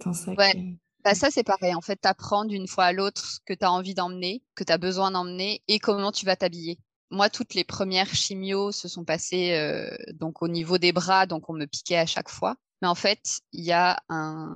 ton 0.00 0.12
sac. 0.12 0.38
Ouais. 0.38 0.76
Bah, 1.04 1.14
ça, 1.14 1.30
c'est 1.30 1.44
pareil. 1.44 1.74
En 1.74 1.80
fait, 1.80 2.00
tu 2.02 2.08
apprends 2.08 2.44
d'une 2.44 2.66
fois 2.66 2.84
à 2.84 2.92
l'autre 2.92 3.24
ce 3.24 3.38
que 3.44 3.54
tu 3.54 3.64
as 3.64 3.70
envie 3.70 3.94
d'emmener, 3.94 4.42
que 4.54 4.64
tu 4.64 4.72
as 4.72 4.78
besoin 4.78 5.12
d'emmener 5.12 5.62
et 5.68 5.78
comment 5.78 6.12
tu 6.12 6.26
vas 6.26 6.36
t'habiller 6.36 6.78
moi, 7.10 7.30
toutes 7.30 7.54
les 7.54 7.64
premières 7.64 8.14
chimios 8.14 8.72
se 8.72 8.88
sont 8.88 9.04
passées 9.04 9.52
euh, 9.52 9.96
donc 10.14 10.42
au 10.42 10.48
niveau 10.48 10.78
des 10.78 10.92
bras, 10.92 11.26
donc 11.26 11.48
on 11.48 11.52
me 11.52 11.66
piquait 11.66 11.98
à 11.98 12.06
chaque 12.06 12.28
fois. 12.28 12.56
Mais 12.82 12.88
en 12.88 12.94
fait, 12.94 13.40
il 13.52 13.64
y 13.64 13.72
a 13.72 14.02
un, 14.08 14.54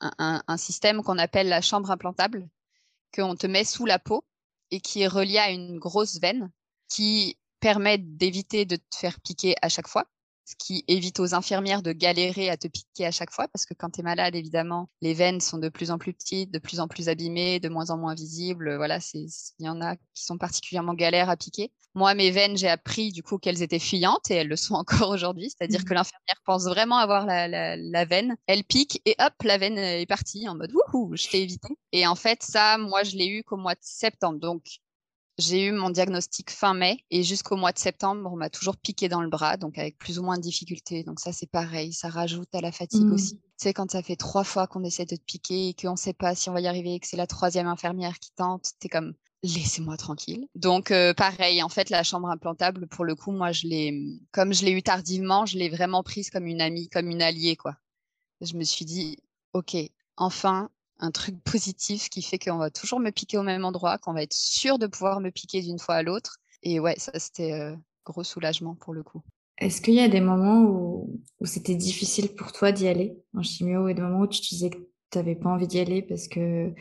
un, 0.00 0.56
système 0.56 1.02
qu'on 1.02 1.18
appelle 1.18 1.48
la 1.48 1.60
chambre 1.60 1.90
implantable, 1.90 2.48
qu'on 3.14 3.36
te 3.36 3.46
met 3.46 3.64
sous 3.64 3.86
la 3.86 3.98
peau 3.98 4.24
et 4.70 4.80
qui 4.80 5.02
est 5.02 5.08
relié 5.08 5.38
à 5.38 5.50
une 5.50 5.78
grosse 5.78 6.18
veine 6.20 6.50
qui 6.88 7.38
permet 7.60 7.98
d'éviter 7.98 8.64
de 8.64 8.76
te 8.76 8.96
faire 8.96 9.20
piquer 9.20 9.54
à 9.62 9.68
chaque 9.68 9.88
fois 9.88 10.06
ce 10.44 10.54
qui 10.58 10.84
évite 10.88 11.20
aux 11.20 11.34
infirmières 11.34 11.82
de 11.82 11.92
galérer 11.92 12.50
à 12.50 12.56
te 12.56 12.68
piquer 12.68 13.06
à 13.06 13.10
chaque 13.10 13.30
fois, 13.30 13.48
parce 13.48 13.66
que 13.66 13.74
quand 13.74 13.90
tu 13.90 14.00
es 14.00 14.02
malade, 14.02 14.34
évidemment, 14.34 14.88
les 15.00 15.14
veines 15.14 15.40
sont 15.40 15.58
de 15.58 15.68
plus 15.68 15.90
en 15.90 15.98
plus 15.98 16.12
petites, 16.12 16.50
de 16.50 16.58
plus 16.58 16.80
en 16.80 16.88
plus 16.88 17.08
abîmées, 17.08 17.60
de 17.60 17.68
moins 17.68 17.90
en 17.90 17.96
moins 17.96 18.14
visibles. 18.14 18.76
Voilà, 18.76 18.98
il 19.14 19.28
y 19.60 19.68
en 19.68 19.80
a 19.80 19.96
qui 19.96 20.24
sont 20.24 20.38
particulièrement 20.38 20.94
galères 20.94 21.30
à 21.30 21.36
piquer. 21.36 21.72
Moi, 21.96 22.14
mes 22.14 22.32
veines, 22.32 22.56
j'ai 22.56 22.68
appris 22.68 23.12
du 23.12 23.22
coup 23.22 23.38
qu'elles 23.38 23.62
étaient 23.62 23.78
fuyantes 23.78 24.28
et 24.30 24.34
elles 24.34 24.48
le 24.48 24.56
sont 24.56 24.74
encore 24.74 25.10
aujourd'hui, 25.10 25.50
c'est-à-dire 25.50 25.80
mmh. 25.80 25.84
que 25.84 25.94
l'infirmière 25.94 26.42
pense 26.44 26.64
vraiment 26.64 26.96
avoir 26.96 27.24
la, 27.24 27.76
la, 27.76 28.04
veine, 28.04 28.36
elle 28.46 28.64
pique 28.64 29.00
et 29.06 29.14
hop, 29.20 29.32
la 29.44 29.58
veine 29.58 29.78
est 29.78 30.06
partie 30.06 30.48
en 30.48 30.56
mode 30.56 30.72
wouhou, 30.72 31.16
je 31.16 31.28
t'ai 31.28 31.42
évité. 31.42 31.76
Et 31.92 32.06
en 32.06 32.16
fait, 32.16 32.42
ça, 32.42 32.78
moi, 32.78 33.04
je 33.04 33.16
l'ai 33.16 33.28
eu 33.28 33.44
qu'au 33.44 33.56
mois 33.56 33.74
de 33.74 33.80
septembre. 33.82 34.40
Donc, 34.40 34.80
j'ai 35.38 35.66
eu 35.66 35.72
mon 35.72 35.90
diagnostic 35.90 36.50
fin 36.50 36.74
mai 36.74 36.98
et 37.10 37.22
jusqu'au 37.22 37.56
mois 37.56 37.72
de 37.72 37.78
septembre, 37.78 38.30
on 38.32 38.36
m'a 38.36 38.50
toujours 38.50 38.76
piqué 38.76 39.08
dans 39.08 39.22
le 39.22 39.28
bras, 39.28 39.56
donc 39.56 39.78
avec 39.78 39.98
plus 39.98 40.18
ou 40.18 40.22
moins 40.22 40.36
de 40.36 40.42
difficultés. 40.42 41.02
Donc 41.02 41.20
ça, 41.20 41.32
c'est 41.32 41.50
pareil, 41.50 41.92
ça 41.92 42.08
rajoute 42.08 42.54
à 42.54 42.60
la 42.60 42.72
fatigue 42.72 43.06
mmh. 43.06 43.12
aussi. 43.12 43.36
Tu 43.36 43.68
sais, 43.68 43.72
quand 43.72 43.90
ça 43.90 44.02
fait 44.02 44.16
trois 44.16 44.44
fois 44.44 44.66
qu'on 44.66 44.84
essaie 44.84 45.06
de 45.06 45.16
te 45.16 45.24
piquer 45.24 45.68
et 45.68 45.74
qu'on 45.74 45.92
ne 45.92 45.96
sait 45.96 46.12
pas 46.12 46.34
si 46.34 46.50
on 46.50 46.52
va 46.52 46.60
y 46.60 46.66
arriver 46.66 46.94
et 46.94 47.00
que 47.00 47.06
c'est 47.06 47.16
la 47.16 47.26
troisième 47.26 47.66
infirmière 47.66 48.18
qui 48.18 48.30
tente, 48.32 48.70
t'es 48.78 48.88
comme 48.88 49.14
laissez-moi 49.44 49.96
tranquille. 49.96 50.48
Donc 50.54 50.90
euh, 50.90 51.14
pareil, 51.14 51.62
en 51.62 51.68
fait, 51.68 51.90
la 51.90 52.02
chambre 52.02 52.28
implantable, 52.28 52.86
pour 52.88 53.04
le 53.04 53.14
coup, 53.14 53.30
moi, 53.30 53.52
je 53.52 53.66
l'ai, 53.66 54.20
comme 54.32 54.54
je 54.54 54.64
l'ai 54.64 54.72
eu 54.72 54.82
tardivement, 54.82 55.46
je 55.46 55.58
l'ai 55.58 55.68
vraiment 55.68 56.02
prise 56.02 56.30
comme 56.30 56.46
une 56.46 56.60
amie, 56.60 56.88
comme 56.88 57.08
une 57.08 57.22
alliée, 57.22 57.56
quoi. 57.56 57.76
Je 58.40 58.54
me 58.56 58.64
suis 58.64 58.84
dit, 58.84 59.18
ok, 59.52 59.76
enfin, 60.16 60.70
un 61.04 61.10
truc 61.10 61.36
positif 61.44 62.08
qui 62.08 62.22
fait 62.22 62.38
qu'on 62.38 62.56
va 62.56 62.70
toujours 62.70 63.00
me 63.00 63.10
piquer 63.10 63.38
au 63.38 63.42
même 63.42 63.64
endroit, 63.64 63.98
qu'on 63.98 64.12
va 64.12 64.22
être 64.22 64.34
sûr 64.34 64.78
de 64.78 64.86
pouvoir 64.86 65.20
me 65.20 65.30
piquer 65.30 65.60
d'une 65.60 65.78
fois 65.78 65.96
à 65.96 66.02
l'autre. 66.02 66.38
Et 66.62 66.80
ouais, 66.80 66.94
ça, 66.98 67.12
c'était 67.18 67.52
euh, 67.52 67.76
gros 68.04 68.24
soulagement 68.24 68.74
pour 68.74 68.94
le 68.94 69.02
coup. 69.02 69.22
Est-ce 69.58 69.80
qu'il 69.80 69.94
y 69.94 70.00
a 70.00 70.08
des 70.08 70.20
moments 70.20 70.62
où, 70.62 71.20
c'était 71.44 71.76
difficile 71.76 72.34
pour 72.34 72.52
toi 72.52 72.72
d'y 72.72 72.88
aller 72.88 73.16
en 73.36 73.42
chimio 73.42 73.88
et 73.88 73.94
des 73.94 74.02
moments 74.02 74.20
où 74.20 74.26
tu 74.26 74.40
te 74.40 74.48
disais 74.48 74.70
que 74.70 74.78
tu 75.10 75.18
n'avais 75.18 75.36
pas 75.36 75.50
envie 75.50 75.68
d'y 75.68 75.78
aller 75.78 76.02
parce 76.02 76.26
que 76.26 76.72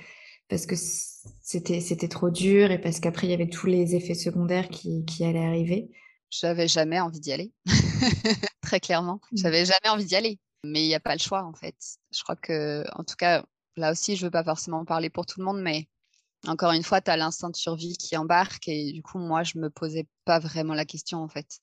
parce 0.49 0.65
que 0.65 0.75
c'était 0.75 1.81
c'était 1.81 2.07
trop 2.07 2.29
dur 2.29 2.71
et 2.71 2.79
parce 2.79 2.99
qu'après 2.99 3.27
il 3.27 3.29
y 3.29 3.33
avait 3.33 3.49
tous 3.49 3.67
les 3.67 3.95
effets 3.95 4.15
secondaires 4.15 4.69
qui, 4.69 5.05
qui 5.05 5.23
allaient 5.23 5.45
arriver? 5.45 5.91
J'avais 6.31 6.67
jamais 6.67 6.99
envie 6.99 7.19
d'y 7.19 7.31
aller, 7.31 7.51
très 8.61 8.79
clairement. 8.79 9.19
Mmh. 9.31 9.37
J'avais 9.37 9.65
jamais 9.65 9.89
envie 9.89 10.05
d'y 10.05 10.15
aller, 10.15 10.39
mais 10.63 10.83
il 10.83 10.87
n'y 10.87 10.95
a 10.95 10.99
pas 10.99 11.13
le 11.13 11.19
choix 11.19 11.43
en 11.43 11.53
fait. 11.53 11.75
Je 12.11 12.23
crois 12.23 12.35
que, 12.35 12.83
en 12.97 13.03
tout 13.03 13.15
cas, 13.15 13.45
là 13.77 13.91
aussi, 13.91 14.15
je 14.15 14.25
veux 14.25 14.31
pas 14.31 14.43
forcément 14.43 14.85
parler 14.85 15.09
pour 15.09 15.25
tout 15.25 15.39
le 15.39 15.45
monde, 15.45 15.61
mais 15.61 15.87
encore 16.47 16.71
une 16.71 16.83
fois, 16.83 17.01
tu 17.01 17.09
as 17.09 17.17
l'instinct 17.17 17.49
de 17.49 17.55
survie 17.55 17.95
qui 17.97 18.17
embarque 18.17 18.67
et 18.67 18.91
du 18.91 19.01
coup, 19.01 19.17
moi, 19.17 19.43
je 19.43 19.57
me 19.57 19.69
posais 19.69 20.07
pas 20.25 20.39
vraiment 20.39 20.73
la 20.73 20.85
question 20.85 21.23
en 21.23 21.27
fait. 21.27 21.59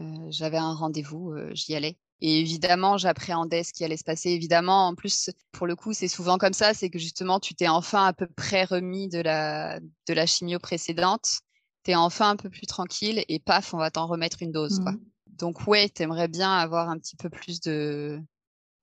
Euh, 0.00 0.26
j'avais 0.28 0.58
un 0.58 0.74
rendez-vous, 0.74 1.32
euh, 1.32 1.50
j'y 1.54 1.74
allais. 1.74 1.96
Et 2.20 2.40
évidemment, 2.40 2.98
j'appréhendais 2.98 3.62
ce 3.62 3.72
qui 3.72 3.84
allait 3.84 3.96
se 3.96 4.04
passer. 4.04 4.30
Évidemment, 4.30 4.88
en 4.88 4.94
plus, 4.94 5.30
pour 5.52 5.68
le 5.68 5.76
coup, 5.76 5.92
c'est 5.92 6.08
souvent 6.08 6.36
comme 6.36 6.52
ça, 6.52 6.74
c'est 6.74 6.90
que 6.90 6.98
justement, 6.98 7.38
tu 7.38 7.54
t'es 7.54 7.68
enfin 7.68 8.06
à 8.06 8.12
peu 8.12 8.26
près 8.26 8.64
remis 8.64 9.08
de 9.08 9.20
la, 9.20 9.78
de 9.78 10.14
la 10.14 10.26
chimio 10.26 10.58
précédente, 10.58 11.40
tu 11.84 11.92
es 11.92 11.94
enfin 11.94 12.30
un 12.30 12.36
peu 12.36 12.50
plus 12.50 12.66
tranquille 12.66 13.24
et 13.28 13.38
paf, 13.38 13.72
on 13.72 13.78
va 13.78 13.92
t'en 13.92 14.06
remettre 14.08 14.42
une 14.42 14.50
dose. 14.50 14.80
Quoi. 14.80 14.92
Mmh. 14.92 15.00
Donc 15.38 15.66
ouais, 15.68 15.88
tu 15.88 16.02
aimerais 16.02 16.26
bien 16.26 16.52
avoir 16.52 16.88
un 16.88 16.98
petit 16.98 17.16
peu 17.16 17.30
plus 17.30 17.60
de, 17.60 18.20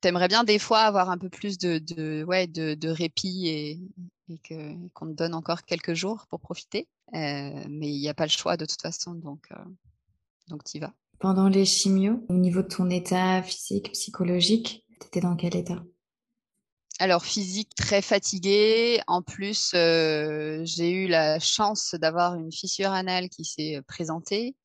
t'aimerais 0.06 0.28
bien 0.28 0.44
des 0.44 0.60
fois 0.60 0.82
avoir 0.82 1.10
un 1.10 1.18
peu 1.18 1.30
plus 1.30 1.58
de, 1.58 1.80
de 1.80 2.24
ouais, 2.26 2.46
de, 2.46 2.76
de, 2.76 2.90
répit 2.90 3.48
et, 3.48 3.80
et 4.30 4.38
qu'on 4.94 5.08
te 5.08 5.14
donne 5.14 5.34
encore 5.34 5.64
quelques 5.64 5.96
jours 5.96 6.28
pour 6.30 6.40
profiter. 6.40 6.88
Euh, 7.16 7.66
mais 7.70 7.90
il 7.90 8.00
n'y 8.00 8.08
a 8.08 8.14
pas 8.14 8.26
le 8.26 8.30
choix 8.30 8.56
de 8.56 8.66
toute 8.66 8.84
façon, 8.84 9.16
donc, 9.16 9.48
euh, 9.52 9.64
donc 10.48 10.64
tu 10.64 10.78
y 10.78 10.80
vas. 10.80 10.94
Pendant 11.18 11.50
les 11.50 11.66
chimios, 11.66 12.24
au 12.30 12.36
niveau 12.36 12.62
de 12.62 12.68
ton 12.68 12.88
état 12.92 13.42
physique, 13.42 13.94
psychologique, 13.94 14.86
tu 15.02 15.08
étais 15.08 15.22
dans 15.22 15.36
quel 15.36 15.56
état? 15.56 15.84
Alors 17.00 17.26
physique 17.26 17.74
très 17.74 18.04
fatiguée. 18.04 19.02
En 19.08 19.24
plus, 19.24 19.72
euh, 19.74 20.62
j'ai 20.66 20.92
eu 20.92 21.08
la 21.08 21.40
chance 21.40 21.96
d'avoir 21.96 22.36
une 22.36 22.52
fissure 22.52 22.92
anale 22.92 23.30
qui 23.30 23.44
s'est 23.44 23.82
présentée, 23.88 24.56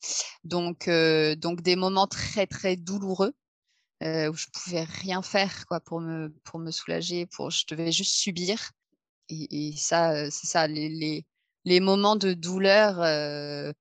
donc 0.44 0.90
donc 1.38 1.62
des 1.62 1.76
moments 1.76 2.06
très 2.06 2.46
très 2.46 2.76
douloureux. 2.76 3.32
Euh, 4.02 4.30
où 4.30 4.34
je 4.34 4.46
pouvais 4.50 4.84
rien 4.84 5.20
faire 5.20 5.66
quoi 5.66 5.78
pour 5.78 6.00
me 6.00 6.30
pour 6.44 6.58
me 6.58 6.70
soulager 6.70 7.26
pour 7.26 7.50
je 7.50 7.66
devais 7.66 7.92
juste 7.92 8.14
subir. 8.14 8.70
Et, 9.28 9.74
ça 9.76 10.12
euh, 10.12 10.28
c'est 10.30 10.46
ça 10.46 10.66
les, 10.66 10.88
les, 10.88 11.26
les 11.66 11.80
moments 11.80 12.16
de 12.16 12.32
douleur 12.32 13.00
euh, 13.02 13.72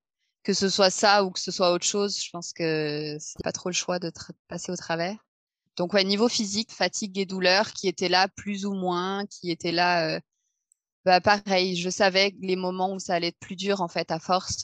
que 0.43 0.53
ce 0.53 0.69
soit 0.69 0.89
ça 0.91 1.23
ou 1.23 1.31
que 1.31 1.39
ce 1.39 1.51
soit 1.51 1.71
autre 1.71 1.85
chose 1.85 2.21
je 2.21 2.29
pense 2.31 2.51
que 2.51 3.17
c'est 3.19 3.41
pas 3.43 3.53
trop 3.53 3.69
le 3.69 3.73
choix 3.73 3.97
de 3.99 4.11
passer 4.49 4.71
au 4.73 4.75
travers. 4.75 5.15
Donc 5.77 5.93
ouais 5.93 6.03
niveau 6.03 6.27
physique 6.27 6.71
fatigue 6.73 7.17
et 7.17 7.25
douleur 7.25 7.71
qui 7.71 7.87
étaient 7.87 8.09
là 8.09 8.27
plus 8.27 8.65
ou 8.65 8.73
moins 8.73 9.25
qui 9.27 9.51
étaient 9.51 9.71
là 9.71 10.19
bah 11.09 11.21
pareil, 11.21 11.75
je 11.75 11.89
savais 11.89 12.35
les 12.39 12.55
moments 12.55 12.93
où 12.93 12.99
ça 12.99 13.15
allait 13.15 13.29
être 13.29 13.39
plus 13.39 13.55
dur 13.55 13.81
en 13.81 13.87
fait 13.87 14.11
à 14.11 14.19
force. 14.19 14.63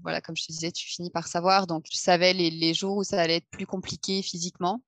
voilà, 0.00 0.20
comme 0.20 0.36
je 0.36 0.44
te 0.46 0.52
disais, 0.52 0.70
tu 0.70 0.86
finis 0.86 1.10
par 1.10 1.26
savoir. 1.26 1.66
Donc 1.66 1.86
je 1.90 1.96
savais 1.96 2.32
les, 2.34 2.50
les, 2.50 2.72
jours 2.72 2.98
où 2.98 3.02
ça 3.02 3.20
allait 3.20 3.38
être 3.38 3.48
plus 3.50 3.66
compliqué 3.66 4.22
physiquement. 4.22 4.80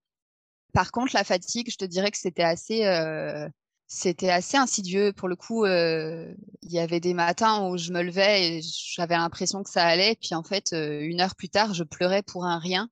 Par 0.72 0.92
contre, 0.92 1.12
la 1.14 1.24
fatigue, 1.24 1.68
je 1.68 1.76
te 1.76 1.85
dirais 1.85 2.12
que 2.12 2.16
c'était 2.16 2.44
assez, 2.44 2.85
euh, 2.85 3.48
c'était 3.88 4.30
assez 4.30 4.57
insidieux. 4.57 5.12
Pour 5.12 5.26
le 5.26 5.35
coup, 5.35 5.66
il 5.66 6.37
y 6.62 6.78
avait 6.78 7.00
des 7.00 7.12
matins 7.12 7.68
où 7.68 7.76
je 7.76 7.90
me 7.90 8.00
levais 8.00 8.59
et 8.59 8.62
j'avais 8.62 9.16
l'impression 9.16 9.64
que 9.64 9.70
ça 9.70 9.85
allait. 9.85 10.16
Puis 10.20 10.37
en 10.37 10.44
fait, 10.44 10.70
une 10.72 11.20
heure 11.20 11.35
plus 11.35 11.48
tard, 11.48 11.74
je 11.74 11.83
pleurais 11.83 12.22
pour 12.22 12.44
un 12.44 12.61
rien. 12.61 12.88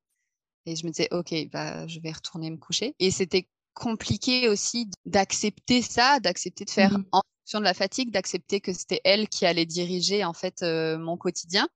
Et 0.66 0.74
je 0.74 0.84
me 0.86 0.90
disais, 0.90 1.06
OK, 1.12 1.32
bah, 1.52 1.86
je 1.86 2.00
vais 2.00 2.10
retourner 2.10 2.50
me 2.50 2.56
coucher. 2.56 2.96
Et 2.98 3.12
c'était 3.12 3.46
compliqué 3.74 4.48
aussi 4.48 4.90
d'accepter 5.06 5.82
ça, 5.82 6.18
d'accepter 6.18 6.64
de 6.64 6.70
faire 6.70 6.98
mmh 6.98 7.04
fonction 7.44 7.60
de 7.60 7.64
la 7.64 7.74
fatigue, 7.74 8.10
d'accepter 8.10 8.60
que 8.60 8.72
c'était 8.72 9.00
elle 9.04 9.28
qui 9.28 9.46
allait 9.46 9.66
diriger 9.66 10.24
en 10.24 10.32
fait 10.32 10.62
mon 10.62 11.16
quotidien, 11.16 11.68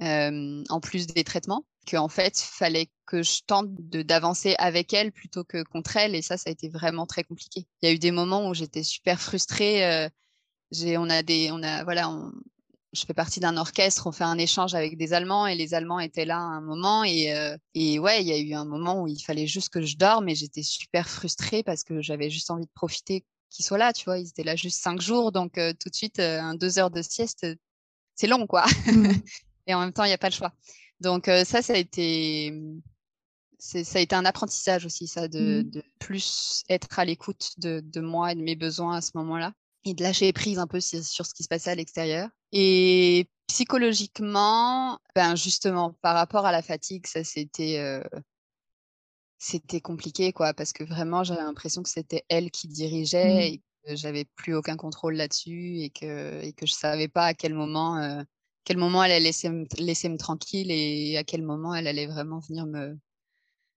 en 0.00 0.80
plus 0.80 1.06
des 1.06 1.24
traitements. 1.24 1.64
qu'en 1.90 2.08
fait, 2.08 2.38
fallait 2.38 2.88
que 3.06 3.22
je 3.22 3.42
tente 3.46 3.68
d'avancer 3.74 4.54
avec 4.58 4.92
elle 4.92 5.12
plutôt 5.12 5.44
que 5.44 5.62
contre 5.62 5.96
elle. 5.96 6.14
Et 6.14 6.22
ça, 6.22 6.36
ça 6.36 6.50
a 6.50 6.52
été 6.52 6.68
vraiment 6.68 7.06
très 7.06 7.24
compliqué. 7.24 7.66
Il 7.82 7.88
y 7.88 7.92
a 7.92 7.94
eu 7.94 7.98
des 7.98 8.10
moments 8.10 8.48
où 8.48 8.54
j'étais 8.54 8.82
super 8.82 9.20
frustrée. 9.20 9.84
Euh, 9.84 10.08
on 10.98 11.10
a 11.10 11.22
des, 11.22 11.50
on 11.52 11.62
a, 11.62 11.84
voilà, 11.84 12.10
je 12.92 13.04
fais 13.04 13.14
partie 13.14 13.40
d'un 13.40 13.56
orchestre, 13.56 14.06
on 14.06 14.12
fait 14.12 14.24
un 14.24 14.38
échange 14.38 14.74
avec 14.74 14.96
des 14.96 15.12
Allemands 15.12 15.46
et 15.46 15.54
les 15.54 15.74
Allemands 15.74 16.00
étaient 16.00 16.24
là 16.24 16.38
à 16.38 16.40
un 16.40 16.60
moment. 16.60 17.04
Et, 17.04 17.32
euh, 17.32 17.56
et 17.74 17.98
ouais, 17.98 18.22
il 18.22 18.28
y 18.28 18.32
a 18.32 18.38
eu 18.38 18.54
un 18.54 18.64
moment 18.64 19.02
où 19.02 19.06
il 19.06 19.20
fallait 19.20 19.46
juste 19.46 19.68
que 19.68 19.82
je 19.82 19.96
dorme 19.96 20.28
et 20.28 20.34
j'étais 20.34 20.62
super 20.62 21.08
frustrée 21.08 21.62
parce 21.62 21.84
que 21.84 22.00
j'avais 22.00 22.30
juste 22.30 22.50
envie 22.50 22.66
de 22.66 22.72
profiter 22.74 23.24
qu'ils 23.54 23.64
soient 23.64 23.78
là, 23.78 23.92
tu 23.92 24.04
vois. 24.04 24.18
Ils 24.18 24.28
étaient 24.28 24.44
là 24.44 24.56
juste 24.56 24.82
cinq 24.82 25.00
jours, 25.00 25.32
donc 25.32 25.58
euh, 25.58 25.72
tout 25.72 25.88
de 25.88 25.94
suite, 25.94 26.18
un 26.18 26.54
deux 26.54 26.78
heures 26.78 26.90
de 26.90 27.02
sieste, 27.02 27.46
c'est 28.14 28.26
long, 28.26 28.46
quoi. 28.46 28.66
Mmh. 28.86 29.12
et 29.66 29.74
en 29.74 29.80
même 29.80 29.92
temps, 29.92 30.04
il 30.04 30.08
n'y 30.08 30.14
a 30.14 30.18
pas 30.18 30.28
le 30.28 30.34
choix. 30.34 30.52
Donc 31.00 31.26
ça, 31.26 31.62
ça 31.62 31.72
a 31.74 31.76
été 31.76 32.52
ça 33.58 33.98
a 33.98 34.02
été 34.02 34.14
un 34.14 34.24
apprentissage 34.26 34.84
aussi, 34.84 35.06
ça, 35.06 35.26
de, 35.26 35.62
mmh. 35.62 35.80
plus 35.98 36.64
être 36.68 36.98
à 36.98 37.04
l'écoute 37.04 37.52
de, 37.58 38.00
moi 38.00 38.32
et 38.32 38.34
de 38.34 38.42
mes 38.42 38.56
besoins 38.56 38.96
à 38.96 39.00
ce 39.00 39.12
moment-là, 39.14 39.52
et 39.84 39.94
de 39.94 40.02
lâcher 40.02 40.32
prise 40.32 40.58
un 40.58 40.66
peu 40.66 40.80
sur, 40.80 41.02
ce 41.02 41.34
qui 41.34 41.42
se 41.42 41.48
passait 41.48 41.70
à 41.70 41.74
l'extérieur. 41.74 42.28
Et 42.52 43.26
psychologiquement, 43.46 44.98
ben 45.14 45.34
justement, 45.34 45.94
par 46.02 46.14
rapport 46.14 46.46
à 46.46 46.52
la 46.52 46.62
fatigue, 46.62 47.06
ça 47.06 47.24
c'était 47.24 48.02
c'était 49.44 49.80
compliqué, 49.80 50.32
quoi, 50.32 50.54
parce 50.54 50.72
que 50.72 50.84
vraiment, 50.84 51.24
j'avais 51.24 51.42
l'impression 51.42 51.82
que 51.82 51.88
c'était 51.88 52.24
elle 52.28 52.50
qui 52.50 52.68
dirigeait 52.68 53.34
mmh. 53.34 53.40
et 53.40 53.62
que 53.86 53.96
j'avais 53.96 54.24
plus 54.36 54.54
aucun 54.54 54.76
contrôle 54.76 55.14
là-dessus 55.14 55.80
et 55.80 55.90
que 55.90 56.42
et 56.42 56.52
que 56.52 56.66
je 56.66 56.72
savais 56.72 57.08
pas 57.08 57.26
à 57.26 57.34
quel 57.34 57.52
moment 57.54 58.24
quel 58.64 58.78
moment 58.78 59.04
elle 59.04 59.12
allait 59.12 59.24
laisser, 59.24 59.50
laisser 59.78 60.08
me 60.08 60.16
tranquille 60.16 60.70
et 60.70 61.16
à 61.18 61.24
quel 61.24 61.42
moment 61.42 61.74
elle 61.74 61.86
allait 61.86 62.06
vraiment 62.06 62.38
venir 62.40 62.66
me, 62.66 62.98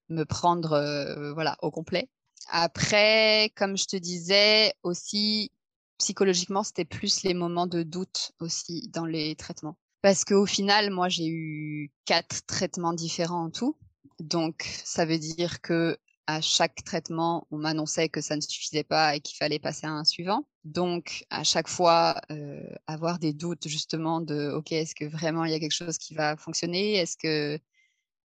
me 0.08 0.24
prendre 0.24 0.72
euh, 0.72 1.32
voilà, 1.34 1.56
au 1.62 1.70
complet. 1.70 2.08
Après, 2.50 3.52
comme 3.56 3.76
je 3.76 3.84
te 3.84 3.96
disais 3.96 4.72
aussi, 4.82 5.52
psychologiquement, 5.98 6.62
c'était 6.62 6.86
plus 6.86 7.22
les 7.22 7.34
moments 7.34 7.66
de 7.66 7.82
doute 7.82 8.32
aussi 8.40 8.88
dans 8.88 9.04
les 9.04 9.36
traitements. 9.36 9.76
Parce 10.00 10.24
qu'au 10.24 10.46
final, 10.46 10.90
moi, 10.90 11.08
j'ai 11.08 11.26
eu 11.26 11.92
quatre 12.06 12.46
traitements 12.46 12.94
différents 12.94 13.46
en 13.46 13.50
tout. 13.50 13.76
Donc, 14.20 14.68
ça 14.84 15.04
veut 15.04 15.18
dire 15.18 15.60
que 15.60 15.98
à 16.28 16.42
chaque 16.42 16.84
traitement, 16.84 17.46
on 17.50 17.56
m'annonçait 17.56 18.10
que 18.10 18.20
ça 18.20 18.36
ne 18.36 18.42
suffisait 18.42 18.84
pas 18.84 19.16
et 19.16 19.20
qu'il 19.20 19.38
fallait 19.38 19.58
passer 19.58 19.86
à 19.86 19.92
un 19.92 20.04
suivant. 20.04 20.46
Donc, 20.64 21.24
à 21.30 21.42
chaque 21.42 21.68
fois, 21.68 22.20
euh, 22.30 22.60
avoir 22.86 23.18
des 23.18 23.32
doutes 23.32 23.66
justement 23.66 24.20
de, 24.20 24.50
OK, 24.50 24.72
est-ce 24.72 24.94
que 24.94 25.06
vraiment 25.06 25.46
il 25.46 25.52
y 25.52 25.54
a 25.54 25.58
quelque 25.58 25.72
chose 25.72 25.96
qui 25.96 26.14
va 26.14 26.36
fonctionner? 26.36 26.96
Est-ce 26.96 27.16
que, 27.16 27.58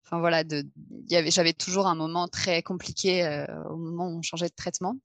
enfin 0.07 0.19
voilà, 0.19 0.45
j'avais 1.29 1.53
toujours 1.53 1.87
un 1.87 1.95
moment 1.95 2.27
très 2.27 2.63
compliqué 2.63 3.23
euh, 3.23 3.45
au 3.69 3.77
moment 3.77 4.07
où 4.09 4.19
on 4.19 4.23
changeait 4.23 4.49
de 4.49 4.55
traitement. 4.55 4.97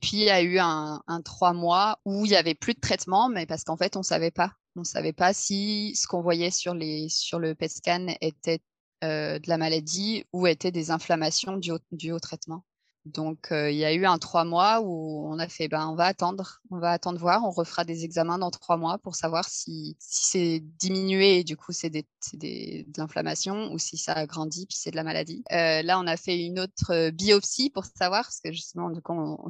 Puis 0.00 0.12
il 0.14 0.24
y 0.24 0.30
a 0.30 0.42
eu 0.42 0.58
un, 0.58 1.02
trois 1.24 1.52
mois 1.52 1.98
où 2.06 2.24
il 2.24 2.32
y 2.32 2.36
avait 2.36 2.54
plus 2.54 2.72
de 2.72 2.80
traitement, 2.80 3.28
mais 3.28 3.44
parce 3.44 3.64
qu'en 3.64 3.76
fait 3.76 3.96
on 3.96 4.02
savait 4.02 4.30
pas, 4.30 4.52
on 4.76 4.84
savait 4.84 5.12
pas 5.12 5.34
si 5.34 5.94
ce 5.94 6.06
qu'on 6.06 6.22
voyait 6.22 6.50
sur 6.50 6.72
les 6.72 7.10
sur 7.10 7.38
le 7.38 7.54
PET 7.54 7.68
scan 7.68 8.06
était 8.22 8.60
euh, 9.04 9.38
de 9.38 9.48
la 9.48 9.58
maladie 9.58 10.24
ou 10.32 10.46
étaient 10.46 10.70
des 10.70 10.90
inflammations 10.90 11.56
dues 11.56 12.12
au, 12.12 12.18
traitement. 12.20 12.64
Donc, 13.06 13.50
euh, 13.50 13.70
il 13.70 13.78
y 13.78 13.84
a 13.84 13.94
eu 13.94 14.04
un 14.04 14.18
trois 14.18 14.44
mois 14.44 14.82
où 14.82 15.26
on 15.26 15.38
a 15.38 15.48
fait, 15.48 15.68
ben, 15.68 15.88
on 15.88 15.94
va 15.94 16.04
attendre, 16.04 16.60
on 16.70 16.78
va 16.78 16.90
attendre 16.90 17.18
voir, 17.18 17.42
on 17.44 17.50
refera 17.50 17.84
des 17.84 18.04
examens 18.04 18.38
dans 18.38 18.50
trois 18.50 18.76
mois 18.76 18.98
pour 18.98 19.14
savoir 19.14 19.48
si, 19.48 19.96
si 19.98 20.24
c'est 20.30 20.60
diminué 20.78 21.38
et 21.38 21.44
du 21.44 21.56
coup 21.56 21.72
c'est 21.72 21.88
des, 21.88 22.06
des, 22.34 22.84
de 22.88 23.00
l'inflammation 23.00 23.72
ou 23.72 23.78
si 23.78 23.96
ça 23.96 24.12
a 24.12 24.26
grandi 24.26 24.66
puis 24.66 24.76
c'est 24.78 24.90
de 24.90 24.96
la 24.96 25.04
maladie. 25.04 25.42
Euh, 25.50 25.80
là, 25.80 25.98
on 25.98 26.06
a 26.06 26.18
fait 26.18 26.38
une 26.38 26.60
autre 26.60 27.08
biopsie 27.10 27.70
pour 27.70 27.86
savoir 27.86 28.24
parce 28.24 28.40
que 28.40 28.52
justement, 28.52 28.90
du 28.90 29.00
coup, 29.00 29.14
on, 29.14 29.48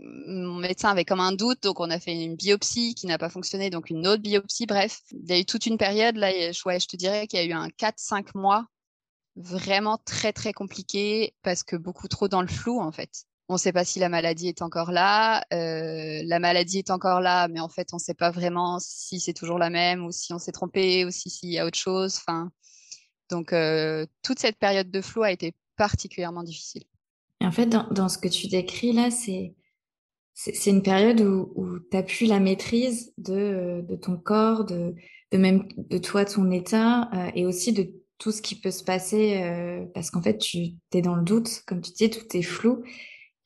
mon 0.00 0.54
médecin 0.54 0.90
avait 0.90 1.04
comme 1.04 1.20
un 1.20 1.32
doute, 1.32 1.62
donc 1.62 1.80
on 1.80 1.90
a 1.90 1.98
fait 1.98 2.14
une 2.14 2.36
biopsie 2.36 2.94
qui 2.94 3.06
n'a 3.06 3.18
pas 3.18 3.28
fonctionné, 3.28 3.70
donc 3.70 3.90
une 3.90 4.06
autre 4.06 4.22
biopsie. 4.22 4.66
Bref, 4.66 5.00
il 5.12 5.28
y 5.28 5.32
a 5.32 5.38
eu 5.38 5.44
toute 5.44 5.66
une 5.66 5.78
période, 5.78 6.16
là, 6.16 6.30
je, 6.30 6.86
te 6.86 6.96
dirais 6.96 7.26
qu'il 7.26 7.38
y 7.38 7.42
a 7.42 7.46
eu 7.46 7.52
un 7.52 7.68
4-5 7.68 8.28
mois 8.34 8.66
vraiment 9.36 9.98
très 10.04 10.32
très 10.32 10.52
compliqué 10.52 11.34
parce 11.42 11.64
que 11.64 11.76
beaucoup 11.76 12.06
trop 12.08 12.28
dans 12.28 12.40
le 12.40 12.48
flou 12.48 12.80
en 12.80 12.92
fait. 12.92 13.10
On 13.48 13.54
ne 13.54 13.58
sait 13.58 13.72
pas 13.72 13.84
si 13.84 13.98
la 13.98 14.08
maladie 14.08 14.48
est 14.48 14.62
encore 14.62 14.90
là. 14.90 15.44
Euh, 15.52 16.22
la 16.24 16.38
maladie 16.38 16.78
est 16.78 16.90
encore 16.90 17.20
là, 17.20 17.46
mais 17.48 17.60
en 17.60 17.68
fait, 17.68 17.88
on 17.92 17.96
ne 17.96 18.00
sait 18.00 18.14
pas 18.14 18.30
vraiment 18.30 18.78
si 18.80 19.20
c'est 19.20 19.34
toujours 19.34 19.58
la 19.58 19.68
même 19.68 20.04
ou 20.06 20.12
si 20.12 20.32
on 20.32 20.38
s'est 20.38 20.52
trompé 20.52 21.04
ou 21.04 21.10
si 21.10 21.28
s'il 21.28 21.50
y 21.50 21.58
a 21.58 21.66
autre 21.66 21.78
chose. 21.78 22.16
Enfin, 22.16 22.50
donc 23.28 23.52
euh, 23.52 24.06
toute 24.22 24.38
cette 24.38 24.58
période 24.58 24.90
de 24.90 25.00
flou 25.02 25.24
a 25.24 25.30
été 25.30 25.54
particulièrement 25.76 26.42
difficile. 26.42 26.84
En 27.42 27.52
fait, 27.52 27.66
dans 27.66 28.08
ce 28.08 28.16
que 28.16 28.28
tu 28.28 28.46
décris 28.46 28.92
là, 28.92 29.10
c'est 29.10 29.54
c'est 30.34 30.70
une 30.70 30.82
période 30.82 31.20
où, 31.20 31.52
où 31.54 31.78
tu 31.78 31.96
as 31.96 32.02
plus 32.02 32.26
la 32.26 32.40
maîtrise 32.40 33.12
de, 33.18 33.84
de 33.88 33.96
ton 33.96 34.16
corps, 34.16 34.64
de, 34.64 34.94
de, 35.30 35.38
même 35.38 35.68
de 35.76 35.98
toi, 35.98 36.24
ton 36.24 36.50
état, 36.50 37.08
euh, 37.14 37.30
et 37.34 37.46
aussi 37.46 37.72
de 37.72 37.92
tout 38.18 38.32
ce 38.32 38.42
qui 38.42 38.60
peut 38.60 38.70
se 38.70 38.82
passer, 38.84 39.42
euh, 39.42 39.84
parce 39.94 40.10
qu'en 40.10 40.22
fait, 40.22 40.38
tu 40.38 40.74
es 40.92 41.02
dans 41.02 41.14
le 41.14 41.22
doute, 41.22 41.62
comme 41.66 41.80
tu 41.80 41.92
dis, 41.92 42.10
tout 42.10 42.36
est 42.36 42.42
flou. 42.42 42.82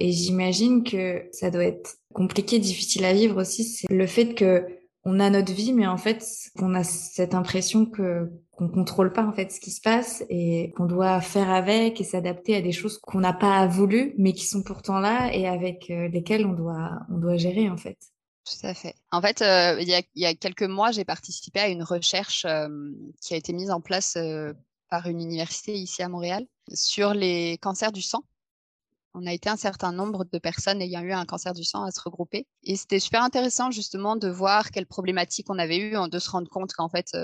Et 0.01 0.13
j'imagine 0.13 0.85
que 0.85 1.25
ça 1.33 1.51
doit 1.51 1.65
être 1.65 1.97
compliqué, 2.15 2.59
difficile 2.59 3.05
à 3.05 3.13
vivre 3.13 3.41
aussi, 3.41 3.65
c'est 3.65 3.93
le 3.93 4.07
fait 4.07 4.35
que 4.35 4.65
on 5.05 5.21
a 5.21 5.31
notre 5.31 5.53
vie, 5.53 5.73
mais 5.73 5.87
en 5.87 5.97
fait, 5.97 6.25
on 6.57 6.75
a 6.75 6.85
cette 6.85 7.35
impression 7.35 7.87
que 7.87 8.31
qu'on 8.59 8.69
contrôle 8.69 9.13
pas 9.13 9.25
en 9.25 9.33
fait 9.33 9.53
ce 9.53 9.61
qui 9.61 9.71
se 9.71 9.81
passe 9.81 10.25
et 10.29 10.73
qu'on 10.77 10.87
doit 10.87 11.21
faire 11.21 11.49
avec 11.49 12.01
et 12.01 12.05
s'adapter 12.05 12.57
à 12.57 12.61
des 12.61 12.73
choses 12.73 12.99
qu'on 12.99 13.21
n'a 13.21 13.33
pas 13.33 13.67
voulu, 13.69 14.15
mais 14.19 14.33
qui 14.33 14.47
sont 14.47 14.65
pourtant 14.65 14.99
là 14.99 15.33
et 15.33 15.47
avec 15.47 15.91
euh, 15.91 16.09
lesquelles 16.09 16.45
on 16.45 16.53
doit 16.53 16.91
on 17.09 17.19
doit 17.19 17.37
gérer 17.37 17.71
en 17.71 17.77
fait. 17.77 17.97
Tout 18.45 18.67
à 18.67 18.75
fait. 18.75 18.95
En 19.13 19.23
fait, 19.23 19.43
euh, 19.43 19.81
il, 19.81 19.87
y 19.87 19.95
a, 19.95 20.03
il, 20.15 20.23
y 20.23 20.27
a, 20.27 20.35
quelques 20.35 20.63
mois, 20.63 20.91
j'ai 20.91 21.05
participé 21.05 21.61
à 21.61 21.69
une 21.69 21.83
recherche 21.83 22.47
euh, 22.47 22.69
qui 23.21 23.35
a 23.35 23.37
été 23.37 23.53
mise 23.53 23.71
en 23.71 23.81
place 23.81 24.19
par 24.91 25.07
une 25.07 25.21
université 25.21 25.75
ici 25.75 26.03
à 26.03 26.09
Montréal 26.09 26.45
sur 26.73 27.15
les 27.15 27.59
cancers 27.59 27.93
du 27.93 28.03
sang 28.03 28.25
on 29.15 29.27
a 29.27 29.33
été 29.33 29.49
un 29.49 29.57
certain 29.57 29.91
nombre 29.91 30.25
de 30.31 30.39
personnes 30.39 30.81
ayant 30.81 31.01
eu 31.01 31.13
un 31.13 31.25
cancer 31.25 31.53
du 31.53 31.65
sang 31.65 31.83
à 31.83 31.91
se 31.91 32.01
regrouper. 32.01 32.47
Et 32.63 32.77
c'était 32.77 33.01
super 33.01 33.23
intéressant 33.23 33.71
justement 33.73 34.15
de 34.15 34.29
voir 34.29 34.71
quelles 34.71 34.87
problématiques 34.87 35.51
on 35.51 35.59
avait 35.59 35.79
eues, 35.79 35.97
de 36.09 36.19
se 36.19 36.31
rendre 36.31 36.49
compte 36.49 36.73
qu'en 36.73 36.89
fait, 36.89 37.17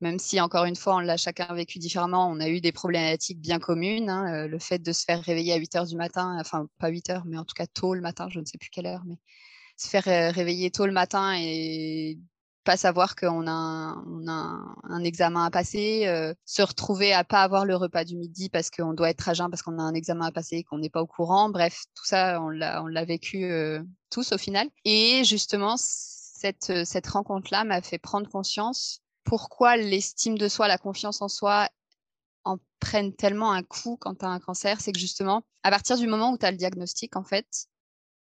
même 0.00 0.18
si 0.18 0.40
encore 0.40 0.64
une 0.64 0.76
fois 0.76 0.96
on 0.96 1.00
l'a 1.00 1.16
chacun 1.16 1.52
vécu 1.54 1.78
différemment, 1.78 2.28
on 2.30 2.40
a 2.40 2.48
eu 2.48 2.60
des 2.60 2.72
problématiques 2.72 3.40
bien 3.40 3.58
communes. 3.58 4.10
Hein, 4.10 4.44
euh, 4.44 4.48
le 4.48 4.58
fait 4.58 4.78
de 4.78 4.92
se 4.92 5.04
faire 5.04 5.22
réveiller 5.22 5.52
à 5.52 5.56
8 5.56 5.76
heures 5.76 5.86
du 5.86 5.96
matin, 5.96 6.36
enfin 6.40 6.68
pas 6.78 6.88
8 6.88 7.10
heures, 7.10 7.24
mais 7.26 7.38
en 7.38 7.44
tout 7.44 7.54
cas 7.54 7.66
tôt 7.66 7.94
le 7.94 8.00
matin, 8.00 8.28
je 8.30 8.40
ne 8.40 8.44
sais 8.44 8.58
plus 8.58 8.70
quelle 8.70 8.86
heure, 8.86 9.02
mais 9.06 9.18
se 9.76 9.88
faire 9.88 10.08
euh, 10.08 10.30
réveiller 10.30 10.70
tôt 10.70 10.86
le 10.86 10.92
matin 10.92 11.34
et 11.38 12.18
pas 12.66 12.76
savoir 12.76 13.14
qu'on 13.14 13.46
a, 13.46 13.50
un, 13.50 14.04
on 14.06 14.28
a 14.28 14.60
un, 14.82 15.04
examen 15.04 15.46
à 15.46 15.50
passer, 15.50 16.06
euh, 16.06 16.34
se 16.44 16.62
retrouver 16.62 17.12
à 17.12 17.22
pas 17.22 17.42
avoir 17.42 17.64
le 17.64 17.76
repas 17.76 18.04
du 18.04 18.16
midi 18.16 18.50
parce 18.50 18.70
qu'on 18.70 18.92
doit 18.92 19.08
être 19.08 19.28
à 19.28 19.34
jeun 19.34 19.48
parce 19.48 19.62
qu'on 19.62 19.78
a 19.78 19.82
un 19.82 19.94
examen 19.94 20.26
à 20.26 20.32
passer 20.32 20.56
et 20.56 20.64
qu'on 20.64 20.78
n'est 20.78 20.90
pas 20.90 21.00
au 21.00 21.06
courant. 21.06 21.48
Bref, 21.48 21.84
tout 21.94 22.04
ça, 22.04 22.42
on 22.42 22.48
l'a, 22.48 23.04
vécu 23.04 23.44
euh, 23.44 23.82
tous 24.10 24.32
au 24.32 24.38
final. 24.38 24.68
Et 24.84 25.22
justement, 25.24 25.76
cette, 25.78 26.70
euh, 26.70 26.84
cette 26.84 27.06
rencontre-là 27.06 27.64
m'a 27.64 27.80
fait 27.82 27.98
prendre 27.98 28.28
conscience 28.28 29.00
pourquoi 29.26 29.76
l'estime 29.76 30.38
de 30.38 30.48
soi, 30.48 30.68
la 30.68 30.78
confiance 30.78 31.20
en 31.20 31.28
soi 31.28 31.68
en 32.44 32.58
prennent 32.80 33.14
tellement 33.14 33.52
un 33.52 33.62
coup 33.62 33.98
quand 34.00 34.14
tu 34.14 34.24
as 34.24 34.28
un 34.28 34.40
cancer. 34.40 34.80
C'est 34.80 34.92
que 34.92 34.98
justement, 34.98 35.42
à 35.62 35.70
partir 35.70 35.98
du 35.98 36.06
moment 36.06 36.32
où 36.32 36.38
tu 36.38 36.46
as 36.46 36.50
le 36.52 36.56
diagnostic, 36.56 37.16
en 37.16 37.24
fait, 37.24 37.66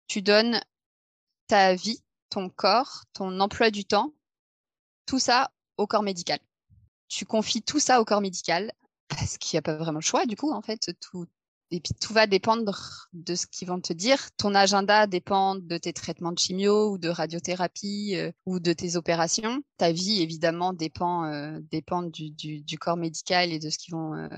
tu 0.09 0.23
donnes 0.23 0.61
ta 1.47 1.75
vie, 1.75 2.03
ton 2.31 2.49
corps, 2.49 3.05
ton 3.13 3.39
emploi 3.39 3.71
du 3.71 3.85
temps 3.85 4.13
tout 5.07 5.21
ça 5.21 5.53
au 5.77 5.87
corps 5.87 6.03
médical. 6.03 6.41
Tu 7.09 7.25
confies 7.25 7.63
tout 7.63 7.79
ça 7.79 8.01
au 8.01 8.05
corps 8.05 8.21
médical 8.21 8.73
parce 9.09 9.39
qu'il 9.39 9.57
n'y 9.57 9.59
a 9.61 9.63
pas 9.63 9.77
vraiment 9.77 10.01
le 10.01 10.05
choix 10.05 10.27
du 10.27 10.37
coup 10.37 10.51
en 10.51 10.63
fait 10.63 10.91
tout 11.01 11.27
et 11.71 11.81
puis 11.81 11.95
tout 12.01 12.13
va 12.13 12.27
dépendre 12.27 13.09
de 13.13 13.35
ce 13.35 13.47
qu'ils 13.47 13.69
vont 13.69 13.81
te 13.81 13.93
dire. 13.93 14.31
Ton 14.37 14.55
agenda 14.55 15.07
dépend 15.07 15.57
de 15.57 15.79
tes 15.79 15.93
traitements 15.93 16.33
de 16.33 16.39
chimio 16.39 16.91
ou 16.91 16.99
de 16.99 17.09
radiothérapie 17.09 18.15
euh, 18.17 18.31
ou 18.47 18.61
de 18.61 18.73
tes 18.73 18.97
opérations. 18.97 19.63
Ta 19.77 19.93
vie 19.93 20.23
évidemment 20.23 20.73
dépend 20.73 21.25
euh, 21.25 21.59
dépend 21.71 22.03
du, 22.03 22.31
du, 22.31 22.79
corps 22.79 22.97
médical 22.97 23.53
et 23.53 23.59
de 23.59 23.71
ce 23.71 23.79
qu'ils 23.79 23.95
vont 23.95 24.15
euh, 24.15 24.29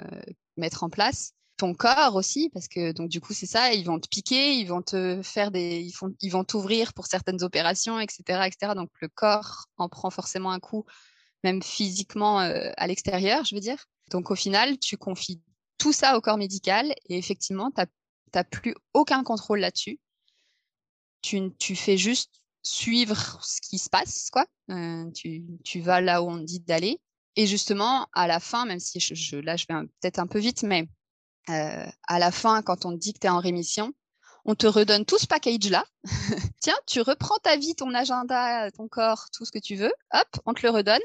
mettre 0.57 0.85
en 0.85 0.91
place 0.91 1.33
ton 1.59 1.75
corps 1.75 2.15
aussi, 2.15 2.49
parce 2.51 2.69
que 2.69 2.93
donc 2.93 3.11
du 3.11 3.21
coup 3.21 3.35
c'est 3.35 3.45
ça, 3.47 3.73
ils 3.73 3.85
vont 3.85 3.99
te 3.99 4.09
piquer, 4.09 4.55
ils 4.55 4.67
vont 4.67 4.81
te 4.81 5.21
faire 5.23 5.51
des, 5.51 5.81
ils, 5.81 5.93
font, 5.93 6.15
ils 6.21 6.31
vont 6.31 6.45
t'ouvrir 6.45 6.95
pour 6.95 7.07
certaines 7.07 7.43
opérations, 7.43 7.99
etc., 7.99 8.47
etc. 8.47 8.73
Donc 8.77 8.91
le 9.01 9.09
corps 9.09 9.67
en 9.77 9.89
prend 9.89 10.11
forcément 10.11 10.53
un 10.53 10.61
coup, 10.61 10.87
même 11.45 11.61
physiquement 11.61 12.41
euh, 12.41 12.71
à 12.77 12.87
l'extérieur, 12.87 13.45
je 13.45 13.57
veux 13.57 13.61
dire. 13.61 13.85
Donc 14.11 14.31
au 14.31 14.37
final, 14.37 14.79
tu 14.79 14.97
confies 14.97 15.43
tout 15.79 15.93
ça 15.93 16.17
au 16.17 16.21
corps 16.21 16.39
médical 16.39 16.93
et 17.07 17.17
effectivement, 17.17 17.71
tu 17.71 17.83
n'as 18.35 18.45
plus 18.45 18.75
aucun 18.95 19.23
contrôle 19.23 19.61
là-dessus. 19.61 19.99
Tu, 21.23 21.53
tu, 21.59 21.75
fais 21.75 21.97
juste 21.97 22.41
suivre 22.63 23.43
ce 23.43 23.61
qui 23.61 23.79
se 23.79 23.89
passe, 23.89 24.31
quoi. 24.31 24.47
Euh, 24.71 25.11
tu, 25.13 25.81
vas 25.81 26.01
là 26.01 26.23
où 26.23 26.29
on 26.29 26.37
dit 26.37 26.61
d'aller 26.61 27.01
Et 27.37 27.47
justement, 27.47 28.07
à 28.13 28.27
la 28.27 28.41
fin, 28.41 28.67
même 28.67 28.81
si 28.81 29.01
je, 29.01 29.37
là, 29.37 29.57
je 29.57 29.67
vais 29.69 29.87
peut-être 30.01 30.19
un 30.19 30.27
peu 30.27 30.39
vite, 30.39 30.63
mais 30.63 30.89
à 31.47 32.19
la 32.19 32.31
fin, 32.31 32.63
quand 32.63 32.85
on 32.85 32.93
te 32.93 32.99
dit 32.99 33.15
que 33.15 33.21
tu 33.21 33.27
es 33.27 33.31
en 33.31 33.41
rémission, 33.41 33.95
on 34.45 34.55
te 34.55 34.67
redonne 34.67 35.05
tout 35.05 35.19
ce 35.19 35.27
package-là. 35.27 35.85
Tiens, 36.61 36.77
tu 36.87 37.01
reprends 37.01 37.37
ta 37.43 37.57
vie, 37.57 37.75
ton 37.75 37.93
agenda, 37.95 38.71
ton 38.71 38.89
corps, 38.89 39.27
tout 39.33 39.45
ce 39.45 39.53
que 39.53 39.59
tu 39.59 39.75
veux. 39.77 39.93
Hop, 40.13 40.29
on 40.47 40.55
te 40.55 40.67
le 40.67 40.71
redonne 40.71 41.03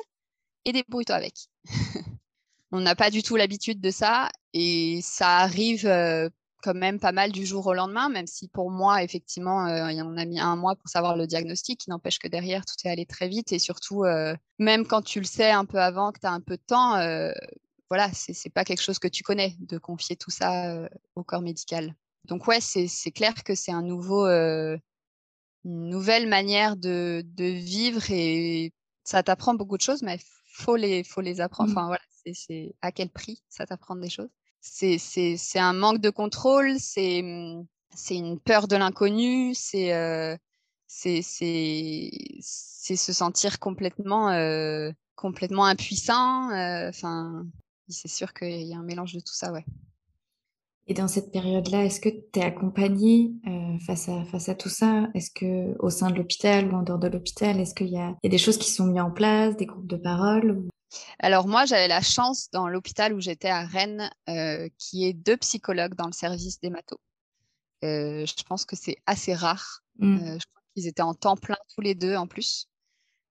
et 0.65 0.71
débrouille-toi 0.71 1.15
avec. 1.15 1.36
on 2.74 2.82
n'a 2.82 2.95
pas 2.95 3.09
du 3.09 3.24
tout 3.24 3.38
l'habitude 3.38 3.80
de 3.80 3.91
ça 3.91 4.30
et 4.53 4.99
ça 5.01 5.38
arrive 5.38 5.88
quand 6.63 6.74
même 6.74 6.99
pas 6.99 7.11
mal 7.11 7.32
du 7.32 7.45
jour 7.45 7.67
au 7.67 7.74
lendemain, 7.74 8.09
même 8.09 8.26
si 8.26 8.47
pour 8.47 8.71
moi, 8.71 9.03
effectivement, 9.03 9.67
euh, 9.67 9.91
on 10.03 10.17
a 10.17 10.26
mis 10.26 10.39
un 10.39 10.55
mois 10.55 10.76
pour 10.76 10.88
savoir 10.88 11.17
le 11.17 11.28
diagnostic, 11.28 11.82
qui 11.82 11.89
n'empêche 11.89 12.17
que 12.17 12.28
derrière, 12.28 12.65
tout 12.65 12.76
est 12.86 12.89
allé 12.89 13.05
très 13.05 13.28
vite. 13.28 13.51
Et 13.51 13.59
surtout, 13.59 14.05
euh, 14.05 14.36
même 14.57 14.88
quand 14.88 15.01
tu 15.01 15.19
le 15.19 15.26
sais 15.26 15.51
un 15.51 15.65
peu 15.65 15.80
avant, 15.80 16.11
que 16.11 16.19
tu 16.19 16.26
as 16.26 16.32
un 16.32 16.39
peu 16.39 16.55
de 16.55 16.63
temps, 16.65 16.95
euh, 16.95 17.32
voilà, 17.89 18.09
c'est 18.13 18.49
pas 18.49 18.63
quelque 18.63 18.82
chose 18.82 18.97
que 18.97 19.09
tu 19.09 19.24
connais, 19.24 19.55
de 19.59 19.78
confier 19.78 20.15
tout 20.15 20.32
ça 20.32 20.71
euh, 20.71 20.88
au 21.15 21.24
corps 21.24 21.41
médical. 21.41 21.93
Donc 22.26 22.47
ouais, 22.47 22.61
c'est 22.61 23.11
clair 23.11 23.43
que 23.43 23.53
c'est 23.53 23.74
un 23.74 23.82
nouveau, 23.84 24.26
une 24.26 24.80
nouvelle 25.65 26.28
manière 26.28 26.78
de, 26.78 27.21
de, 27.26 27.43
vivre 27.43 28.01
et 28.09 28.71
ça 29.03 29.21
t'apprend 29.21 29.53
beaucoup 29.53 29.76
de 29.76 29.82
choses, 29.82 30.01
mais 30.01 30.17
faut 30.54 30.78
les, 30.78 31.04
faut 31.04 31.22
les 31.22 31.41
apprendre. 31.41 31.70
Mmh. 31.70 31.78
Enfin 31.78 31.88
voilà, 31.88 32.01
c'est 32.34 32.76
à 32.82 32.91
quel 32.91 33.10
prix 33.10 33.43
ça 33.49 33.66
t'apprend 33.66 33.95
des 33.95 34.10
choses 34.10 34.30
c'est 34.64 35.60
un 35.60 35.74
manque 35.74 35.99
de 35.99 36.10
contrôle, 36.10 36.78
c'est 36.80 37.20
une 37.20 38.39
peur 38.43 38.68
de 38.68 38.76
l'inconnu, 38.76 39.54
c'est 39.54 39.93
euh, 39.93 40.38
c'est 40.88 41.22
se 42.41 43.14
sentir 43.14 43.60
complètement 43.60 44.30
euh, 44.30 44.91
complètement 45.16 45.66
impuissant. 45.66 46.49
Euh, 46.51 46.89
enfin, 46.89 47.45
c'est 47.89 48.08
sûr 48.08 48.34
qu'il 48.34 48.64
y 48.64 48.74
a 48.74 48.78
un 48.78 48.84
mélange 48.84 49.14
de 49.14 49.20
tout 49.20 49.34
ça, 49.34 49.51
ouais. 49.51 49.66
Et 50.88 50.94
dans 50.94 51.08
cette 51.08 51.32
période-là, 51.32 51.86
est-ce 51.86 52.02
que 52.02 52.10
tu 52.10 52.40
es 52.40 52.44
accompagnée 52.44 53.32
face, 53.86 54.10
à, 54.10 54.26
face 54.26 54.50
à 54.50 54.56
tout 54.56 54.70
ça? 54.70 55.08
Est-ce 55.14 55.32
que 55.32 55.76
au 55.80 55.90
sein 55.90 56.12
de 56.12 56.18
l'hôpital 56.18 56.68
ou 56.74 56.76
en 56.76 56.84
dehors 56.84 57.00
de 57.00 57.08
l'hôpital, 57.08 57.60
est-ce 57.60 57.74
qu'il 57.74 57.88
y, 57.88 57.92
y, 57.92 57.98
a 57.98 58.16
des 58.22 58.38
choses 58.38 58.58
qui 58.58 58.70
sont 58.70 58.88
mises 58.88 59.02
en 59.02 59.12
place, 59.12 59.56
des 59.56 59.66
groupes 59.66 59.88
de 59.88 59.96
parole 59.96 60.68
alors 61.20 61.48
moi, 61.48 61.66
j'avais 61.66 61.88
la 61.88 62.02
chance 62.02 62.50
dans 62.52 62.68
l'hôpital 62.68 63.14
où 63.14 63.20
j'étais 63.20 63.50
à 63.50 63.66
Rennes, 63.66 64.10
euh, 64.30 64.70
qui 64.78 65.06
est 65.06 65.14
deux 65.14 65.38
psychologues 65.38 65.96
dans 65.96 66.08
le 66.08 66.14
service 66.14 66.60
d'hémato. 66.60 67.00
Euh, 67.84 68.26
je 68.26 68.44
pense 68.44 68.66
que 68.66 68.76
c'est 68.76 68.98
assez 69.06 69.34
rare. 69.34 69.84
Mmh. 70.00 70.18
Euh, 70.18 70.40
je 70.40 70.46
crois 70.46 70.62
qu'ils 70.74 70.88
étaient 70.88 71.02
en 71.02 71.14
temps 71.14 71.36
plein 71.36 71.58
tous 71.76 71.82
les 71.82 71.96
deux 71.96 72.16
en 72.16 72.28
plus. 72.28 72.68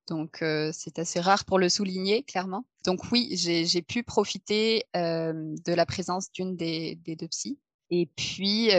Donc 0.08 0.44
c'est 0.72 0.98
assez 0.98 1.20
rare 1.20 1.44
pour 1.44 1.58
le 1.58 1.68
souligner, 1.68 2.22
clairement. 2.22 2.64
Donc 2.84 3.10
oui, 3.12 3.30
j'ai 3.36 3.82
pu 3.82 4.02
profiter 4.02 4.84
de 4.94 5.72
la 5.72 5.86
présence 5.86 6.30
d'une 6.32 6.56
des, 6.56 6.98
deux 7.06 7.28
psys. 7.28 7.58
Et 7.90 8.06
puis 8.16 8.70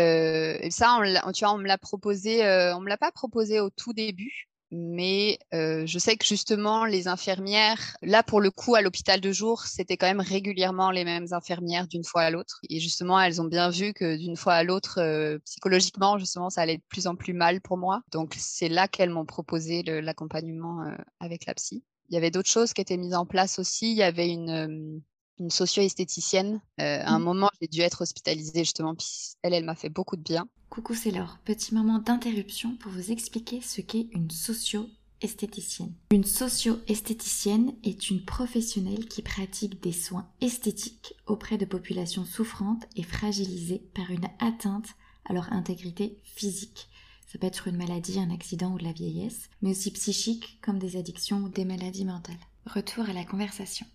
ça, 0.71 0.99
on, 0.99 1.31
tu 1.31 1.45
vois, 1.45 1.53
on 1.53 1.57
me 1.57 1.67
l'a 1.67 1.77
proposé, 1.77 2.41
on 2.75 2.81
me 2.81 2.89
l'a 2.89 2.97
pas 2.97 3.11
proposé 3.11 3.59
au 3.59 3.69
tout 3.69 3.93
début 3.93 4.49
mais 4.73 5.39
je 5.51 5.97
sais 5.99 6.17
que 6.17 6.25
justement 6.25 6.85
les 6.85 7.07
infirmières, 7.07 7.95
là 8.01 8.23
pour 8.23 8.41
le 8.41 8.51
coup 8.51 8.75
à 8.75 8.81
l'hôpital 8.81 9.21
de 9.21 9.31
jour, 9.31 9.63
c'était 9.63 9.97
quand 9.97 10.07
même 10.07 10.19
régulièrement 10.19 10.91
les 10.91 11.05
mêmes 11.05 11.27
infirmières 11.31 11.87
d'une 11.87 12.03
fois 12.03 12.23
à 12.23 12.29
l'autre. 12.29 12.59
Et 12.69 12.79
justement, 12.79 13.19
elles 13.19 13.41
ont 13.41 13.45
bien 13.45 13.69
vu 13.69 13.93
que 13.93 14.17
d'une 14.17 14.35
fois 14.35 14.53
à 14.53 14.63
l'autre, 14.63 14.99
psychologiquement, 15.45 16.17
justement, 16.17 16.49
ça 16.49 16.61
allait 16.61 16.77
de 16.77 16.83
plus 16.89 17.07
en 17.07 17.15
plus 17.15 17.33
mal 17.33 17.61
pour 17.61 17.77
moi. 17.77 18.01
Donc 18.11 18.35
c'est 18.37 18.69
là 18.69 18.87
qu'elles 18.87 19.09
m'ont 19.09 19.25
proposé 19.25 19.83
l'accompagnement 19.83 20.83
avec 21.19 21.45
la 21.45 21.53
psy. 21.53 21.83
Il 22.09 22.15
y 22.15 22.17
avait 22.17 22.31
d'autres 22.31 22.49
choses 22.49 22.73
qui 22.73 22.81
étaient 22.81 22.97
mises 22.97 23.15
en 23.15 23.25
place 23.25 23.59
aussi. 23.59 23.91
Il 23.91 23.97
y 23.97 24.03
avait 24.03 24.29
une, 24.29 25.01
une 25.39 25.49
socio-esthéticienne. 25.49 26.61
à 26.77 27.13
un 27.13 27.19
mmh. 27.19 27.23
moment, 27.23 27.49
j'ai 27.61 27.67
dû 27.67 27.81
être 27.81 28.01
hospitalisée 28.01 28.63
justement, 28.63 28.95
puis 28.95 29.07
elle, 29.41 29.53
elle 29.53 29.65
m'a 29.65 29.75
fait 29.75 29.89
beaucoup 29.89 30.15
de 30.15 30.21
bien. 30.21 30.47
Coucou, 30.73 30.95
c'est 30.95 31.11
Laure. 31.11 31.37
Petit 31.45 31.75
moment 31.75 31.99
d'interruption 31.99 32.75
pour 32.77 32.91
vous 32.91 33.11
expliquer 33.11 33.61
ce 33.61 33.79
qu'est 33.79 34.07
une 34.11 34.31
socio-esthéticienne. 34.31 35.93
Une 36.11 36.23
socio-esthéticienne 36.23 37.75
est 37.83 38.09
une 38.09 38.25
professionnelle 38.25 39.05
qui 39.05 39.21
pratique 39.21 39.83
des 39.83 39.91
soins 39.91 40.27
esthétiques 40.41 41.13
auprès 41.27 41.59
de 41.59 41.65
populations 41.65 42.25
souffrantes 42.25 42.87
et 42.95 43.03
fragilisées 43.03 43.83
par 43.93 44.09
une 44.09 44.27
atteinte 44.39 44.95
à 45.25 45.33
leur 45.33 45.53
intégrité 45.53 46.17
physique. 46.23 46.89
Ça 47.27 47.37
peut 47.37 47.45
être 47.45 47.67
une 47.67 47.77
maladie, 47.77 48.19
un 48.19 48.31
accident 48.31 48.73
ou 48.73 48.79
de 48.79 48.83
la 48.83 48.93
vieillesse, 48.93 49.51
mais 49.61 49.69
aussi 49.69 49.91
psychique 49.91 50.57
comme 50.63 50.79
des 50.79 50.97
addictions 50.97 51.43
ou 51.43 51.49
des 51.49 51.65
maladies 51.65 52.05
mentales. 52.05 52.35
Retour 52.65 53.07
à 53.07 53.13
la 53.13 53.25
conversation 53.25 53.85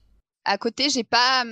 à 0.49 0.57
côté, 0.57 0.89
j'ai 0.89 1.05
pas, 1.05 1.45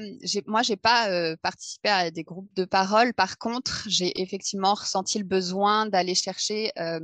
moi, 0.47 0.63
j'ai 0.63 0.77
pas 0.77 1.11
euh, 1.11 1.37
participé 1.43 1.91
à 1.91 2.11
des 2.11 2.25
groupes 2.25 2.53
de 2.55 2.65
parole. 2.65 3.13
Par 3.13 3.37
contre, 3.37 3.85
j'ai 3.87 4.23
effectivement 4.23 4.73
ressenti 4.73 5.19
le 5.19 5.25
besoin 5.25 5.85
d'aller 5.85 6.15
chercher 6.15 6.73
euh, 6.79 7.01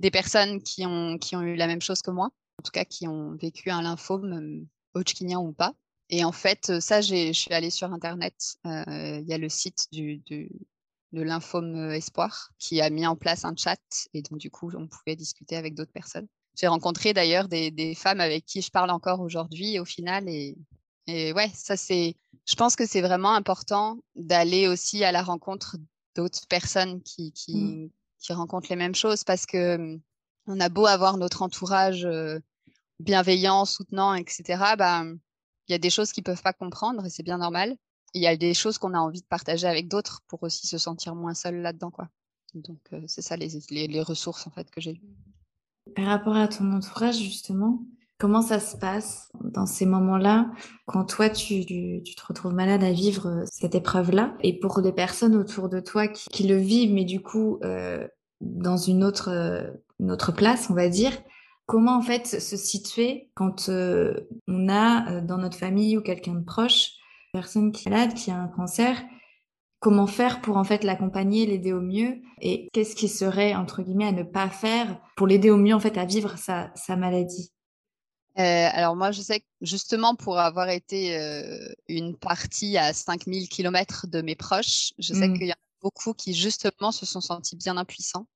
des 0.00 0.10
personnes 0.10 0.60
qui 0.60 0.84
ont, 0.84 1.16
qui 1.18 1.36
ont 1.36 1.42
eu 1.42 1.54
la 1.54 1.68
même 1.68 1.80
chose 1.80 2.02
que 2.02 2.10
moi, 2.10 2.30
en 2.58 2.62
tout 2.64 2.72
cas 2.72 2.84
qui 2.84 3.06
ont 3.06 3.36
vécu 3.40 3.70
un 3.70 3.82
lymphome, 3.82 4.66
hodgkinien 4.94 5.38
ou 5.38 5.52
pas. 5.52 5.72
Et 6.10 6.24
en 6.24 6.32
fait, 6.32 6.80
ça, 6.80 7.00
je 7.00 7.32
suis 7.32 7.54
allée 7.54 7.70
sur 7.70 7.92
Internet. 7.92 8.56
Il 8.64 9.24
y 9.26 9.32
a 9.32 9.38
le 9.38 9.48
site 9.48 9.86
du, 9.92 10.18
du, 10.18 10.50
de 11.12 11.22
lymphome 11.22 11.92
espoir 11.92 12.50
qui 12.58 12.80
a 12.80 12.90
mis 12.90 13.06
en 13.06 13.14
place 13.14 13.44
un 13.44 13.54
chat 13.56 13.80
et 14.14 14.22
donc 14.22 14.38
du 14.38 14.50
coup, 14.50 14.68
on 14.76 14.88
pouvait 14.88 15.14
discuter 15.14 15.54
avec 15.56 15.74
d'autres 15.74 15.92
personnes. 15.92 16.26
J'ai 16.56 16.66
rencontré 16.66 17.12
d'ailleurs 17.12 17.48
des, 17.48 17.70
des, 17.70 17.94
femmes 17.94 18.20
avec 18.20 18.46
qui 18.46 18.62
je 18.62 18.70
parle 18.70 18.90
encore 18.90 19.20
aujourd'hui 19.20 19.78
au 19.78 19.84
final 19.84 20.28
et, 20.28 20.56
et 21.06 21.32
ouais, 21.32 21.50
ça 21.54 21.76
c'est. 21.76 22.16
Je 22.46 22.54
pense 22.56 22.76
que 22.76 22.86
c'est 22.86 23.00
vraiment 23.00 23.32
important 23.32 23.98
d'aller 24.16 24.68
aussi 24.68 25.04
à 25.04 25.12
la 25.12 25.22
rencontre 25.22 25.76
d'autres 26.14 26.46
personnes 26.46 27.02
qui, 27.02 27.32
qui, 27.32 27.56
mmh. 27.56 27.90
qui, 28.18 28.32
rencontrent 28.32 28.68
les 28.68 28.76
mêmes 28.76 28.94
choses 28.94 29.24
parce 29.24 29.46
que 29.46 29.76
mmh, 29.76 30.00
on 30.46 30.60
a 30.60 30.68
beau 30.68 30.86
avoir 30.86 31.16
notre 31.16 31.42
entourage 31.42 32.06
bienveillant, 33.00 33.64
soutenant, 33.64 34.14
etc. 34.14 34.62
Bah, 34.78 35.04
il 35.68 35.72
y 35.72 35.74
a 35.74 35.78
des 35.78 35.90
choses 35.90 36.12
qu'ils 36.12 36.24
peuvent 36.24 36.42
pas 36.42 36.52
comprendre 36.52 37.04
et 37.06 37.10
c'est 37.10 37.22
bien 37.22 37.38
normal. 37.38 37.76
Il 38.12 38.22
y 38.22 38.26
a 38.26 38.36
des 38.36 38.54
choses 38.54 38.78
qu'on 38.78 38.94
a 38.94 38.98
envie 38.98 39.22
de 39.22 39.26
partager 39.26 39.66
avec 39.66 39.88
d'autres 39.88 40.20
pour 40.28 40.42
aussi 40.42 40.66
se 40.66 40.78
sentir 40.78 41.14
moins 41.14 41.34
seul 41.34 41.56
là-dedans, 41.56 41.90
quoi. 41.90 42.08
Donc 42.54 42.78
c'est 43.08 43.22
ça 43.22 43.36
les, 43.36 43.48
les, 43.70 43.88
les, 43.88 44.00
ressources 44.00 44.46
en 44.46 44.50
fait 44.50 44.70
que 44.70 44.80
j'ai. 44.80 45.00
Par 45.96 46.06
rapport 46.06 46.36
à 46.36 46.46
ton 46.46 46.72
entourage 46.72 47.18
justement, 47.18 47.82
Comment 48.18 48.42
ça 48.42 48.60
se 48.60 48.76
passe 48.76 49.30
dans 49.42 49.66
ces 49.66 49.86
moments-là, 49.86 50.50
quand 50.86 51.04
toi, 51.04 51.28
tu, 51.28 51.66
tu, 51.66 52.14
te 52.14 52.26
retrouves 52.26 52.54
malade 52.54 52.84
à 52.84 52.92
vivre 52.92 53.26
euh, 53.26 53.44
cette 53.46 53.74
épreuve-là? 53.74 54.36
Et 54.40 54.58
pour 54.60 54.80
les 54.80 54.92
personnes 54.92 55.34
autour 55.34 55.68
de 55.68 55.80
toi 55.80 56.06
qui, 56.06 56.46
le 56.46 56.56
vivent, 56.56 56.92
mais 56.92 57.04
du 57.04 57.20
coup, 57.20 57.58
euh, 57.64 58.06
dans 58.40 58.76
une 58.76 59.02
autre, 59.02 59.30
euh, 59.30 59.68
une 59.98 60.12
autre 60.12 60.30
place, 60.30 60.70
on 60.70 60.74
va 60.74 60.88
dire, 60.88 61.12
comment 61.66 61.96
en 61.96 62.02
fait 62.02 62.26
se 62.26 62.56
situer 62.56 63.30
quand 63.34 63.68
on 63.68 64.68
a 64.68 65.20
dans 65.22 65.38
notre 65.38 65.56
famille 65.56 65.96
ou 65.96 66.02
quelqu'un 66.02 66.34
de 66.34 66.44
proche, 66.44 66.90
une 67.32 67.40
personne 67.40 67.72
qui 67.72 67.88
est 67.88 67.90
malade, 67.90 68.14
qui 68.14 68.30
a 68.30 68.36
un 68.36 68.48
cancer 68.48 68.96
Comment 69.80 70.06
faire 70.06 70.40
pour 70.40 70.56
en 70.56 70.64
fait 70.64 70.82
l'accompagner, 70.82 71.44
l'aider 71.44 71.74
au 71.74 71.82
mieux? 71.82 72.22
Et 72.40 72.68
qu'est-ce 72.72 72.96
qui 72.96 73.06
serait, 73.06 73.54
entre 73.54 73.82
guillemets, 73.82 74.06
à 74.06 74.12
ne 74.12 74.22
pas 74.22 74.48
faire 74.48 74.98
pour 75.14 75.26
l'aider 75.26 75.50
au 75.50 75.58
mieux 75.58 75.74
en 75.74 75.78
fait 75.78 75.98
à 75.98 76.06
vivre 76.06 76.38
sa, 76.38 76.70
sa 76.74 76.96
maladie? 76.96 77.53
Euh, 78.38 78.68
alors 78.72 78.96
moi, 78.96 79.12
je 79.12 79.22
sais 79.22 79.40
que 79.40 79.46
justement 79.60 80.16
pour 80.16 80.38
avoir 80.38 80.68
été 80.68 81.16
euh, 81.16 81.68
une 81.88 82.16
partie 82.16 82.76
à 82.76 82.92
5000 82.92 83.48
km 83.48 84.06
de 84.08 84.22
mes 84.22 84.34
proches, 84.34 84.92
je 84.98 85.14
sais 85.14 85.28
mmh. 85.28 85.38
qu'il 85.38 85.46
y 85.46 85.52
en 85.52 85.54
a 85.54 85.80
beaucoup 85.82 86.14
qui 86.14 86.34
justement 86.34 86.90
se 86.90 87.06
sont 87.06 87.20
sentis 87.20 87.56
bien 87.56 87.76
impuissants 87.76 88.26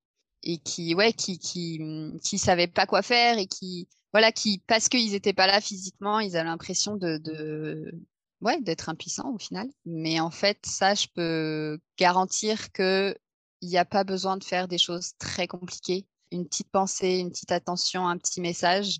et 0.44 0.58
qui, 0.58 0.94
ouais, 0.94 1.12
qui, 1.12 1.38
qui, 1.38 1.78
mmh, 1.80 2.20
qui 2.20 2.38
savaient 2.38 2.68
pas 2.68 2.86
quoi 2.86 3.02
faire 3.02 3.38
et 3.38 3.46
qui, 3.46 3.88
voilà, 4.12 4.30
qui, 4.30 4.62
parce 4.68 4.88
qu'ils 4.88 5.14
étaient 5.14 5.32
pas 5.32 5.48
là 5.48 5.60
physiquement, 5.60 6.20
ils 6.20 6.36
avaient 6.36 6.48
l'impression 6.48 6.96
de, 6.96 7.18
de, 7.18 7.92
ouais, 8.40 8.60
d'être 8.60 8.88
impuissants 8.88 9.32
au 9.34 9.38
final. 9.38 9.68
Mais 9.84 10.20
en 10.20 10.30
fait, 10.30 10.58
ça, 10.64 10.94
je 10.94 11.06
peux 11.12 11.78
garantir 11.98 12.70
que 12.72 13.16
il 13.60 13.68
n'y 13.68 13.78
a 13.78 13.84
pas 13.84 14.04
besoin 14.04 14.36
de 14.36 14.44
faire 14.44 14.68
des 14.68 14.78
choses 14.78 15.12
très 15.18 15.48
compliquées. 15.48 16.06
Une 16.30 16.46
petite 16.46 16.70
pensée, 16.70 17.18
une 17.18 17.30
petite 17.30 17.50
attention, 17.50 18.06
un 18.06 18.16
petit 18.16 18.40
message, 18.40 18.98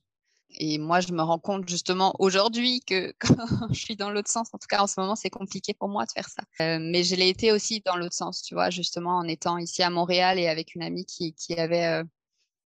et 0.51 0.78
moi, 0.78 1.01
je 1.01 1.12
me 1.12 1.22
rends 1.22 1.38
compte 1.38 1.68
justement 1.68 2.14
aujourd'hui 2.18 2.80
que 2.80 3.12
quand 3.20 3.72
je 3.72 3.78
suis 3.78 3.96
dans 3.96 4.11
l'autre 4.11 4.30
sens, 4.30 4.49
en 4.53 4.59
tout 4.59 4.66
cas 4.68 4.80
en 4.80 4.86
ce 4.86 4.99
moment, 5.01 5.16
c'est 5.16 5.30
compliqué 5.30 5.74
pour 5.74 5.88
moi 5.88 6.07
de 6.07 6.12
faire 6.12 6.28
ça. 6.28 6.42
Euh, 6.61 6.78
mais 6.80 7.05
je 7.05 7.14
l'ai 7.16 7.28
été 7.28 7.53
aussi 7.53 7.82
dans 7.84 7.96
l'autre 7.96 8.14
sens, 8.14 8.42
tu 8.42 8.55
vois, 8.55 8.70
justement 8.70 9.18
en 9.18 9.24
étant 9.24 9.59
ici 9.59 9.82
à 9.82 9.90
Montréal 9.90 10.38
et 10.38 10.49
avec 10.49 10.74
une 10.74 10.82
amie 10.82 11.05
qui, 11.05 11.34
qui 11.34 11.55
avait 11.55 11.86
euh, 11.86 12.05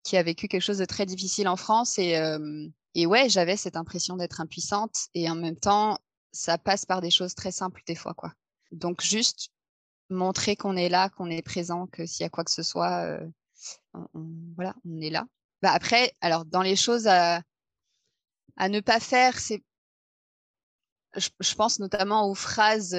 qui 0.03 0.17
a 0.17 0.23
vécu 0.23 0.47
quelque 0.47 0.61
chose 0.61 0.77
de 0.77 0.85
très 0.85 1.05
difficile 1.05 1.47
en 1.47 1.55
France 1.55 1.97
et 1.99 2.17
euh, 2.17 2.67
et 2.97 3.05
ouais, 3.05 3.27
j'avais 3.27 3.57
cette 3.57 3.75
impression 3.75 4.15
d'être 4.15 4.39
impuissante 4.39 4.95
et 5.13 5.29
en 5.29 5.35
même 5.35 5.57
temps, 5.57 5.99
ça 6.31 6.57
passe 6.57 6.85
par 6.85 7.01
des 7.01 7.11
choses 7.11 7.35
très 7.35 7.51
simples 7.51 7.81
des 7.87 7.95
fois, 7.95 8.13
quoi. 8.13 8.31
Donc 8.71 9.01
juste 9.01 9.49
montrer 10.09 10.55
qu'on 10.55 10.77
est 10.77 10.87
là, 10.87 11.09
qu'on 11.09 11.29
est 11.29 11.41
présent, 11.41 11.87
que 11.87 12.05
s'il 12.05 12.23
y 12.23 12.25
a 12.25 12.29
quoi 12.29 12.45
que 12.45 12.51
ce 12.51 12.63
soit, 12.63 13.19
on, 13.93 14.29
voilà, 14.55 14.75
on 14.85 15.01
est 15.01 15.09
là. 15.09 15.25
Bah 15.61 15.71
après, 15.73 16.13
alors 16.21 16.45
dans 16.45 16.61
les 16.61 16.77
choses 16.77 17.07
à 17.07 17.41
à 18.57 18.69
ne 18.69 18.79
pas 18.79 18.99
faire, 18.99 19.39
c'est 19.39 19.63
je, 21.15 21.55
pense 21.55 21.79
notamment 21.79 22.29
aux 22.29 22.35
phrases 22.35 22.95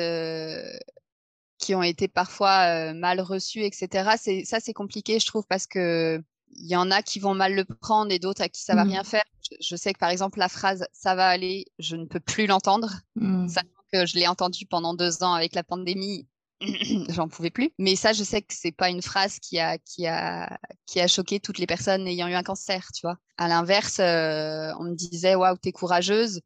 qui 1.58 1.74
ont 1.74 1.82
été 1.82 2.08
parfois 2.08 2.94
mal 2.94 3.20
reçues, 3.20 3.62
etc. 3.62 4.16
C'est 4.18 4.44
ça, 4.44 4.58
c'est 4.60 4.72
compliqué, 4.72 5.18
je 5.18 5.26
trouve, 5.26 5.46
parce 5.46 5.66
que 5.66 6.22
il 6.58 6.66
y 6.66 6.76
en 6.76 6.90
a 6.90 7.02
qui 7.02 7.18
vont 7.18 7.34
mal 7.34 7.54
le 7.54 7.64
prendre 7.64 8.10
et 8.12 8.18
d'autres 8.18 8.42
à 8.42 8.48
qui 8.48 8.62
ça 8.62 8.74
va 8.74 8.84
mmh. 8.84 8.90
rien 8.90 9.04
faire. 9.04 9.24
Je, 9.60 9.76
sais 9.76 9.92
que 9.92 9.98
par 9.98 10.10
exemple 10.10 10.38
la 10.38 10.48
phrase 10.48 10.86
"ça 10.92 11.14
va 11.14 11.28
aller", 11.28 11.66
je 11.78 11.96
ne 11.96 12.06
peux 12.06 12.20
plus 12.20 12.46
l'entendre, 12.46 12.90
mmh. 13.16 13.48
sachant 13.48 13.68
que 13.92 14.06
je 14.06 14.14
l'ai 14.14 14.26
entendu 14.26 14.66
pendant 14.66 14.94
deux 14.94 15.22
ans 15.22 15.34
avec 15.34 15.54
la 15.54 15.62
pandémie. 15.62 16.26
J'en 17.10 17.28
pouvais 17.28 17.50
plus. 17.50 17.70
Mais 17.78 17.96
ça, 17.96 18.12
je 18.12 18.24
sais 18.24 18.42
que 18.42 18.54
c'est 18.54 18.72
pas 18.72 18.88
une 18.88 19.02
phrase 19.02 19.38
qui 19.38 19.58
a, 19.58 19.78
qui 19.78 20.06
a, 20.06 20.58
qui 20.86 21.00
a 21.00 21.08
choqué 21.08 21.40
toutes 21.40 21.58
les 21.58 21.66
personnes 21.66 22.06
ayant 22.06 22.28
eu 22.28 22.34
un 22.34 22.42
cancer, 22.42 22.88
tu 22.94 23.02
vois. 23.02 23.18
À 23.36 23.48
l'inverse, 23.48 23.98
on 23.98 24.84
me 24.84 24.94
disait, 24.94 25.34
waouh, 25.34 25.56
t'es 25.56 25.72
courageuse. 25.72 26.40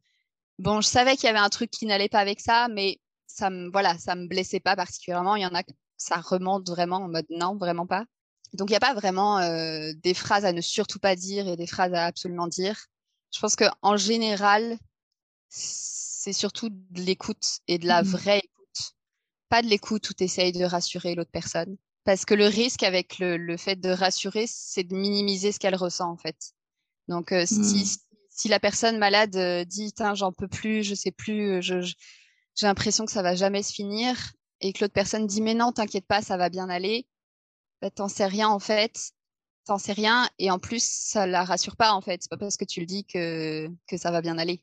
Bon, 0.59 0.81
je 0.81 0.87
savais 0.87 1.15
qu'il 1.15 1.25
y 1.25 1.29
avait 1.29 1.39
un 1.39 1.49
truc 1.49 1.71
qui 1.71 1.85
n'allait 1.85 2.09
pas 2.09 2.19
avec 2.19 2.39
ça, 2.39 2.67
mais 2.69 2.99
ça 3.27 3.49
me, 3.49 3.71
voilà, 3.71 3.97
ça 3.97 4.15
me 4.15 4.27
blessait 4.27 4.59
pas 4.59 4.75
particulièrement. 4.75 5.35
Il 5.35 5.41
y 5.41 5.45
en 5.45 5.55
a, 5.55 5.63
ça 5.97 6.17
remonte 6.17 6.69
vraiment 6.69 6.97
en 6.97 7.07
mode 7.07 7.25
non, 7.29 7.55
vraiment 7.57 7.87
pas. 7.87 8.05
Donc, 8.53 8.69
il 8.69 8.73
n'y 8.73 8.77
a 8.77 8.81
pas 8.81 8.93
vraiment 8.93 9.39
euh, 9.39 9.91
des 10.03 10.13
phrases 10.13 10.45
à 10.45 10.51
ne 10.51 10.61
surtout 10.61 10.99
pas 10.99 11.15
dire 11.15 11.47
et 11.47 11.55
des 11.55 11.67
phrases 11.67 11.93
à 11.93 12.05
absolument 12.05 12.47
dire. 12.47 12.77
Je 13.33 13.39
pense 13.39 13.55
qu'en 13.55 13.95
général, 13.95 14.77
c'est 15.49 16.33
surtout 16.33 16.69
de 16.69 17.01
l'écoute 17.01 17.59
et 17.67 17.77
de 17.77 17.87
la 17.87 18.03
mmh 18.03 18.05
vraie. 18.05 18.43
Pas 19.51 19.61
de 19.61 19.67
l'écoute 19.67 20.09
où 20.09 20.13
tu 20.13 20.23
essayes 20.23 20.53
de 20.53 20.63
rassurer 20.63 21.13
l'autre 21.13 21.29
personne. 21.31 21.75
Parce 22.05 22.25
que 22.25 22.33
le 22.33 22.47
risque 22.47 22.83
avec 22.83 23.19
le, 23.19 23.57
fait 23.57 23.75
de 23.75 23.89
rassurer, 23.89 24.45
c'est 24.47 24.83
de 24.83 24.95
minimiser 24.95 25.51
ce 25.51 25.59
qu'elle 25.59 25.75
ressent, 25.75 26.09
en 26.09 26.17
fait. 26.17 26.53
Donc, 27.09 27.33
euh, 27.33 27.45
si, 27.45 27.59
mmh. 27.59 27.97
si, 28.29 28.47
la 28.47 28.61
personne 28.61 28.97
malade 28.97 29.35
euh, 29.35 29.65
dit, 29.65 29.93
j'en 30.15 30.31
peux 30.31 30.47
plus, 30.47 30.83
je 30.83 30.95
sais 30.95 31.11
plus, 31.11 31.61
j'ai 31.61 31.83
l'impression 32.61 33.05
que 33.05 33.11
ça 33.11 33.21
va 33.21 33.35
jamais 33.35 33.61
se 33.61 33.73
finir, 33.73 34.33
et 34.61 34.71
que 34.73 34.83
l'autre 34.83 34.93
personne 34.93 35.27
dit, 35.27 35.41
mais 35.41 35.53
non, 35.53 35.71
t'inquiète 35.71 36.05
pas, 36.07 36.21
ça 36.21 36.37
va 36.37 36.49
bien 36.49 36.69
aller, 36.69 37.05
bah, 37.81 37.89
t'en 37.89 38.07
sais 38.07 38.25
rien 38.25 38.47
en 38.47 38.59
fait, 38.59 39.11
t'en 39.65 39.77
sais 39.77 39.93
rien 39.93 40.27
et 40.39 40.51
en 40.51 40.59
plus 40.59 40.83
ça 40.83 41.27
la 41.27 41.43
rassure 41.43 41.75
pas 41.75 41.93
en 41.93 42.01
fait. 42.01 42.21
C'est 42.21 42.29
pas 42.29 42.37
parce 42.37 42.57
que 42.57 42.65
tu 42.65 42.79
le 42.79 42.85
dis 42.85 43.05
que, 43.05 43.69
que 43.87 43.97
ça 43.97 44.11
va 44.11 44.21
bien 44.21 44.37
aller. 44.37 44.61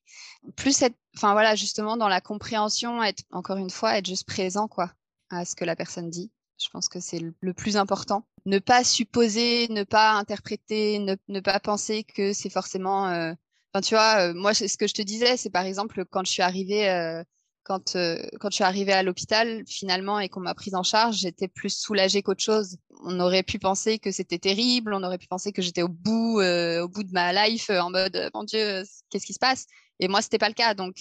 Plus 0.56 0.82
être, 0.82 0.96
enfin 1.16 1.32
voilà, 1.32 1.54
justement 1.54 1.96
dans 1.96 2.08
la 2.08 2.20
compréhension, 2.20 3.02
être 3.02 3.22
encore 3.30 3.58
une 3.58 3.70
fois, 3.70 3.98
être 3.98 4.06
juste 4.06 4.26
présent 4.26 4.68
quoi 4.68 4.92
à 5.30 5.44
ce 5.44 5.54
que 5.54 5.64
la 5.64 5.76
personne 5.76 6.10
dit. 6.10 6.30
Je 6.60 6.68
pense 6.70 6.88
que 6.88 7.00
c'est 7.00 7.20
le, 7.20 7.54
plus 7.54 7.76
important. 7.76 8.26
Ne 8.44 8.58
pas 8.58 8.82
supposer, 8.82 9.68
ne 9.68 9.84
pas 9.84 10.12
interpréter, 10.12 10.98
ne, 10.98 11.14
ne 11.28 11.40
pas 11.40 11.60
penser 11.60 12.04
que 12.04 12.32
c'est 12.32 12.50
forcément. 12.50 13.08
Euh, 13.08 13.32
enfin, 13.72 13.80
tu 13.80 13.94
vois, 13.94 14.28
euh, 14.28 14.34
moi, 14.34 14.54
ce 14.54 14.76
que 14.76 14.88
je 14.88 14.94
te 14.94 15.02
disais, 15.02 15.36
c'est 15.36 15.50
par 15.50 15.64
exemple 15.64 16.04
quand 16.06 16.26
je 16.26 16.32
suis 16.32 16.42
arrivée 16.42 16.90
euh, 16.90 17.22
quand, 17.68 17.92
quand 18.40 18.50
je 18.50 18.54
suis 18.54 18.64
arrivée 18.64 18.94
à 18.94 19.02
l'hôpital 19.02 19.62
finalement 19.66 20.18
et 20.18 20.30
qu'on 20.30 20.40
m'a 20.40 20.54
prise 20.54 20.74
en 20.74 20.82
charge, 20.82 21.18
j'étais 21.18 21.48
plus 21.48 21.76
soulagée 21.76 22.22
qu'autre 22.22 22.42
chose. 22.42 22.78
On 23.04 23.20
aurait 23.20 23.42
pu 23.42 23.58
penser 23.58 23.98
que 23.98 24.10
c'était 24.10 24.38
terrible, 24.38 24.94
on 24.94 25.02
aurait 25.02 25.18
pu 25.18 25.28
penser 25.28 25.52
que 25.52 25.62
j'étais 25.62 25.82
au 25.82 25.88
bout, 25.88 26.40
au 26.40 26.88
bout 26.88 27.04
de 27.04 27.12
ma 27.12 27.32
life, 27.46 27.68
en 27.70 27.90
mode 27.90 28.30
mon 28.34 28.44
Dieu, 28.44 28.82
qu'est-ce 29.10 29.26
qui 29.26 29.34
se 29.34 29.38
passe? 29.38 29.66
Et 30.00 30.08
moi, 30.08 30.22
c'était 30.22 30.38
pas 30.38 30.48
le 30.48 30.54
cas. 30.54 30.72
Donc 30.74 30.96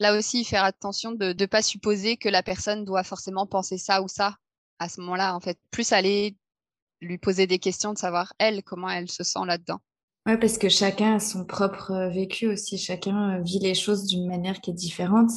là 0.00 0.16
aussi, 0.18 0.44
faire 0.44 0.64
attention 0.64 1.12
de 1.12 1.32
ne 1.32 1.46
pas 1.46 1.62
supposer 1.62 2.16
que 2.16 2.28
la 2.28 2.42
personne 2.42 2.84
doit 2.84 3.04
forcément 3.04 3.46
penser 3.46 3.78
ça 3.78 4.02
ou 4.02 4.08
ça 4.08 4.36
à 4.80 4.88
ce 4.88 5.00
moment-là. 5.00 5.36
En 5.36 5.40
fait, 5.40 5.58
plus 5.70 5.92
aller 5.92 6.36
lui 7.00 7.18
poser 7.18 7.46
des 7.46 7.58
questions 7.58 7.92
de 7.94 7.98
savoir 7.98 8.34
elle 8.38 8.62
comment 8.62 8.90
elle 8.90 9.10
se 9.10 9.22
sent 9.22 9.46
là-dedans. 9.46 9.80
Oui, 10.26 10.36
parce 10.36 10.58
que 10.58 10.68
chacun 10.68 11.14
a 11.14 11.20
son 11.20 11.46
propre 11.46 11.92
euh, 11.92 12.08
vécu 12.10 12.46
aussi, 12.46 12.76
chacun 12.76 13.38
euh, 13.38 13.42
vit 13.42 13.58
les 13.58 13.74
choses 13.74 14.04
d'une 14.04 14.26
manière 14.26 14.60
qui 14.60 14.70
est 14.70 14.74
différente. 14.74 15.30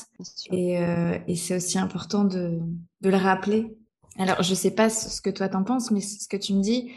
Et, 0.52 0.78
euh, 0.78 1.18
et 1.26 1.36
c'est 1.36 1.56
aussi 1.56 1.80
important 1.80 2.26
de, 2.26 2.60
de, 3.00 3.10
le 3.10 3.16
rappeler. 3.16 3.78
Alors, 4.20 4.44
je 4.44 4.50
ne 4.50 4.56
sais 4.56 4.72
pas 4.72 4.90
ce 4.90 5.22
que 5.22 5.30
toi 5.30 5.48
t'en 5.48 5.64
penses, 5.64 5.90
mais 5.90 6.02
ce 6.02 6.28
que 6.28 6.36
tu 6.36 6.54
me 6.54 6.62
dis, 6.62 6.92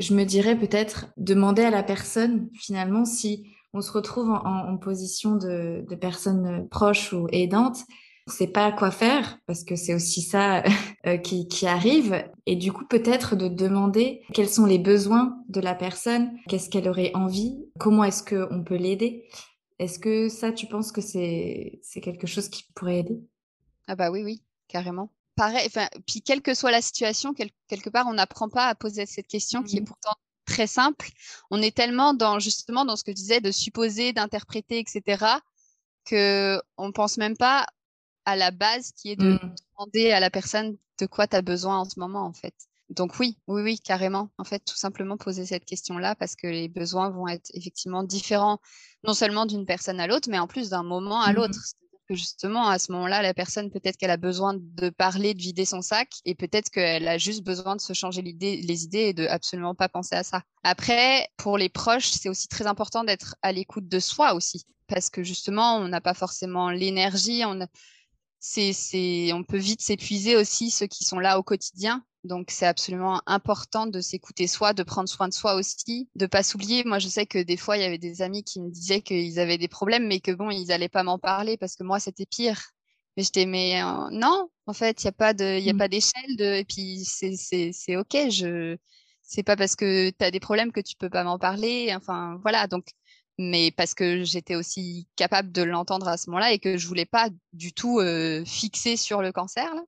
je 0.00 0.14
me 0.14 0.24
dirais 0.24 0.58
peut-être 0.58 1.06
demander 1.16 1.62
à 1.62 1.70
la 1.70 1.84
personne, 1.84 2.48
finalement, 2.54 3.04
si 3.04 3.46
on 3.72 3.80
se 3.82 3.92
retrouve 3.92 4.30
en, 4.30 4.44
en 4.44 4.76
position 4.76 5.36
de, 5.36 5.84
de 5.88 5.94
personne 5.94 6.68
proche 6.68 7.12
ou 7.12 7.28
aidante, 7.30 7.78
ne 8.26 8.32
sait 8.32 8.46
pas 8.46 8.72
quoi 8.72 8.90
faire 8.90 9.38
parce 9.46 9.64
que 9.64 9.76
c'est 9.76 9.94
aussi 9.94 10.22
ça 10.22 10.62
euh, 11.06 11.16
qui, 11.16 11.48
qui, 11.48 11.66
arrive 11.66 12.24
et 12.46 12.56
du 12.56 12.72
coup 12.72 12.84
peut-être 12.84 13.36
de 13.36 13.48
demander 13.48 14.22
quels 14.34 14.48
sont 14.48 14.66
les 14.66 14.78
besoins 14.78 15.36
de 15.48 15.60
la 15.60 15.74
personne, 15.74 16.36
qu'est-ce 16.48 16.68
qu'elle 16.68 16.88
aurait 16.88 17.12
envie, 17.14 17.56
comment 17.78 18.04
est-ce 18.04 18.22
qu'on 18.22 18.64
peut 18.64 18.76
l'aider. 18.76 19.28
Est-ce 19.78 19.98
que 19.98 20.28
ça 20.28 20.52
tu 20.52 20.66
penses 20.66 20.92
que 20.92 21.00
c'est 21.00 21.78
c'est 21.82 22.00
quelque 22.00 22.26
chose 22.26 22.48
qui 22.48 22.64
pourrait 22.74 22.98
aider? 22.98 23.20
Ah 23.86 23.94
bah 23.94 24.10
oui 24.10 24.22
oui, 24.24 24.42
carrément. 24.68 25.10
Pareil, 25.36 25.66
enfin 25.66 25.88
puis 26.06 26.22
quelle 26.22 26.42
que 26.42 26.54
soit 26.54 26.70
la 26.70 26.82
situation, 26.82 27.34
quelque 27.34 27.90
part 27.90 28.06
on 28.08 28.14
n'apprend 28.14 28.48
pas 28.48 28.66
à 28.66 28.74
poser 28.74 29.06
cette 29.06 29.28
question 29.28 29.62
qui 29.62 29.76
est 29.76 29.80
mmh 29.80 29.84
pourtant 29.84 30.14
très 30.46 30.66
simple. 30.66 31.10
On 31.50 31.60
est 31.60 31.76
tellement 31.76 32.14
dans 32.14 32.38
justement 32.38 32.84
dans 32.84 32.96
ce 32.96 33.04
que 33.04 33.10
je 33.10 33.16
disais 33.16 33.40
de 33.40 33.50
supposer, 33.50 34.12
d'interpréter, 34.12 34.78
etc. 34.78 35.24
que 36.04 36.58
on 36.78 36.92
pense 36.92 37.18
même 37.18 37.36
pas 37.36 37.66
à 38.26 38.36
la 38.36 38.50
base 38.50 38.92
qui 38.92 39.12
est 39.12 39.16
de 39.16 39.32
mmh. 39.34 39.54
demander 39.78 40.10
à 40.10 40.20
la 40.20 40.30
personne 40.30 40.76
de 40.98 41.06
quoi 41.06 41.26
tu 41.26 41.36
as 41.36 41.42
besoin 41.42 41.78
en 41.78 41.84
ce 41.84 41.98
moment, 41.98 42.26
en 42.26 42.32
fait. 42.32 42.54
Donc 42.90 43.18
oui, 43.18 43.38
oui, 43.46 43.62
oui, 43.62 43.80
carrément. 43.80 44.30
En 44.38 44.44
fait, 44.44 44.60
tout 44.60 44.76
simplement 44.76 45.16
poser 45.16 45.46
cette 45.46 45.64
question-là 45.64 46.14
parce 46.14 46.36
que 46.36 46.46
les 46.46 46.68
besoins 46.68 47.10
vont 47.10 47.26
être 47.26 47.50
effectivement 47.54 48.02
différents, 48.02 48.58
non 49.04 49.14
seulement 49.14 49.46
d'une 49.46 49.66
personne 49.66 49.98
à 49.98 50.06
l'autre, 50.06 50.28
mais 50.30 50.38
en 50.38 50.46
plus 50.46 50.68
d'un 50.68 50.82
moment 50.82 51.20
à 51.20 51.32
mmh. 51.32 51.34
l'autre. 51.34 51.54
C'est-à-dire 51.54 51.98
que 52.08 52.14
justement, 52.14 52.68
à 52.68 52.78
ce 52.78 52.92
moment-là, 52.92 53.22
la 53.22 53.34
personne, 53.34 53.70
peut-être 53.70 53.96
qu'elle 53.96 54.10
a 54.10 54.16
besoin 54.16 54.54
de 54.56 54.90
parler, 54.90 55.34
de 55.34 55.42
vider 55.42 55.64
son 55.64 55.82
sac, 55.82 56.08
et 56.24 56.34
peut-être 56.34 56.70
qu'elle 56.70 57.08
a 57.08 57.18
juste 57.18 57.42
besoin 57.42 57.74
de 57.74 57.80
se 57.80 57.92
changer 57.92 58.22
les 58.22 58.84
idées 58.84 58.98
et 58.98 59.14
de 59.14 59.26
absolument 59.26 59.74
pas 59.74 59.88
penser 59.88 60.14
à 60.14 60.22
ça. 60.22 60.42
Après, 60.62 61.28
pour 61.36 61.58
les 61.58 61.68
proches, 61.68 62.10
c'est 62.10 62.28
aussi 62.28 62.46
très 62.46 62.66
important 62.66 63.02
d'être 63.02 63.34
à 63.42 63.50
l'écoute 63.52 63.88
de 63.88 63.98
soi 63.98 64.34
aussi, 64.34 64.64
parce 64.86 65.10
que 65.10 65.24
justement, 65.24 65.76
on 65.78 65.88
n'a 65.88 66.00
pas 66.00 66.14
forcément 66.14 66.70
l'énergie, 66.70 67.42
on 67.44 67.66
c'est, 68.38 69.32
on 69.32 69.42
peut 69.42 69.58
vite 69.58 69.82
s'épuiser 69.82 70.36
aussi 70.36 70.70
ceux 70.70 70.86
qui 70.86 71.04
sont 71.04 71.18
là 71.18 71.38
au 71.38 71.42
quotidien. 71.42 72.04
Donc 72.24 72.50
c'est 72.50 72.66
absolument 72.66 73.22
important 73.26 73.86
de 73.86 74.00
s'écouter 74.00 74.46
soi, 74.46 74.72
de 74.72 74.82
prendre 74.82 75.08
soin 75.08 75.28
de 75.28 75.32
soi 75.32 75.54
aussi, 75.54 76.08
de 76.16 76.26
pas 76.26 76.42
s'oublier. 76.42 76.84
Moi 76.84 76.98
je 76.98 77.08
sais 77.08 77.26
que 77.26 77.38
des 77.42 77.56
fois 77.56 77.76
il 77.76 77.82
y 77.82 77.86
avait 77.86 77.98
des 77.98 78.20
amis 78.22 78.42
qui 78.42 78.60
me 78.60 78.70
disaient 78.70 79.00
qu'ils 79.00 79.38
avaient 79.38 79.58
des 79.58 79.68
problèmes, 79.68 80.06
mais 80.06 80.20
que 80.20 80.32
bon 80.32 80.50
ils 80.50 80.72
allaient 80.72 80.88
pas 80.88 81.04
m'en 81.04 81.18
parler 81.18 81.56
parce 81.56 81.76
que 81.76 81.84
moi 81.84 82.00
c'était 82.00 82.26
pire. 82.26 82.60
Mais 83.16 83.22
j'étais 83.22 83.46
mais 83.46 83.80
euh, 83.82 84.08
non, 84.10 84.50
en 84.66 84.72
fait 84.72 85.02
il 85.02 85.06
y 85.06 85.08
a 85.08 85.12
pas 85.12 85.34
de, 85.34 85.58
y 85.60 85.70
a 85.70 85.72
mmh. 85.72 85.78
pas 85.78 85.88
d'échelle 85.88 86.36
de, 86.36 86.44
et 86.56 86.64
puis 86.64 87.04
c'est 87.04 87.36
c'est 87.36 87.70
c'est 87.72 87.96
ok. 87.96 88.16
Je 88.30 88.76
c'est 89.22 89.42
pas 89.42 89.56
parce 89.56 89.76
que 89.76 90.10
tu 90.10 90.24
as 90.24 90.30
des 90.30 90.40
problèmes 90.40 90.72
que 90.72 90.80
tu 90.80 90.96
peux 90.96 91.10
pas 91.10 91.24
m'en 91.24 91.38
parler. 91.38 91.92
Enfin 91.96 92.38
voilà 92.42 92.66
donc 92.66 92.86
mais 93.38 93.70
parce 93.70 93.94
que 93.94 94.24
j'étais 94.24 94.54
aussi 94.54 95.06
capable 95.16 95.52
de 95.52 95.62
l'entendre 95.62 96.08
à 96.08 96.16
ce 96.16 96.30
moment-là 96.30 96.52
et 96.52 96.58
que 96.58 96.76
je 96.76 96.86
voulais 96.86 97.06
pas 97.06 97.28
du 97.52 97.72
tout 97.72 98.00
euh, 98.00 98.44
fixer 98.44 98.96
sur 98.96 99.22
le 99.22 99.32
cancer. 99.32 99.74
Là. 99.74 99.82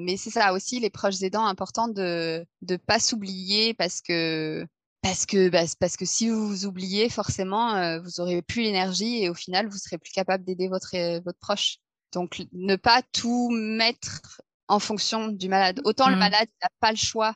Mais 0.00 0.16
c'est 0.16 0.30
ça 0.30 0.52
aussi, 0.52 0.80
les 0.80 0.90
proches 0.90 1.22
aidants, 1.22 1.46
important 1.46 1.88
de 1.88 2.46
ne 2.62 2.76
pas 2.76 3.00
s'oublier 3.00 3.74
parce 3.74 4.00
que 4.00 4.66
parce 5.02 5.26
que 5.26 5.48
bah, 5.48 5.62
parce 5.80 5.96
que 5.96 6.04
si 6.04 6.28
vous 6.28 6.48
vous 6.48 6.66
oubliez, 6.66 7.08
forcément, 7.08 7.74
euh, 7.74 8.00
vous 8.00 8.20
aurez 8.20 8.42
plus 8.42 8.62
l'énergie 8.62 9.22
et 9.22 9.28
au 9.28 9.34
final, 9.34 9.68
vous 9.68 9.78
serez 9.78 9.98
plus 9.98 10.12
capable 10.12 10.44
d'aider 10.44 10.68
votre 10.68 10.96
euh, 10.96 11.20
votre 11.24 11.38
proche. 11.38 11.78
Donc, 12.12 12.42
ne 12.52 12.76
pas 12.76 13.02
tout 13.12 13.50
mettre 13.50 14.40
en 14.66 14.78
fonction 14.78 15.28
du 15.28 15.48
malade. 15.48 15.80
Autant 15.84 16.08
le 16.08 16.16
mmh. 16.16 16.18
malade 16.18 16.48
n'a 16.62 16.68
pas 16.80 16.90
le 16.90 16.96
choix 16.96 17.34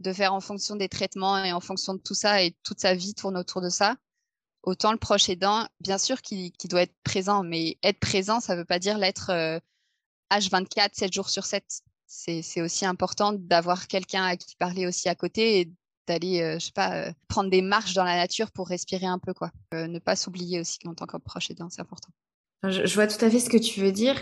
de 0.00 0.12
faire 0.12 0.32
en 0.32 0.40
fonction 0.40 0.76
des 0.76 0.88
traitements 0.88 1.42
et 1.44 1.52
en 1.52 1.60
fonction 1.60 1.94
de 1.94 2.00
tout 2.00 2.14
ça 2.14 2.42
et 2.42 2.56
toute 2.62 2.80
sa 2.80 2.94
vie 2.94 3.14
tourne 3.14 3.36
autour 3.36 3.60
de 3.60 3.68
ça. 3.68 3.96
Autant 4.62 4.92
le 4.92 4.98
proche 4.98 5.28
aidant, 5.28 5.66
bien 5.80 5.98
sûr 5.98 6.20
qu'il 6.20 6.52
doit 6.64 6.82
être 6.82 6.96
présent, 7.04 7.42
mais 7.42 7.78
être 7.82 8.00
présent, 8.00 8.40
ça 8.40 8.54
ne 8.54 8.60
veut 8.60 8.64
pas 8.64 8.78
dire 8.78 8.98
l'être 8.98 9.30
H24, 10.30 10.90
7 10.92 11.12
jours 11.12 11.30
sur 11.30 11.44
7. 11.44 11.64
C'est 12.06 12.62
aussi 12.62 12.86
important 12.86 13.32
d'avoir 13.34 13.86
quelqu'un 13.86 14.24
à 14.24 14.36
qui 14.36 14.56
parler 14.56 14.86
aussi 14.86 15.08
à 15.08 15.14
côté 15.14 15.60
et 15.60 15.72
d'aller, 16.08 16.40
euh, 16.40 16.58
je 16.58 16.66
sais 16.66 16.72
pas, 16.72 16.94
euh, 16.94 17.12
prendre 17.28 17.50
des 17.50 17.62
marches 17.62 17.94
dans 17.94 18.04
la 18.04 18.16
nature 18.16 18.50
pour 18.50 18.68
respirer 18.68 19.06
un 19.06 19.18
peu, 19.18 19.34
quoi. 19.34 19.50
Euh, 19.74 19.86
ne 19.86 19.98
pas 19.98 20.16
s'oublier 20.16 20.58
aussi 20.58 20.78
en 20.86 20.94
tant 20.94 21.06
que 21.06 21.18
proche 21.18 21.50
aidant, 21.50 21.68
c'est 21.70 21.82
important. 21.82 22.08
Je, 22.64 22.92
vois 22.94 23.06
tout 23.06 23.22
à 23.24 23.30
fait 23.30 23.38
ce 23.38 23.50
que 23.50 23.58
tu 23.58 23.80
veux 23.80 23.92
dire. 23.92 24.16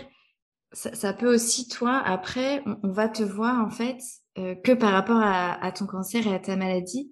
Ça, 0.73 1.13
peut 1.13 1.33
aussi, 1.33 1.69
toi, 1.69 1.97
après, 2.05 2.61
on, 2.83 2.91
va 2.91 3.07
te 3.07 3.23
voir 3.23 3.65
en 3.65 3.69
fait 3.69 3.99
que 4.35 4.73
par 4.73 4.91
rapport 4.91 5.21
à, 5.21 5.71
ton 5.71 5.87
cancer 5.87 6.27
et 6.27 6.35
à 6.35 6.39
ta 6.39 6.57
maladie. 6.57 7.09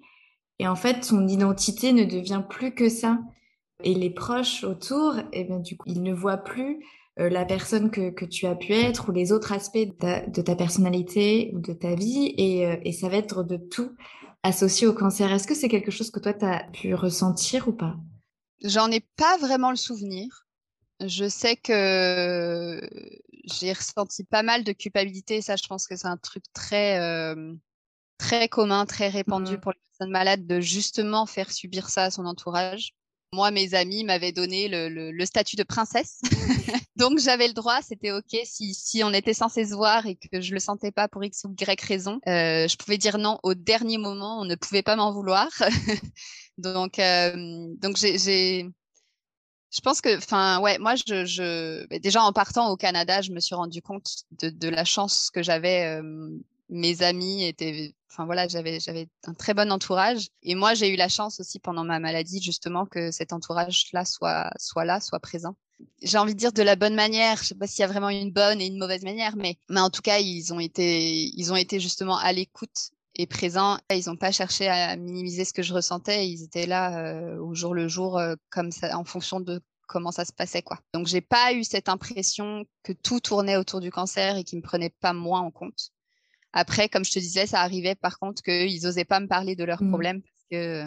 Et 0.60 0.68
en 0.68 0.76
fait, 0.76 1.02
ton 1.02 1.28
identité 1.28 1.94
ne 1.94 2.06
devient 2.06 2.44
plus 2.50 2.74
que 2.74 2.90
ça. 2.90 3.20
Et 3.84 3.94
les 3.94 4.10
proches 4.10 4.64
autour, 4.64 5.16
eh 5.34 5.44
bien, 5.44 5.60
du 5.60 5.76
coup, 5.78 5.88
ils 5.90 6.02
ne 6.02 6.14
voient 6.14 6.38
plus 6.38 6.80
euh, 7.20 7.30
la 7.30 7.46
personne 7.46 7.92
que, 7.92 8.26
tu 8.26 8.46
as 8.46 8.56
pu 8.56 8.74
être 8.74 9.10
ou 9.10 9.12
les 9.12 9.32
autres 9.32 9.52
aspects 9.52 9.78
de 9.78 10.42
ta, 10.42 10.56
personnalité 10.56 11.52
ou 11.54 11.60
de 11.60 11.74
ta 11.74 11.96
vie. 11.96 12.34
Et, 12.38 12.66
euh, 12.66 12.78
et, 12.84 12.92
ça 12.92 13.10
va 13.10 13.18
être 13.18 13.44
de 13.44 13.58
tout 13.58 13.92
associé 14.44 14.88
au 14.88 14.94
cancer. 14.94 15.32
Est-ce 15.32 15.48
que 15.48 15.56
c'est 15.56 15.70
quelque 15.70 15.92
chose 15.92 16.12
que 16.12 16.20
toi, 16.20 16.34
tu 16.34 16.46
as 16.46 16.64
pu 16.72 16.94
ressentir 16.94 17.68
ou 17.68 17.74
pas? 17.74 17.96
J'en 18.64 18.90
ai 18.92 19.02
pas 19.18 19.38
vraiment 19.38 19.72
le 19.72 19.76
souvenir. 19.76 20.46
Je 21.06 21.28
sais 21.28 21.58
que 21.58 22.80
j'ai 23.44 23.74
ressenti 23.74 24.24
pas 24.24 24.44
mal 24.44 24.64
de 24.64 24.72
culpabilité. 24.72 25.42
Ça, 25.42 25.56
je 25.56 25.68
pense 25.68 25.88
que 25.88 25.96
c'est 25.96 26.08
un 26.08 26.18
truc 26.18 26.44
très, 26.54 27.00
euh, 27.00 27.54
très 28.18 28.48
commun, 28.50 28.86
très 28.86 29.10
répandu 29.10 29.58
Mmh. 29.58 29.60
pour 29.60 29.72
les 29.72 29.80
personnes 29.92 30.12
malades 30.12 30.46
de 30.48 30.60
justement 30.62 31.26
faire 31.26 31.52
subir 31.52 31.90
ça 31.90 32.06
à 32.06 32.12
son 32.12 32.26
entourage. 32.26 32.94
Moi, 33.34 33.52
mes 33.52 33.74
amis 33.74 34.04
m'avaient 34.06 34.32
donné 34.32 34.68
le, 34.70 34.88
le- 34.88 35.12
le 35.12 35.26
statut 35.26 35.56
de 35.58 35.64
princesse. 35.64 36.22
Donc, 36.96 37.20
j'avais 37.20 37.48
le 37.48 37.54
droit. 37.54 37.82
C'était 37.82 38.12
OK 38.12 38.36
si, 38.46 38.74
si 38.74 39.04
on 39.04 39.12
était 39.14 39.34
censé 39.34 39.66
se 39.66 39.74
voir 39.76 40.06
et 40.06 40.16
que 40.16 40.40
je 40.40 40.54
le 40.54 40.60
sentais 40.60 40.92
pas 40.92 41.08
pour 41.10 41.24
X 41.24 41.44
ou 41.46 41.54
Y 41.60 41.82
raison. 41.82 42.20
euh, 42.28 42.68
je 42.68 42.78
pouvais 42.78 42.98
dire 42.98 43.18
non 43.18 43.40
au 43.44 43.54
dernier 43.54 43.98
moment. 43.98 44.40
On 44.40 44.46
ne 44.46 44.56
pouvait 44.56 44.84
pas 44.84 44.96
m'en 44.96 45.12
vouloir. 45.12 45.50
donc, 46.58 47.00
euh, 47.00 47.68
donc 47.82 47.98
j'ai, 47.98 48.18
je 49.72 49.82
pense 49.82 50.00
que, 50.02 50.18
enfin, 50.18 50.60
ouais, 50.62 50.78
moi, 50.80 50.96
je, 50.96 51.26
je, 51.26 51.86
déjà 52.00 52.24
en 52.24 52.32
partant 52.32 52.70
au 52.72 52.78
Canada, 52.78 53.22
je 53.22 53.32
me 53.32 53.40
suis 53.42 53.56
rendu 53.56 53.82
compte 53.82 54.08
de, 54.40 54.50
de 54.50 54.70
la 54.70 54.86
chance 54.86 55.30
que 55.32 55.44
j'avais. 55.44 56.00
euh, 56.02 56.30
mes 56.70 57.04
amis 57.04 57.44
étaient, 57.46 57.94
enfin 58.16 58.26
voilà, 58.26 58.48
j'avais, 58.48 58.80
j'avais 58.80 59.08
un 59.26 59.34
très 59.34 59.54
bon 59.54 59.72
entourage. 59.72 60.30
Et 60.42 60.56
moi, 60.56 60.74
j'ai 60.74 60.94
eu 60.94 60.96
la 60.96 61.10
chance 61.10 61.40
aussi 61.40 61.60
pendant 61.60 61.84
ma 61.84 62.00
maladie, 62.00 62.42
justement, 62.42 62.86
que 62.86 63.12
cet 63.12 63.34
entourage-là 63.34 64.06
soit, 64.06 64.50
soit 64.58 64.86
là, 64.86 65.02
soit 65.02 65.20
présent. 65.20 65.56
J'ai 66.02 66.18
envie 66.18 66.34
de 66.34 66.40
dire 66.40 66.54
de 66.54 66.64
la 66.64 66.78
bonne 66.78 66.96
manière. 66.96 67.38
Je 67.38 67.48
sais 67.48 67.56
pas 67.56 67.68
s'il 67.68 67.82
y 67.82 67.84
a 67.84 67.88
vraiment 67.88 68.10
une 68.10 68.32
bonne 68.32 68.62
et 68.62 68.68
une 68.68 68.78
mauvaise 68.78 69.04
manière, 69.04 69.36
mais, 69.36 69.58
mais 69.70 69.82
en 69.82 69.90
tout 69.90 70.02
cas, 70.02 70.20
ils 70.20 70.54
ont 70.54 70.60
été, 70.60 71.26
ils 71.38 71.52
ont 71.52 71.58
été 71.58 71.80
justement 71.82 72.18
à 72.18 72.32
l'écoute 72.32 72.92
et 73.16 73.28
présents. 73.28 73.78
Ils 73.90 74.06
n'ont 74.08 74.16
pas 74.16 74.32
cherché 74.32 74.70
à 74.70 74.96
minimiser 74.96 75.44
ce 75.44 75.54
que 75.54 75.64
je 75.64 75.74
ressentais. 75.74 76.28
Ils 76.28 76.44
étaient 76.44 76.68
là 76.68 76.98
euh, 77.00 77.38
au 77.38 77.54
jour 77.54 77.74
le 77.74 77.90
jour, 77.90 78.18
euh, 78.18 78.36
comme 78.50 78.72
ça, 78.72 78.98
en 78.98 79.04
fonction 79.04 79.42
de 79.42 79.62
comment 79.88 80.12
ça 80.12 80.26
se 80.26 80.34
passait 80.34 80.64
quoi. 80.64 80.80
Donc 80.94 81.06
j'ai 81.06 81.22
pas 81.22 81.54
eu 81.54 81.64
cette 81.64 81.90
impression 81.90 82.66
que 82.82 82.92
tout 82.92 83.20
tournait 83.20 83.58
autour 83.58 83.82
du 83.82 83.92
cancer 83.92 84.36
et 84.36 84.44
qu'ils 84.44 84.58
me 84.58 84.64
prenaient 84.64 84.94
pas 85.00 85.14
moi 85.14 85.40
en 85.40 85.52
compte. 85.52 85.92
Après, 86.58 86.88
comme 86.88 87.04
je 87.04 87.12
te 87.12 87.20
disais, 87.20 87.46
ça 87.46 87.60
arrivait 87.62 87.96
par 87.96 88.18
contre 88.18 88.42
qu'ils 88.42 88.88
osaient 88.88 89.04
pas 89.06 89.20
me 89.20 89.28
parler 89.28 89.56
de 89.58 89.66
leurs 89.66 89.84
Mmh. 89.84 89.90
problèmes 89.90 90.22
parce 90.22 90.46
que 90.50 90.86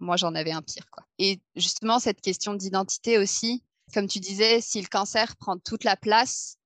moi 0.00 0.16
j'en 0.16 0.34
avais 0.34 0.52
un 0.52 0.62
pire 0.62 0.86
quoi. 0.90 1.04
Et 1.18 1.38
justement 1.54 1.98
cette 1.98 2.20
question 2.22 2.54
d'identité 2.54 3.18
aussi, 3.18 3.62
comme 3.94 4.08
tu 4.08 4.20
disais, 4.20 4.60
si 4.62 4.80
le 4.80 4.88
cancer 4.88 5.36
prend 5.36 5.58
toute 5.58 5.84
la 5.84 5.96
place, 5.96 6.56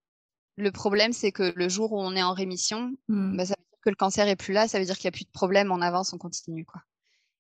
le 0.57 0.71
problème 0.71 1.13
c'est 1.13 1.33
que 1.33 1.53
le 1.57 1.69
jour 1.69 1.93
où 1.93 2.01
on 2.01 2.15
est 2.15 2.23
en 2.23 2.33
rémission, 2.33 2.93
Mmh. 3.09 3.37
bah, 3.37 3.45
ça 3.47 3.55
veut 3.59 3.65
dire 3.69 3.81
que 3.83 3.91
le 3.91 3.97
cancer 3.97 4.29
est 4.29 4.37
plus 4.37 4.55
là, 4.55 4.69
ça 4.69 4.79
veut 4.79 4.85
dire 4.85 4.97
qu'il 4.97 5.09
n'y 5.09 5.15
a 5.15 5.19
plus 5.19 5.25
de 5.25 5.31
problème, 5.33 5.73
on 5.73 5.81
avance, 5.83 6.13
on 6.13 6.19
continue 6.19 6.65
quoi. 6.65 6.83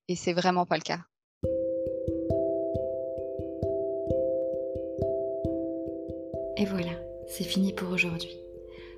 Et 0.09 0.17
c'est 0.17 0.33
vraiment 0.33 0.67
pas 0.67 0.77
le 0.77 0.83
cas. 0.83 1.01
Et 6.57 6.65
voilà, 6.65 6.93
c'est 7.29 7.45
fini 7.45 7.73
pour 7.73 7.91
aujourd'hui. 7.91 8.35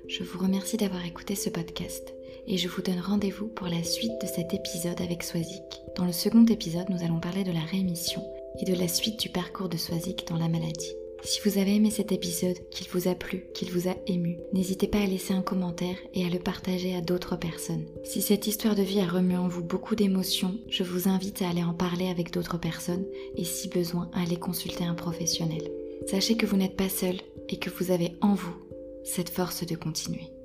Je 0.09 0.23
vous 0.23 0.39
remercie 0.39 0.75
d'avoir 0.75 1.05
écouté 1.05 1.35
ce 1.35 1.51
podcast 1.51 2.15
et 2.47 2.57
je 2.57 2.67
vous 2.67 2.81
donne 2.81 2.99
rendez-vous 2.99 3.45
pour 3.45 3.67
la 3.67 3.83
suite 3.83 4.19
de 4.19 4.25
cet 4.25 4.55
épisode 4.55 4.99
avec 5.01 5.21
Swazik. 5.21 5.83
Dans 5.95 6.05
le 6.05 6.11
second 6.11 6.43
épisode, 6.47 6.89
nous 6.89 7.03
allons 7.03 7.19
parler 7.19 7.43
de 7.43 7.51
la 7.51 7.59
rémission 7.59 8.23
et 8.59 8.65
de 8.65 8.73
la 8.73 8.87
suite 8.87 9.19
du 9.19 9.29
parcours 9.29 9.69
de 9.69 9.77
Swazik 9.77 10.27
dans 10.27 10.39
la 10.39 10.47
maladie. 10.47 10.95
Si 11.21 11.39
vous 11.45 11.59
avez 11.59 11.75
aimé 11.75 11.91
cet 11.91 12.11
épisode, 12.11 12.57
qu'il 12.71 12.87
vous 12.89 13.07
a 13.07 13.13
plu, 13.13 13.45
qu'il 13.53 13.71
vous 13.71 13.87
a 13.87 13.95
ému, 14.07 14.39
n'hésitez 14.51 14.87
pas 14.87 14.97
à 14.97 15.05
laisser 15.05 15.35
un 15.35 15.43
commentaire 15.43 15.97
et 16.15 16.25
à 16.25 16.29
le 16.29 16.39
partager 16.39 16.95
à 16.95 17.01
d'autres 17.01 17.37
personnes. 17.37 17.85
Si 18.03 18.23
cette 18.23 18.47
histoire 18.47 18.73
de 18.73 18.81
vie 18.81 19.01
a 19.01 19.07
remué 19.07 19.37
en 19.37 19.47
vous 19.47 19.63
beaucoup 19.63 19.95
d'émotions, 19.95 20.57
je 20.69 20.81
vous 20.81 21.07
invite 21.07 21.43
à 21.43 21.49
aller 21.49 21.63
en 21.63 21.75
parler 21.75 22.07
avec 22.07 22.33
d'autres 22.33 22.59
personnes 22.59 23.05
et 23.35 23.43
si 23.43 23.67
besoin, 23.67 24.09
à 24.13 24.23
aller 24.23 24.37
consulter 24.37 24.85
un 24.85 24.95
professionnel. 24.95 25.69
Sachez 26.07 26.35
que 26.35 26.47
vous 26.47 26.57
n'êtes 26.57 26.77
pas 26.77 26.89
seul 26.89 27.17
et 27.47 27.57
que 27.57 27.69
vous 27.69 27.91
avez 27.91 28.13
en 28.21 28.33
vous 28.33 28.55
cette 29.09 29.31
force 29.31 29.65
de 29.65 29.75
continuer. 29.75 30.38